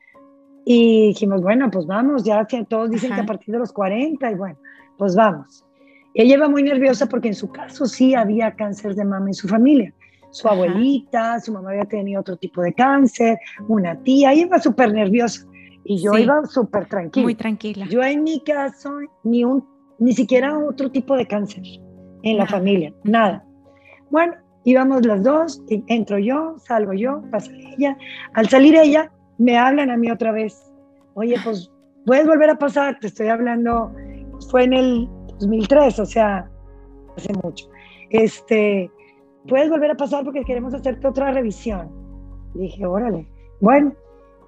y 0.65 1.09
dijimos, 1.09 1.43
bueno, 1.43 1.69
pues 1.69 1.85
vamos, 1.85 2.23
ya 2.23 2.47
todos 2.67 2.89
dicen 2.89 3.13
que 3.13 3.21
a 3.21 3.25
partir 3.27 3.53
de 3.53 3.59
los 3.59 3.71
40 3.73 4.31
y 4.31 4.35
bueno, 4.35 4.57
pues 4.97 5.15
vamos. 5.15 5.63
Ella 6.15 6.33
iba 6.33 6.49
muy 6.49 6.63
nerviosa 6.63 7.05
porque 7.05 7.27
en 7.27 7.35
su 7.35 7.51
caso 7.51 7.85
sí 7.85 8.15
había 8.15 8.55
cáncer 8.55 8.95
de 8.95 9.05
mama 9.05 9.27
en 9.27 9.35
su 9.35 9.47
familia. 9.47 9.93
Su 10.31 10.47
abuelita, 10.47 11.39
su 11.39 11.53
mamá 11.53 11.69
había 11.69 11.85
tenido 11.85 12.21
otro 12.21 12.37
tipo 12.37 12.63
de 12.63 12.73
cáncer, 12.73 13.37
una 13.67 14.01
tía, 14.01 14.33
ella 14.33 14.47
iba 14.47 14.59
súper 14.59 14.91
nerviosa 14.93 15.45
y 15.83 16.01
yo 16.01 16.17
iba 16.17 16.43
súper 16.47 16.87
tranquila. 16.87 17.23
Muy 17.23 17.35
tranquila. 17.35 17.85
Yo 17.87 18.01
en 18.01 18.23
mi 18.23 18.43
caso, 18.43 18.97
ni, 19.23 19.45
un, 19.45 19.63
ni 19.99 20.13
siquiera 20.13 20.57
otro 20.57 20.91
tipo 20.91 21.15
de 21.15 21.25
cáncer 21.25 21.63
en 22.23 22.37
la 22.37 22.45
familia, 22.45 22.93
nada. 23.03 23.45
Bueno, 24.09 24.33
íbamos 24.63 25.05
las 25.05 25.23
dos, 25.23 25.61
entro 25.87 26.17
yo, 26.17 26.55
salgo 26.59 26.93
yo, 26.93 27.21
pasa 27.31 27.51
ella. 27.77 27.97
Al 28.33 28.49
salir 28.49 28.75
ella, 28.75 29.11
me 29.37 29.57
hablan 29.57 29.89
a 29.89 29.97
mí 29.97 30.11
otra 30.11 30.31
vez. 30.31 30.71
Oye, 31.13 31.35
pues 31.43 31.71
puedes 32.05 32.27
volver 32.27 32.49
a 32.49 32.57
pasar, 32.57 32.99
te 32.99 33.07
estoy 33.07 33.27
hablando, 33.27 33.93
fue 34.49 34.63
en 34.63 34.73
el 34.73 35.09
2003, 35.39 35.99
o 35.99 36.05
sea, 36.05 36.49
hace 37.15 37.33
mucho. 37.43 37.69
Este, 38.09 38.91
puedes 39.47 39.69
volver 39.69 39.91
a 39.91 39.95
pasar 39.95 40.23
porque 40.23 40.43
queremos 40.43 40.73
hacerte 40.73 41.07
otra 41.07 41.31
revisión. 41.31 41.89
dije, 42.53 42.85
órale. 42.85 43.27
Bueno, 43.59 43.93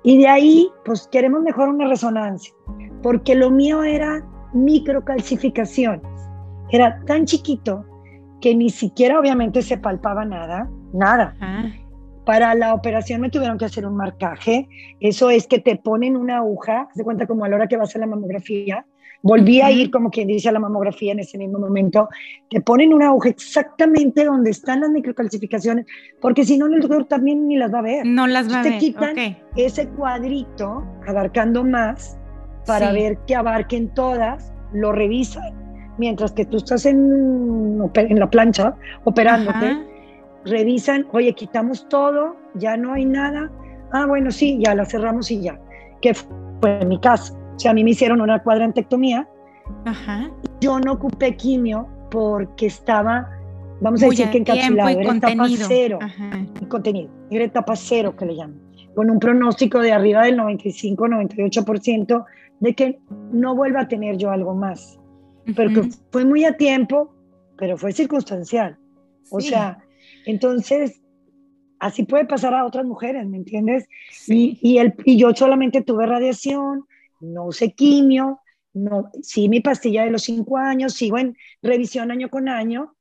y 0.04 0.20
de 0.20 0.28
ahí, 0.28 0.70
pues 0.86 1.08
queremos 1.12 1.42
mejor 1.42 1.70
una 1.70 1.88
resonancia, 1.88 2.54
porque 3.02 3.36
lo 3.36 3.52
mío 3.52 3.84
era 3.84 4.26
microcalcificaciones. 4.54 6.08
Era 6.72 7.04
tan 7.06 7.26
chiquito 7.26 7.86
que 8.42 8.56
ni 8.56 8.70
siquiera 8.70 9.20
obviamente 9.20 9.62
se 9.62 9.78
palpaba 9.78 10.26
nada, 10.26 10.70
nada. 10.94 11.36
Ah. 11.42 11.66
Para 12.26 12.54
la 12.54 12.74
operación 12.74 13.22
me 13.22 13.30
tuvieron 13.30 13.58
que 13.58 13.66
hacer 13.66 13.86
un 13.86 13.96
marcaje. 13.96 14.68
Eso 15.00 15.30
es 15.30 15.48
que 15.48 15.60
te 15.60 15.78
ponen 15.78 16.16
una 16.16 16.38
aguja, 16.38 16.88
se 16.94 17.04
cuenta 17.04 17.26
como 17.26 17.46
a 17.46 17.50
la 17.50 17.56
hora 17.56 17.68
que 17.68 17.78
vas 17.78 17.96
a 17.96 18.00
la 18.00 18.06
mamografía, 18.06 18.86
Volví 19.22 19.60
a 19.62 19.70
ir, 19.70 19.92
como 19.92 20.10
quien 20.10 20.28
dice, 20.28 20.48
a 20.48 20.54
la 20.54 20.60
mamografía 20.60 21.12
en 21.12 21.20
ese 21.20 21.38
mismo 21.38 21.60
momento. 21.60 22.08
Te 22.50 22.62
ponen 22.62 22.94
una 22.94 23.08
aguja 23.08 23.30
exactamente 23.30 24.24
donde 24.24 24.52
están 24.52 24.80
las 24.80 24.90
microcalcificaciones, 24.92 25.86
porque 26.22 26.46
si 26.46 26.58
no, 26.58 26.68
el 26.68 26.80
doctor 26.80 27.06
también 27.06 27.48
ni 27.48 27.58
las 27.58 27.74
va 27.74 27.80
a 27.80 27.84
ver. 27.84 28.06
No 28.06 28.28
las 28.28 28.52
va 28.52 28.62
a 28.62 28.64
ver. 28.64 28.74
Te 28.74 28.80
quitan 28.80 29.16
ese 29.58 29.90
cuadrito, 29.90 30.86
abarcando 31.06 31.66
más, 31.66 32.18
para 32.66 32.92
ver 32.92 33.18
que 33.26 33.36
abarquen 33.36 33.90
todas, 33.90 34.54
lo 34.74 34.92
revisan, 34.92 35.54
mientras 35.98 36.32
que 36.32 36.46
tú 36.46 36.58
estás 36.58 36.86
en, 36.86 37.82
en 37.96 38.20
la 38.20 38.30
plancha 38.30 38.76
operándote. 39.04 39.86
Revisan, 40.46 41.06
oye, 41.12 41.34
quitamos 41.34 41.88
todo, 41.90 42.38
ya 42.56 42.78
no 42.78 42.94
hay 42.94 43.06
nada. 43.06 43.52
Ah, 43.92 44.06
bueno, 44.08 44.32
sí, 44.32 44.58
ya 44.64 44.74
la 44.74 44.86
cerramos 44.86 45.30
y 45.32 45.42
ya. 45.42 45.60
Que 46.02 46.14
fue 46.14 46.80
en 46.82 46.88
mi 46.88 47.00
caso. 47.00 47.36
O 47.56 47.60
sea, 47.60 47.72
a 47.72 47.74
mí 47.74 47.84
me 47.84 47.90
hicieron 47.92 48.22
una 48.22 48.42
cuadrantectomía. 48.42 49.28
Ajá. 49.86 50.32
Yo 50.62 50.80
no 50.80 50.94
ocupé 50.94 51.36
quimio 51.36 51.90
porque 52.10 52.68
estaba, 52.68 53.30
vamos 53.82 54.02
a 54.02 54.08
decir 54.08 54.30
que 54.30 54.38
encapsulado, 54.40 54.90
era 54.90 55.14
etapa 55.14 55.46
cero, 55.68 56.00
contenido, 56.68 57.12
era 57.30 57.44
etapa 57.46 57.76
cero 57.76 58.16
que 58.16 58.26
le 58.26 58.36
llaman, 58.36 58.60
con 58.96 59.10
un 59.10 59.20
pronóstico 59.20 59.80
de 59.80 59.92
arriba 59.92 60.24
del 60.24 60.40
95-98% 60.40 62.26
de 62.60 62.76
que 62.76 63.00
no 63.32 63.56
vuelva 63.56 63.82
a 63.82 63.88
tener 63.88 64.18
yo 64.18 64.32
algo 64.32 64.54
más. 64.56 65.00
Pero 65.56 65.70
que 65.70 65.90
fue 66.12 66.26
muy 66.26 66.46
a 66.46 66.58
tiempo, 66.58 67.16
pero 67.58 67.78
fue 67.78 67.92
circunstancial. 67.92 68.78
O 69.32 69.40
sea, 69.40 69.84
entonces, 70.26 71.02
así 71.80 72.04
puede 72.04 72.26
pasar 72.26 72.54
a 72.54 72.66
otras 72.66 72.86
mujeres, 72.86 73.28
¿me 73.28 73.38
entiendes? 73.38 73.88
Y, 74.28 74.60
y, 74.62 74.78
el, 74.78 74.94
y 75.06 75.18
yo 75.18 75.34
solamente 75.34 75.82
tuve 75.82 76.06
radiación, 76.06 76.86
no 77.20 77.46
usé 77.46 77.74
quimio, 77.74 78.40
no, 78.74 79.10
sí 79.22 79.50
mi 79.50 79.60
pastilla 79.60 80.04
de 80.04 80.12
los 80.12 80.24
cinco 80.24 80.58
años, 80.58 80.94
sigo 80.94 81.18
en 81.18 81.36
revisión 81.62 82.12
año 82.12 82.30
con 82.30 82.50
año, 82.50 82.96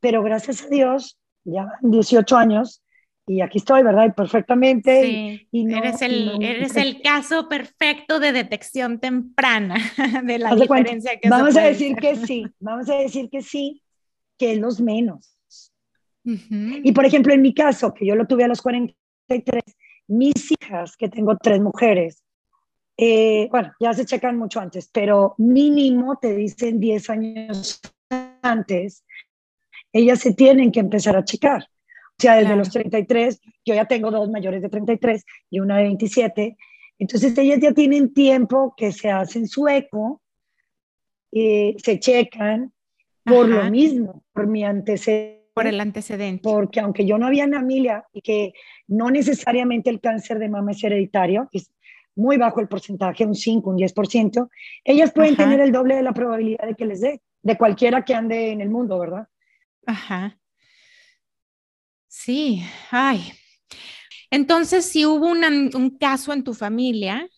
pero 0.00 0.22
gracias 0.22 0.64
a 0.64 0.68
Dios, 0.68 1.18
ya 1.44 1.66
18 1.82 2.36
años, 2.36 2.82
y 3.26 3.40
aquí 3.40 3.58
estoy, 3.58 3.82
¿verdad? 3.82 4.06
Y 4.06 4.12
perfectamente. 4.12 5.02
Sí, 5.02 5.48
y 5.50 5.74
eres, 5.74 6.00
el, 6.02 6.42
eres 6.42 6.76
el 6.76 7.02
caso 7.02 7.48
perfecto 7.48 8.20
de 8.20 8.32
detección 8.32 9.00
temprana 9.00 9.76
de 10.24 10.38
la 10.38 10.54
diferencia 10.54 11.18
que 11.18 11.28
Vamos 11.28 11.56
a 11.56 11.62
decir 11.62 11.96
que 11.96 12.16
sí, 12.26 12.46
vamos 12.60 12.88
a 12.88 12.94
decir 12.96 13.28
que 13.28 13.42
sí, 13.42 13.82
que 14.38 14.52
es 14.52 14.58
los 14.58 14.80
menos. 14.80 15.32
Y 16.22 16.90
por 16.90 17.04
ejemplo, 17.04 17.32
en 17.32 17.40
mi 17.40 17.54
caso, 17.54 17.94
que 17.94 18.04
yo 18.04 18.16
lo 18.16 18.26
tuve 18.26 18.42
a 18.42 18.48
los 18.48 18.60
43, 18.60 19.62
mis 20.08 20.50
hijas, 20.50 20.96
que 20.96 21.08
tengo 21.08 21.36
tres 21.36 21.60
mujeres, 21.60 22.24
eh, 22.96 23.48
bueno, 23.50 23.72
ya 23.78 23.92
se 23.92 24.06
checan 24.06 24.36
mucho 24.36 24.58
antes, 24.58 24.88
pero 24.92 25.34
mínimo 25.38 26.16
te 26.16 26.34
dicen 26.34 26.80
10 26.80 27.10
años 27.10 27.80
antes, 28.42 29.04
ellas 29.92 30.18
se 30.18 30.34
tienen 30.34 30.72
que 30.72 30.80
empezar 30.80 31.16
a 31.16 31.24
checar. 31.24 31.68
O 32.18 32.22
sea, 32.22 32.36
desde 32.36 32.56
los 32.56 32.70
33, 32.70 33.40
yo 33.64 33.74
ya 33.74 33.84
tengo 33.84 34.10
dos 34.10 34.30
mayores 34.30 34.62
de 34.62 34.70
33 34.70 35.24
y 35.50 35.60
una 35.60 35.76
de 35.76 35.84
27, 35.84 36.56
entonces 36.98 37.36
ellas 37.36 37.58
ya 37.60 37.72
tienen 37.72 38.14
tiempo 38.14 38.74
que 38.74 38.90
se 38.90 39.10
hacen 39.10 39.46
su 39.46 39.68
eco, 39.68 40.22
eh, 41.32 41.74
se 41.76 42.00
checan 42.00 42.72
por 43.22 43.48
lo 43.48 43.70
mismo, 43.70 44.24
por 44.32 44.46
mi 44.46 44.64
antecedente. 44.64 45.36
Por 45.52 45.66
el 45.66 45.80
antecedente. 45.80 46.42
Porque 46.42 46.80
aunque 46.80 47.06
yo 47.06 47.18
no 47.18 47.26
había 47.26 47.48
familia 47.48 48.04
y 48.12 48.20
que 48.20 48.52
no 48.88 49.10
necesariamente 49.10 49.90
el 49.90 50.00
cáncer 50.00 50.38
de 50.38 50.48
mama 50.48 50.72
es 50.72 50.84
hereditario, 50.84 51.50
muy 52.14 52.36
bajo 52.36 52.60
el 52.60 52.68
porcentaje, 52.68 53.26
un 53.26 53.34
5, 53.34 53.70
un 53.70 53.76
10%, 53.76 54.48
ellas 54.84 55.12
pueden 55.12 55.36
tener 55.36 55.60
el 55.60 55.72
doble 55.72 55.96
de 55.96 56.02
la 56.02 56.12
probabilidad 56.12 56.66
de 56.66 56.74
que 56.74 56.86
les 56.86 57.00
dé, 57.00 57.20
de 57.42 57.58
cualquiera 57.58 58.04
que 58.04 58.14
ande 58.14 58.52
en 58.52 58.60
el 58.60 58.70
mundo, 58.70 58.98
¿verdad? 58.98 59.28
Ajá. 59.86 60.38
Sí, 62.16 62.62
ay. 62.90 63.34
Entonces, 64.30 64.86
si 64.86 65.04
hubo 65.04 65.26
un 65.28 65.98
caso 66.00 66.32
en 66.32 66.44
tu 66.44 66.54
familia, 66.54 67.28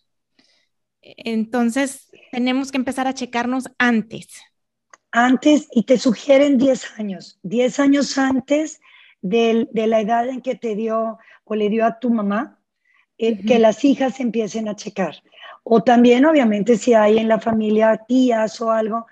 entonces 1.03 2.09
tenemos 2.31 2.71
que 2.71 2.79
empezar 2.79 3.09
a 3.09 3.13
checarnos 3.13 3.65
antes. 3.79 4.29
Antes, 5.11 5.67
y 5.73 5.83
te 5.83 5.99
sugieren 5.99 6.59
10 6.59 6.97
años, 6.97 7.41
10 7.43 7.81
años 7.81 8.17
antes 8.19 8.81
de, 9.21 9.69
de 9.73 9.89
la 9.89 10.01
edad 10.01 10.29
en 10.29 10.43
que 10.43 10.55
te 10.55 10.77
dio 10.77 11.19
o 11.43 11.55
le 11.57 11.71
dio 11.71 11.85
a 11.85 11.99
tu 11.99 12.11
mamá, 12.11 12.61
eh, 13.19 13.45
que 13.45 13.59
las 13.59 13.85
hijas 13.85 14.21
empiecen 14.21 14.69
a 14.69 14.77
checar. 14.77 15.17
O 15.65 15.83
también, 15.83 16.25
obviamente, 16.25 16.77
si 16.77 16.95
hay 16.95 17.19
en 17.19 17.27
la 17.27 17.41
familia 17.41 18.05
tías 18.07 18.61
o 18.61 18.71
algo, 18.71 19.07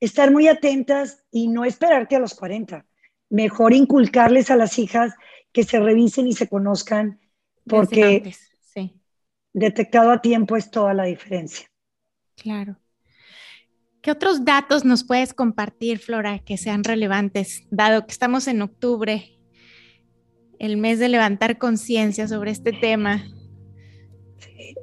estar 0.00 0.30
muy 0.30 0.48
atentas 0.48 1.22
y 1.30 1.48
no 1.48 1.66
esperarte 1.66 2.16
a 2.16 2.20
los 2.20 2.34
40. 2.34 2.86
Mejor 3.30 3.72
inculcarles 3.72 4.50
a 4.50 4.56
las 4.56 4.78
hijas 4.78 5.14
que 5.52 5.64
se 5.64 5.80
revisen 5.80 6.26
y 6.26 6.34
se 6.34 6.48
conozcan, 6.48 7.20
porque 7.66 8.34
detectado 9.52 10.10
a 10.10 10.20
tiempo 10.20 10.56
es 10.56 10.70
toda 10.70 10.94
la 10.94 11.04
diferencia. 11.04 11.70
Claro. 12.36 12.76
¿Qué 14.02 14.10
otros 14.10 14.44
datos 14.44 14.84
nos 14.84 15.04
puedes 15.04 15.34
compartir, 15.34 15.98
Flora, 15.98 16.38
que 16.38 16.56
sean 16.56 16.84
relevantes, 16.84 17.66
dado 17.70 18.06
que 18.06 18.12
estamos 18.12 18.48
en 18.48 18.62
octubre, 18.62 19.38
el 20.58 20.76
mes 20.78 20.98
de 20.98 21.08
levantar 21.08 21.58
conciencia 21.58 22.26
sobre 22.26 22.50
este 22.50 22.72
tema? 22.72 23.24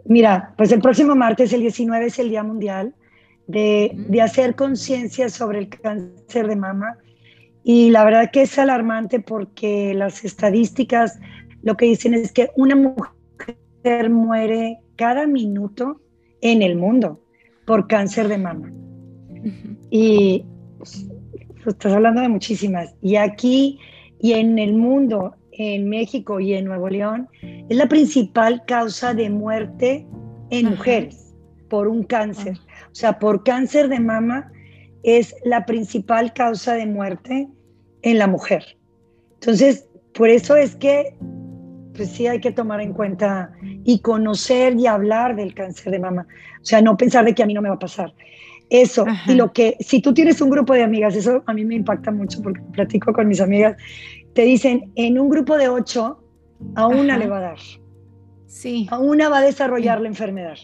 Mira, 0.06 0.54
pues 0.56 0.72
el 0.72 0.82
próximo 0.82 1.16
martes, 1.16 1.52
el 1.54 1.62
19, 1.62 2.06
es 2.06 2.20
el 2.20 2.30
Día 2.30 2.44
Mundial 2.44 2.94
de, 3.48 3.92
de 3.96 4.22
hacer 4.22 4.56
conciencia 4.56 5.30
sobre 5.30 5.60
el 5.60 5.70
cáncer 5.70 6.48
de 6.48 6.56
mama. 6.56 6.98
Y 7.70 7.90
la 7.90 8.06
verdad 8.06 8.32
que 8.32 8.44
es 8.44 8.58
alarmante 8.58 9.20
porque 9.20 9.94
las 9.94 10.24
estadísticas 10.24 11.20
lo 11.64 11.76
que 11.76 11.88
dicen 11.88 12.14
es 12.14 12.32
que 12.32 12.50
una 12.56 12.78
mujer 12.78 14.10
muere 14.10 14.80
cada 14.96 15.28
minuto 15.28 16.00
en 16.40 16.62
el 16.62 16.78
mundo 16.78 17.22
por 17.66 17.90
cáncer 17.90 18.30
de 18.30 18.38
mama. 18.38 18.72
Y 19.90 20.46
pues, 20.78 21.10
estás 21.66 21.92
hablando 21.92 22.22
de 22.22 22.30
muchísimas. 22.30 22.96
Y 23.02 23.18
aquí 23.18 23.78
y 24.22 24.32
en 24.32 24.60
el 24.60 24.74
mundo 24.74 25.36
en 25.52 25.90
México 25.90 26.40
y 26.40 26.54
en 26.54 26.64
Nuevo 26.64 26.88
León 26.88 27.28
es 27.42 27.76
la 27.76 27.90
principal 27.90 28.64
causa 28.66 29.14
de 29.14 29.30
muerte 29.30 30.08
en 30.52 30.70
mujeres 30.70 31.36
por 31.70 31.90
un 31.90 32.04
cáncer. 32.04 32.58
O 32.86 32.96
sea, 32.96 33.20
por 33.20 33.44
cáncer 33.44 33.90
de 33.90 34.00
mama 34.00 34.50
es 35.04 35.36
la 35.44 35.66
principal 35.66 36.32
causa 36.32 36.74
de 36.74 36.86
muerte 36.86 37.50
en 38.02 38.18
la 38.18 38.28
mujer. 38.28 38.78
Entonces, 39.36 39.88
por 40.14 40.30
eso 40.30 40.56
es 40.56 40.76
que, 40.76 41.16
pues 41.96 42.10
sí 42.10 42.28
hay 42.28 42.40
que 42.40 42.52
tomar 42.52 42.82
en 42.82 42.94
cuenta 42.94 43.52
y 43.84 44.00
conocer 44.00 44.76
y 44.76 44.88
hablar 44.88 45.36
del 45.36 45.54
cáncer 45.54 45.92
de 45.92 46.00
mama. 46.00 46.28
O 46.62 46.66
sea, 46.66 46.82
no 46.82 46.98
pensar 46.98 47.26
de 47.26 47.34
que 47.34 47.44
a 47.44 47.46
mí 47.46 47.54
no 47.54 47.62
me 47.62 47.70
va 47.70 47.76
a 47.76 47.80
pasar. 47.80 48.14
Eso, 48.70 49.06
y 49.28 49.36
lo 49.36 49.54
que, 49.54 49.78
si 49.80 50.02
tú 50.02 50.14
tienes 50.14 50.42
un 50.42 50.50
grupo 50.50 50.74
de 50.74 50.84
amigas, 50.84 51.16
eso 51.16 51.42
a 51.46 51.54
mí 51.54 51.64
me 51.64 51.76
impacta 51.76 52.12
mucho 52.12 52.42
porque 52.42 52.60
platico 52.74 53.14
con 53.14 53.28
mis 53.28 53.40
amigas, 53.40 53.78
te 54.34 54.42
dicen, 54.42 54.92
en 54.96 55.18
un 55.18 55.30
grupo 55.30 55.58
de 55.58 55.70
ocho, 55.70 56.22
a 56.76 56.88
una 56.88 57.18
le 57.18 57.28
va 57.28 57.38
a 57.38 57.42
dar. 57.42 57.60
Sí. 58.48 58.88
A 58.92 59.00
una 59.00 59.30
va 59.30 59.38
a 59.38 59.42
desarrollar 59.42 60.02
la 60.02 60.10
enfermedad. 60.10 60.58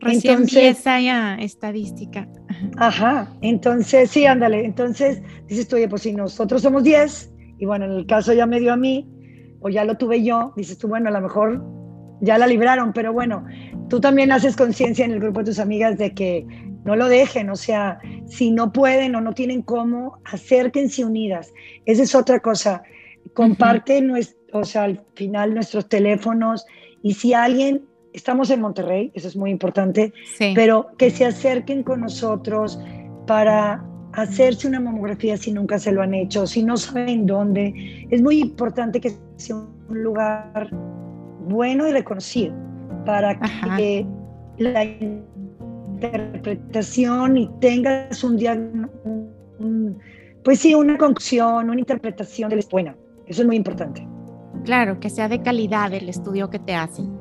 Recién 0.00 0.34
entonces, 0.34 0.56
empieza 0.56 1.00
ya 1.00 1.36
estadística. 1.36 2.28
Ajá, 2.76 3.32
entonces 3.40 4.10
sí, 4.10 4.26
ándale. 4.26 4.64
Entonces 4.64 5.22
dices 5.46 5.68
tú, 5.68 5.76
oye, 5.76 5.88
pues 5.88 6.02
si 6.02 6.12
nosotros 6.12 6.62
somos 6.62 6.84
10, 6.84 7.32
y 7.58 7.66
bueno, 7.66 7.84
en 7.84 7.92
el 7.92 8.06
caso 8.06 8.32
ya 8.32 8.46
me 8.46 8.60
dio 8.60 8.72
a 8.72 8.76
mí, 8.76 9.08
o 9.60 9.68
ya 9.68 9.84
lo 9.84 9.96
tuve 9.96 10.22
yo, 10.24 10.52
dices 10.56 10.78
tú, 10.78 10.88
bueno, 10.88 11.08
a 11.08 11.12
lo 11.12 11.20
mejor 11.20 11.62
ya 12.20 12.38
la 12.38 12.46
libraron, 12.46 12.92
pero 12.92 13.12
bueno, 13.12 13.44
tú 13.88 14.00
también 14.00 14.32
haces 14.32 14.56
conciencia 14.56 15.04
en 15.04 15.12
el 15.12 15.20
grupo 15.20 15.40
de 15.40 15.46
tus 15.46 15.58
amigas 15.58 15.98
de 15.98 16.14
que 16.14 16.46
no 16.84 16.96
lo 16.96 17.08
dejen, 17.08 17.50
o 17.50 17.56
sea, 17.56 17.98
si 18.26 18.50
no 18.50 18.72
pueden 18.72 19.14
o 19.14 19.20
no 19.20 19.32
tienen 19.32 19.62
cómo, 19.62 20.18
acérquense 20.24 21.04
unidas. 21.04 21.52
Esa 21.84 22.02
es 22.02 22.14
otra 22.14 22.40
cosa. 22.40 22.82
Comparte, 23.34 24.02
o 24.52 24.64
sea, 24.64 24.84
al 24.84 25.04
final 25.14 25.54
nuestros 25.54 25.88
teléfonos 25.88 26.64
y 27.02 27.14
si 27.14 27.34
alguien, 27.34 27.86
estamos 28.12 28.50
en 28.50 28.60
Monterrey, 28.60 29.10
eso 29.14 29.28
es 29.28 29.36
muy 29.36 29.50
importante, 29.50 30.12
pero 30.54 30.88
que 30.98 31.10
se 31.10 31.24
acerquen 31.24 31.82
con 31.82 32.00
nosotros 32.00 32.78
para 33.26 33.84
hacerse 34.12 34.66
una 34.66 34.80
mamografía 34.80 35.36
si 35.36 35.52
nunca 35.52 35.78
se 35.78 35.92
lo 35.92 36.02
han 36.02 36.14
hecho, 36.14 36.46
si 36.46 36.62
no 36.62 36.76
saben 36.76 37.26
dónde. 37.26 38.06
Es 38.10 38.22
muy 38.22 38.40
importante 38.40 39.00
que 39.00 39.12
sea 39.36 39.56
un 39.56 40.02
lugar 40.02 40.70
bueno 41.48 41.88
y 41.88 41.92
reconocido 41.92 42.54
para 43.04 43.38
que 43.76 44.06
la 44.58 44.84
interpretación 44.84 47.36
y 47.36 47.50
tengas 47.60 48.24
un 48.24 48.36
diagnóstico, 48.36 48.98
pues 50.44 50.60
sí, 50.60 50.74
una 50.74 50.96
conclusión, 50.96 51.68
una 51.70 51.78
interpretación 51.78 52.50
de 52.50 52.56
la 52.56 52.62
buena. 52.70 52.96
Eso 53.26 53.42
es 53.42 53.46
muy 53.46 53.56
importante. 53.56 54.06
Claro, 54.64 54.98
que 54.98 55.10
sea 55.10 55.28
de 55.28 55.40
calidad 55.40 55.94
el 55.94 56.08
estudio 56.08 56.50
que 56.50 56.58
te 56.58 56.74
hacen. 56.74 57.19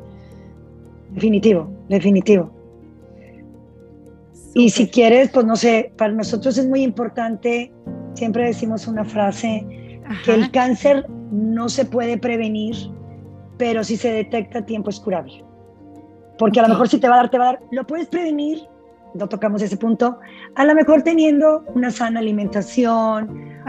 Definitivo, 1.19 1.69
definitivo. 1.89 2.49
Y 4.53 4.69
si 4.69 4.87
quieres, 4.87 5.29
pues 5.31 5.45
no 5.45 5.57
sé, 5.57 5.91
para 5.97 6.13
nosotros 6.13 6.57
es 6.57 6.65
muy 6.65 6.81
importante, 6.81 7.73
siempre 8.13 8.45
decimos 8.45 8.87
una 8.87 9.03
frase, 9.03 9.67
que 10.23 10.33
el 10.33 10.49
cáncer 10.51 11.05
no 11.29 11.67
se 11.67 11.83
puede 11.83 12.17
prevenir, 12.17 12.73
pero 13.57 13.83
si 13.83 13.97
se 13.97 14.13
detecta 14.13 14.59
a 14.59 14.65
tiempo 14.65 14.91
es 14.91 14.99
curable. 15.01 15.43
Porque 16.37 16.61
a 16.61 16.63
lo 16.63 16.69
mejor 16.69 16.87
si 16.87 16.99
te 17.01 17.09
va 17.09 17.15
a 17.15 17.17
dar, 17.17 17.29
te 17.29 17.37
va 17.37 17.49
a 17.49 17.51
dar, 17.53 17.63
lo 17.71 17.85
puedes 17.85 18.07
prevenir, 18.07 18.59
no 19.13 19.27
tocamos 19.27 19.61
ese 19.61 19.75
punto, 19.75 20.19
a 20.55 20.63
lo 20.63 20.73
mejor 20.73 21.01
teniendo 21.01 21.65
una 21.75 21.91
sana 21.91 22.21
alimentación, 22.21 23.59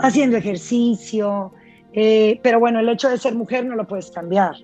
haciendo 0.00 0.36
ejercicio, 0.36 1.52
eh, 1.94 2.38
pero 2.44 2.60
bueno, 2.60 2.78
el 2.78 2.88
hecho 2.88 3.08
de 3.08 3.18
ser 3.18 3.34
mujer 3.34 3.66
no 3.66 3.74
lo 3.74 3.88
puedes 3.88 4.12
cambiar. 4.12 4.54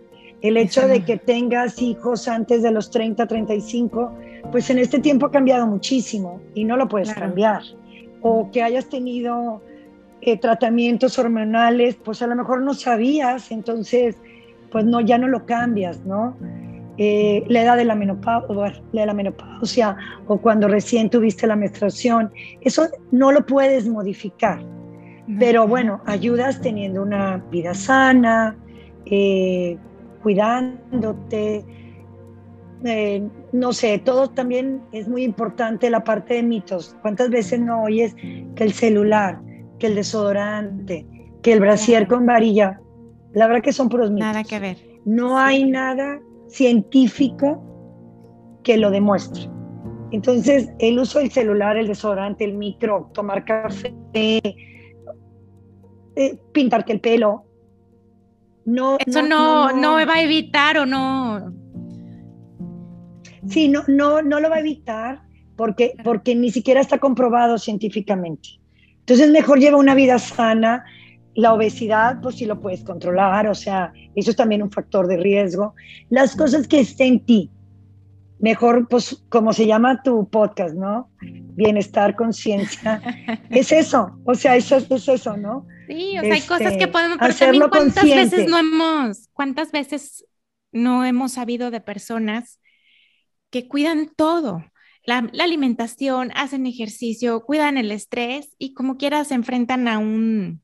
El 0.41 0.57
hecho 0.57 0.87
de 0.87 1.05
que 1.05 1.17
tengas 1.17 1.83
hijos 1.83 2.29
antes 2.29 2.63
de 2.63 2.71
los 2.71 2.91
30, 2.91 3.27
35, 3.27 4.15
pues 4.53 4.71
en 4.71 4.79
este 4.79 5.01
tiempo 5.01 5.27
ha 5.27 5.31
cambiado 5.31 5.67
muchísimo 5.67 6.41
y 6.55 6.65
no 6.65 6.77
lo 6.77 6.89
puedes 6.89 7.13
cambiar. 7.13 7.63
O 8.23 8.51
que 8.51 8.63
hayas 8.63 8.89
tenido 8.89 9.61
eh, 10.21 10.37
tratamientos 10.39 11.19
hormonales, 11.19 11.97
pues 11.97 12.23
a 12.23 12.27
lo 12.27 12.37
mejor 12.37 12.63
no 12.63 12.75
sabías, 12.75 13.51
entonces 13.51 14.17
pues 14.71 14.85
no, 14.85 15.01
ya 15.01 15.19
no 15.19 15.29
lo 15.29 15.47
cambias, 15.47 16.05
¿no? 16.05 16.37
Eh, 16.99 17.45
la 17.47 17.63
edad 17.63 17.77
de 17.77 17.85
la 17.85 17.95
menopausia, 17.95 18.83
de 18.93 19.07
la 19.07 19.15
menopausia 19.15 19.97
o 20.27 20.39
cuando 20.39 20.67
recién 20.67 21.09
tuviste 21.09 21.47
la 21.47 21.55
menstruación, 21.55 22.33
eso 22.61 22.89
no 23.13 23.31
lo 23.31 23.47
puedes 23.47 23.87
modificar. 23.89 24.61
Pero 25.39 25.69
bueno, 25.69 26.01
ayudas 26.07 26.61
teniendo 26.61 27.03
una 27.03 27.37
vida 27.51 27.75
sana, 27.75 28.57
eh, 29.07 29.79
cuidándote. 30.23 31.65
Eh, 32.85 33.27
no 33.53 33.73
sé, 33.73 33.99
todo 33.99 34.31
también 34.31 34.83
es 34.93 35.09
muy 35.09 35.25
importante 35.25 35.91
la 35.91 36.05
parte 36.05 36.35
de 36.35 36.43
mitos. 36.43 36.97
¿Cuántas 37.03 37.31
veces 37.31 37.61
no 37.61 37.83
oyes 37.83 38.15
que 38.15 38.65
el 38.65 38.73
celular, 38.73 39.41
que 39.79 39.89
el 39.89 39.95
desodorante, 39.95 41.07
que 41.43 41.53
el 41.53 41.61
brasier 41.61 42.07
con 42.07 42.27
varilla? 42.27 42.81
La 43.33 43.47
verdad 43.47 43.63
que 43.63 43.73
son 43.73 43.89
puros 43.89 44.11
mitos. 44.11 44.27
Nada 44.29 44.45
que 44.45 44.59
ver. 44.59 44.77
No 45.05 45.39
hay 45.39 45.65
nada 45.65 46.21
científico 46.49 47.63
que 48.63 48.77
lo 48.77 48.91
demuestre. 48.91 49.49
Entonces, 50.11 50.71
el 50.79 50.99
uso 50.99 51.19
del 51.19 51.31
celular, 51.31 51.77
el 51.77 51.87
desodorante, 51.87 52.45
el 52.45 52.55
micro, 52.55 53.11
tomar 53.13 53.45
café, 53.45 53.95
eh, 54.13 54.55
pintarte 56.53 56.93
el 56.93 57.01
pelo. 57.01 57.45
No, 58.69 58.99
Eso 58.99 59.23
no, 59.23 59.73
no, 59.73 59.93
va 59.95 60.17
a 60.17 60.23
evitar 60.23 60.77
o 60.77 60.85
no. 60.85 61.55
Sí, 63.49 63.67
no, 63.67 63.83
no, 63.89 64.21
no 64.21 64.41
lo 64.41 64.51
va 64.51 64.57
a 64.57 64.61
evitar 64.61 65.23
porque, 65.57 65.95
porque 66.05 66.35
ni 66.35 66.51
siquiera 66.51 66.83
está 66.83 66.99
comprobado 66.99 67.57
científicamente. 67.57 68.61
Entonces, 68.99 69.31
mejor 69.31 69.59
lleva 69.59 69.79
una 69.79 69.95
vida 69.95 70.19
sana. 70.19 70.85
La 71.35 71.55
obesidad, 71.55 72.21
pues 72.21 72.35
sí 72.35 72.45
lo 72.45 72.61
puedes 72.61 72.85
controlar, 72.85 73.47
o 73.47 73.55
sea, 73.55 73.93
eso 74.15 74.33
es 74.33 74.37
también 74.37 74.63
un 74.63 74.71
factor 74.71 75.07
de 75.07 75.17
riesgo. 75.17 75.75
Las 76.11 76.37
cosas 76.37 76.69
que 76.69 76.81
estén 76.81 77.15
en 77.15 77.21
ti, 77.21 77.51
mejor, 78.39 78.87
pues, 78.89 79.25
como 79.31 79.55
se 79.55 79.67
llama 79.67 80.03
tu 80.03 80.29
podcast, 80.29 80.75
¿no? 80.75 81.09
Bienestar, 81.23 82.17
conciencia. 82.17 83.01
es 83.49 83.73
eso, 83.73 84.19
o 84.25 84.35
sea, 84.35 84.57
eso 84.57 84.77
es 84.77 85.09
eso, 85.09 85.39
¿no? 85.39 85.65
Sí, 85.89 86.19
o 86.19 86.21
sea, 86.21 86.35
hay 86.35 86.43
cosas 86.43 86.73
que 86.73 86.85
este, 86.85 86.89
podemos, 86.89 87.19
pero 87.19 87.35
también 87.35 87.69
cuántas 87.71 88.05
veces 88.05 88.47
no 88.47 88.59
hemos, 88.59 89.29
cuántas 89.33 89.73
veces 89.73 90.27
no 90.71 91.05
hemos 91.05 91.33
sabido 91.33 91.71
de 91.71 91.81
personas 91.81 92.61
que 93.51 93.67
cuidan 93.69 94.13
todo, 94.15 94.65
la, 95.05 95.19
alimentación, 95.41 96.31
hacen 96.35 96.67
ejercicio, 96.67 97.41
cuidan 97.41 97.79
el 97.79 97.91
estrés 97.91 98.55
y 98.59 98.75
como 98.75 98.99
quiera 98.99 99.25
se 99.25 99.35
enfrentan 99.35 99.89
a 99.89 99.99
un, 99.99 100.63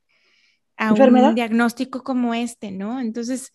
a 0.77 0.93
un 0.93 1.35
diagnóstico 1.35 2.05
como 2.05 2.35
este, 2.35 2.71
¿no? 2.71 3.01
Entonces, 3.01 3.53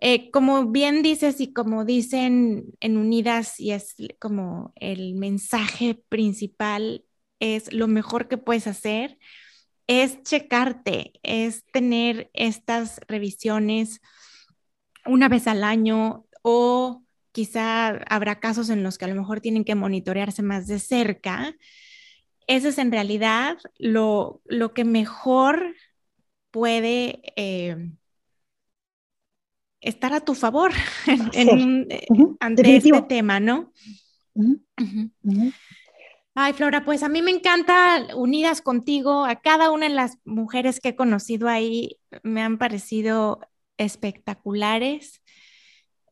eh, 0.00 0.30
como 0.30 0.70
bien 0.70 1.02
dices 1.02 1.40
y 1.42 1.52
como 1.52 1.84
dicen 1.84 2.64
en 2.80 2.96
Unidas, 2.96 3.60
y 3.60 3.72
es 3.72 3.94
como 4.18 4.72
el 4.76 5.14
mensaje 5.16 6.02
principal, 6.08 7.04
es 7.38 7.70
lo 7.72 7.86
mejor 7.86 8.28
que 8.28 8.38
puedes 8.38 8.66
hacer 8.66 9.18
es 10.00 10.22
checarte, 10.22 11.12
es 11.22 11.64
tener 11.66 12.30
estas 12.32 13.00
revisiones 13.08 14.00
una 15.04 15.28
vez 15.28 15.46
al 15.46 15.64
año 15.64 16.26
o 16.42 17.02
quizá 17.32 17.88
habrá 18.08 18.40
casos 18.40 18.70
en 18.70 18.82
los 18.82 18.98
que 18.98 19.04
a 19.04 19.08
lo 19.08 19.14
mejor 19.14 19.40
tienen 19.40 19.64
que 19.64 19.74
monitorearse 19.74 20.42
más 20.42 20.66
de 20.66 20.78
cerca. 20.78 21.54
Eso 22.46 22.68
es 22.68 22.78
en 22.78 22.92
realidad 22.92 23.58
lo, 23.78 24.40
lo 24.44 24.74
que 24.74 24.84
mejor 24.84 25.74
puede 26.50 27.22
eh, 27.36 27.90
estar 29.80 30.12
a 30.12 30.20
tu 30.20 30.34
favor 30.34 30.72
en, 31.32 31.86
eh, 31.90 32.06
ante 32.40 32.76
este 32.76 33.02
tema, 33.02 33.40
¿no? 33.40 33.72
Ay, 36.34 36.54
Flora, 36.54 36.84
pues 36.84 37.02
a 37.02 37.08
mí 37.10 37.20
me 37.20 37.30
encanta 37.30 38.06
unidas 38.16 38.62
contigo, 38.62 39.26
a 39.26 39.36
cada 39.40 39.70
una 39.70 39.88
de 39.88 39.94
las 39.94 40.16
mujeres 40.24 40.80
que 40.80 40.90
he 40.90 40.96
conocido 40.96 41.48
ahí 41.48 41.98
me 42.22 42.42
han 42.42 42.56
parecido 42.58 43.40
espectaculares. 43.76 45.22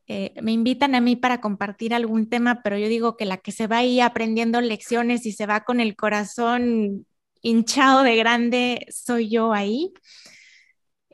Eh, 0.07 0.35
me 0.43 0.53
invitan 0.53 0.95
a 0.95 1.01
mí 1.01 1.16
para 1.16 1.41
compartir 1.41 1.95
algún 1.95 2.29
tema, 2.29 2.62
pero 2.62 2.77
yo 2.77 2.89
digo 2.89 3.16
que 3.16 3.25
la 3.25 3.39
que 3.39 3.53
se 3.53 3.66
va 3.66 3.79
ahí 3.79 4.01
aprendiendo 4.01 4.61
lecciones 4.61 5.25
y 5.25 5.33
se 5.33 5.47
va 5.47 5.61
con 5.64 5.81
el 5.81 5.97
corazón 5.97 7.07
hinchado 7.43 8.03
de 8.03 8.16
grande 8.16 8.87
soy 8.91 9.31
yo 9.31 9.53
ahí. 9.55 9.93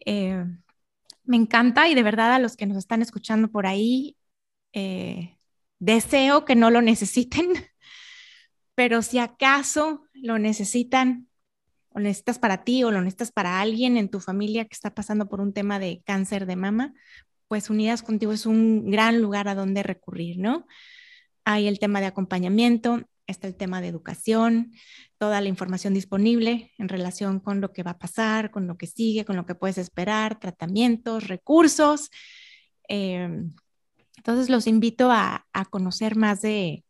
Eh, 0.04 0.44
me 1.24 1.36
encanta 1.36 1.88
y 1.88 1.94
de 1.94 2.02
verdad 2.02 2.32
a 2.34 2.38
los 2.38 2.56
que 2.56 2.66
nos 2.66 2.78
están 2.78 3.02
escuchando 3.02 3.48
por 3.50 3.66
ahí, 3.66 4.16
eh, 4.72 5.38
deseo 5.78 6.44
que 6.44 6.56
no 6.56 6.70
lo 6.70 6.82
necesiten 6.82 7.50
pero 8.76 9.02
si 9.02 9.18
acaso 9.18 10.06
lo 10.12 10.38
necesitan, 10.38 11.28
o 11.88 11.98
lo 11.98 12.04
necesitas 12.04 12.38
para 12.38 12.62
ti 12.62 12.84
o 12.84 12.92
lo 12.92 13.00
necesitas 13.00 13.32
para 13.32 13.60
alguien 13.60 13.96
en 13.96 14.10
tu 14.10 14.20
familia 14.20 14.66
que 14.66 14.74
está 14.74 14.94
pasando 14.94 15.28
por 15.28 15.40
un 15.40 15.54
tema 15.54 15.78
de 15.80 16.02
cáncer 16.04 16.46
de 16.46 16.56
mama, 16.56 16.92
pues 17.48 17.70
Unidas 17.70 18.02
Contigo 18.02 18.32
es 18.32 18.44
un 18.44 18.90
gran 18.90 19.22
lugar 19.22 19.48
a 19.48 19.54
donde 19.54 19.82
recurrir, 19.82 20.38
¿no? 20.38 20.66
Hay 21.44 21.68
el 21.68 21.78
tema 21.78 22.00
de 22.00 22.06
acompañamiento, 22.06 23.02
está 23.26 23.48
el 23.48 23.56
tema 23.56 23.80
de 23.80 23.88
educación, 23.88 24.72
toda 25.16 25.40
la 25.40 25.48
información 25.48 25.94
disponible 25.94 26.72
en 26.76 26.90
relación 26.90 27.40
con 27.40 27.62
lo 27.62 27.72
que 27.72 27.82
va 27.82 27.92
a 27.92 27.98
pasar, 27.98 28.50
con 28.50 28.66
lo 28.66 28.76
que 28.76 28.86
sigue, 28.86 29.24
con 29.24 29.36
lo 29.36 29.46
que 29.46 29.54
puedes 29.54 29.78
esperar, 29.78 30.38
tratamientos, 30.38 31.28
recursos. 31.28 32.10
Em, 32.88 33.54
entonces 34.18 34.50
los 34.50 34.66
invito 34.66 35.10
a, 35.10 35.46
a 35.54 35.64
conocer 35.64 36.16
más 36.16 36.42
de, 36.42 36.84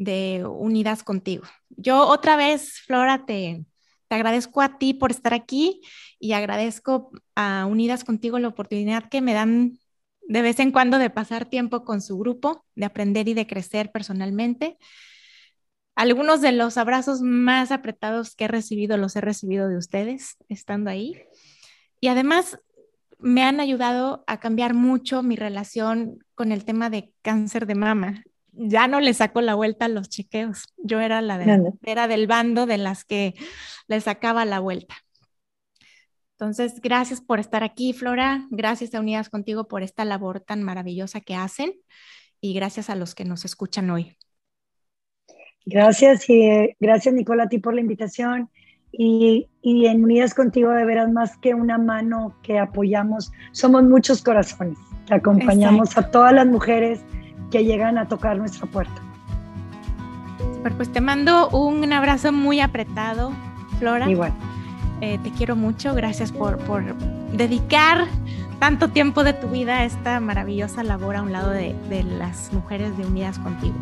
de 0.00 0.46
Unidas 0.46 1.02
Contigo. 1.04 1.44
Yo 1.68 2.06
otra 2.08 2.34
vez, 2.34 2.80
Flora, 2.86 3.26
te, 3.26 3.66
te 4.08 4.14
agradezco 4.14 4.62
a 4.62 4.78
ti 4.78 4.94
por 4.94 5.10
estar 5.10 5.34
aquí 5.34 5.82
y 6.18 6.32
agradezco 6.32 7.12
a 7.34 7.66
Unidas 7.66 8.02
Contigo 8.02 8.38
la 8.38 8.48
oportunidad 8.48 9.10
que 9.10 9.20
me 9.20 9.34
dan 9.34 9.78
de 10.22 10.40
vez 10.40 10.58
en 10.58 10.72
cuando 10.72 10.96
de 10.96 11.10
pasar 11.10 11.44
tiempo 11.44 11.84
con 11.84 12.00
su 12.00 12.16
grupo, 12.16 12.64
de 12.76 12.86
aprender 12.86 13.28
y 13.28 13.34
de 13.34 13.46
crecer 13.46 13.92
personalmente. 13.92 14.78
Algunos 15.96 16.40
de 16.40 16.52
los 16.52 16.78
abrazos 16.78 17.20
más 17.20 17.70
apretados 17.70 18.34
que 18.34 18.44
he 18.44 18.48
recibido 18.48 18.96
los 18.96 19.16
he 19.16 19.20
recibido 19.20 19.68
de 19.68 19.76
ustedes 19.76 20.38
estando 20.48 20.88
ahí. 20.88 21.22
Y 22.00 22.08
además 22.08 22.58
me 23.18 23.42
han 23.42 23.60
ayudado 23.60 24.24
a 24.26 24.40
cambiar 24.40 24.72
mucho 24.72 25.22
mi 25.22 25.36
relación 25.36 26.24
con 26.34 26.52
el 26.52 26.64
tema 26.64 26.88
de 26.88 27.12
cáncer 27.20 27.66
de 27.66 27.74
mama. 27.74 28.24
Ya 28.62 28.88
no 28.88 29.00
le 29.00 29.14
saco 29.14 29.40
la 29.40 29.54
vuelta 29.54 29.86
a 29.86 29.88
los 29.88 30.10
chequeos. 30.10 30.74
Yo 30.76 31.00
era, 31.00 31.22
la 31.22 31.42
era 31.82 32.08
del 32.08 32.26
bando 32.26 32.66
de 32.66 32.76
las 32.76 33.04
que 33.04 33.34
le 33.88 34.00
sacaba 34.00 34.44
la 34.44 34.60
vuelta. 34.60 34.96
Entonces, 36.38 36.80
gracias 36.82 37.22
por 37.22 37.40
estar 37.40 37.64
aquí, 37.64 37.94
Flora. 37.94 38.46
Gracias 38.50 38.94
a 38.94 39.00
Unidas 39.00 39.30
Contigo 39.30 39.66
por 39.66 39.82
esta 39.82 40.04
labor 40.04 40.40
tan 40.40 40.62
maravillosa 40.62 41.20
que 41.20 41.34
hacen 41.34 41.72
y 42.40 42.52
gracias 42.52 42.90
a 42.90 42.96
los 42.96 43.14
que 43.14 43.24
nos 43.24 43.44
escuchan 43.44 43.88
hoy. 43.90 44.16
Gracias 45.64 46.28
y 46.28 46.42
eh, 46.42 46.76
gracias, 46.80 47.14
Nicola, 47.14 47.44
a 47.44 47.48
ti 47.48 47.58
por 47.58 47.74
la 47.74 47.80
invitación. 47.80 48.50
Y, 48.92 49.48
y, 49.62 49.86
en 49.86 50.02
Unidas 50.02 50.34
Contigo, 50.34 50.70
de 50.70 50.84
veras, 50.84 51.10
más 51.10 51.38
que 51.38 51.54
una 51.54 51.78
mano 51.78 52.36
que 52.42 52.58
apoyamos, 52.58 53.30
somos 53.52 53.84
muchos 53.84 54.20
corazones 54.20 54.78
que 55.06 55.14
acompañamos 55.14 55.96
a 55.96 56.10
todas 56.10 56.32
las 56.32 56.46
mujeres 56.46 57.00
que 57.50 57.64
llegan 57.64 57.98
a 57.98 58.06
tocar 58.06 58.36
nuestra 58.38 58.66
puerta. 58.66 59.00
pues 60.76 60.92
te 60.92 61.00
mando 61.00 61.48
un 61.50 61.92
abrazo 61.92 62.32
muy 62.32 62.60
apretado, 62.60 63.32
Flora. 63.78 64.08
Igual. 64.10 64.32
Eh, 65.00 65.18
te 65.22 65.30
quiero 65.30 65.56
mucho, 65.56 65.94
gracias 65.94 66.30
por, 66.30 66.58
por, 66.58 66.94
dedicar 67.32 68.06
tanto 68.58 68.88
tiempo 68.88 69.24
de 69.24 69.32
tu 69.32 69.48
vida 69.48 69.78
a 69.78 69.84
esta 69.84 70.20
maravillosa 70.20 70.82
labor 70.82 71.16
a 71.16 71.22
un 71.22 71.32
lado 71.32 71.50
de, 71.50 71.74
de 71.88 72.02
las 72.02 72.52
mujeres 72.52 72.96
de 72.98 73.06
Unidas 73.06 73.38
Contigo. 73.38 73.76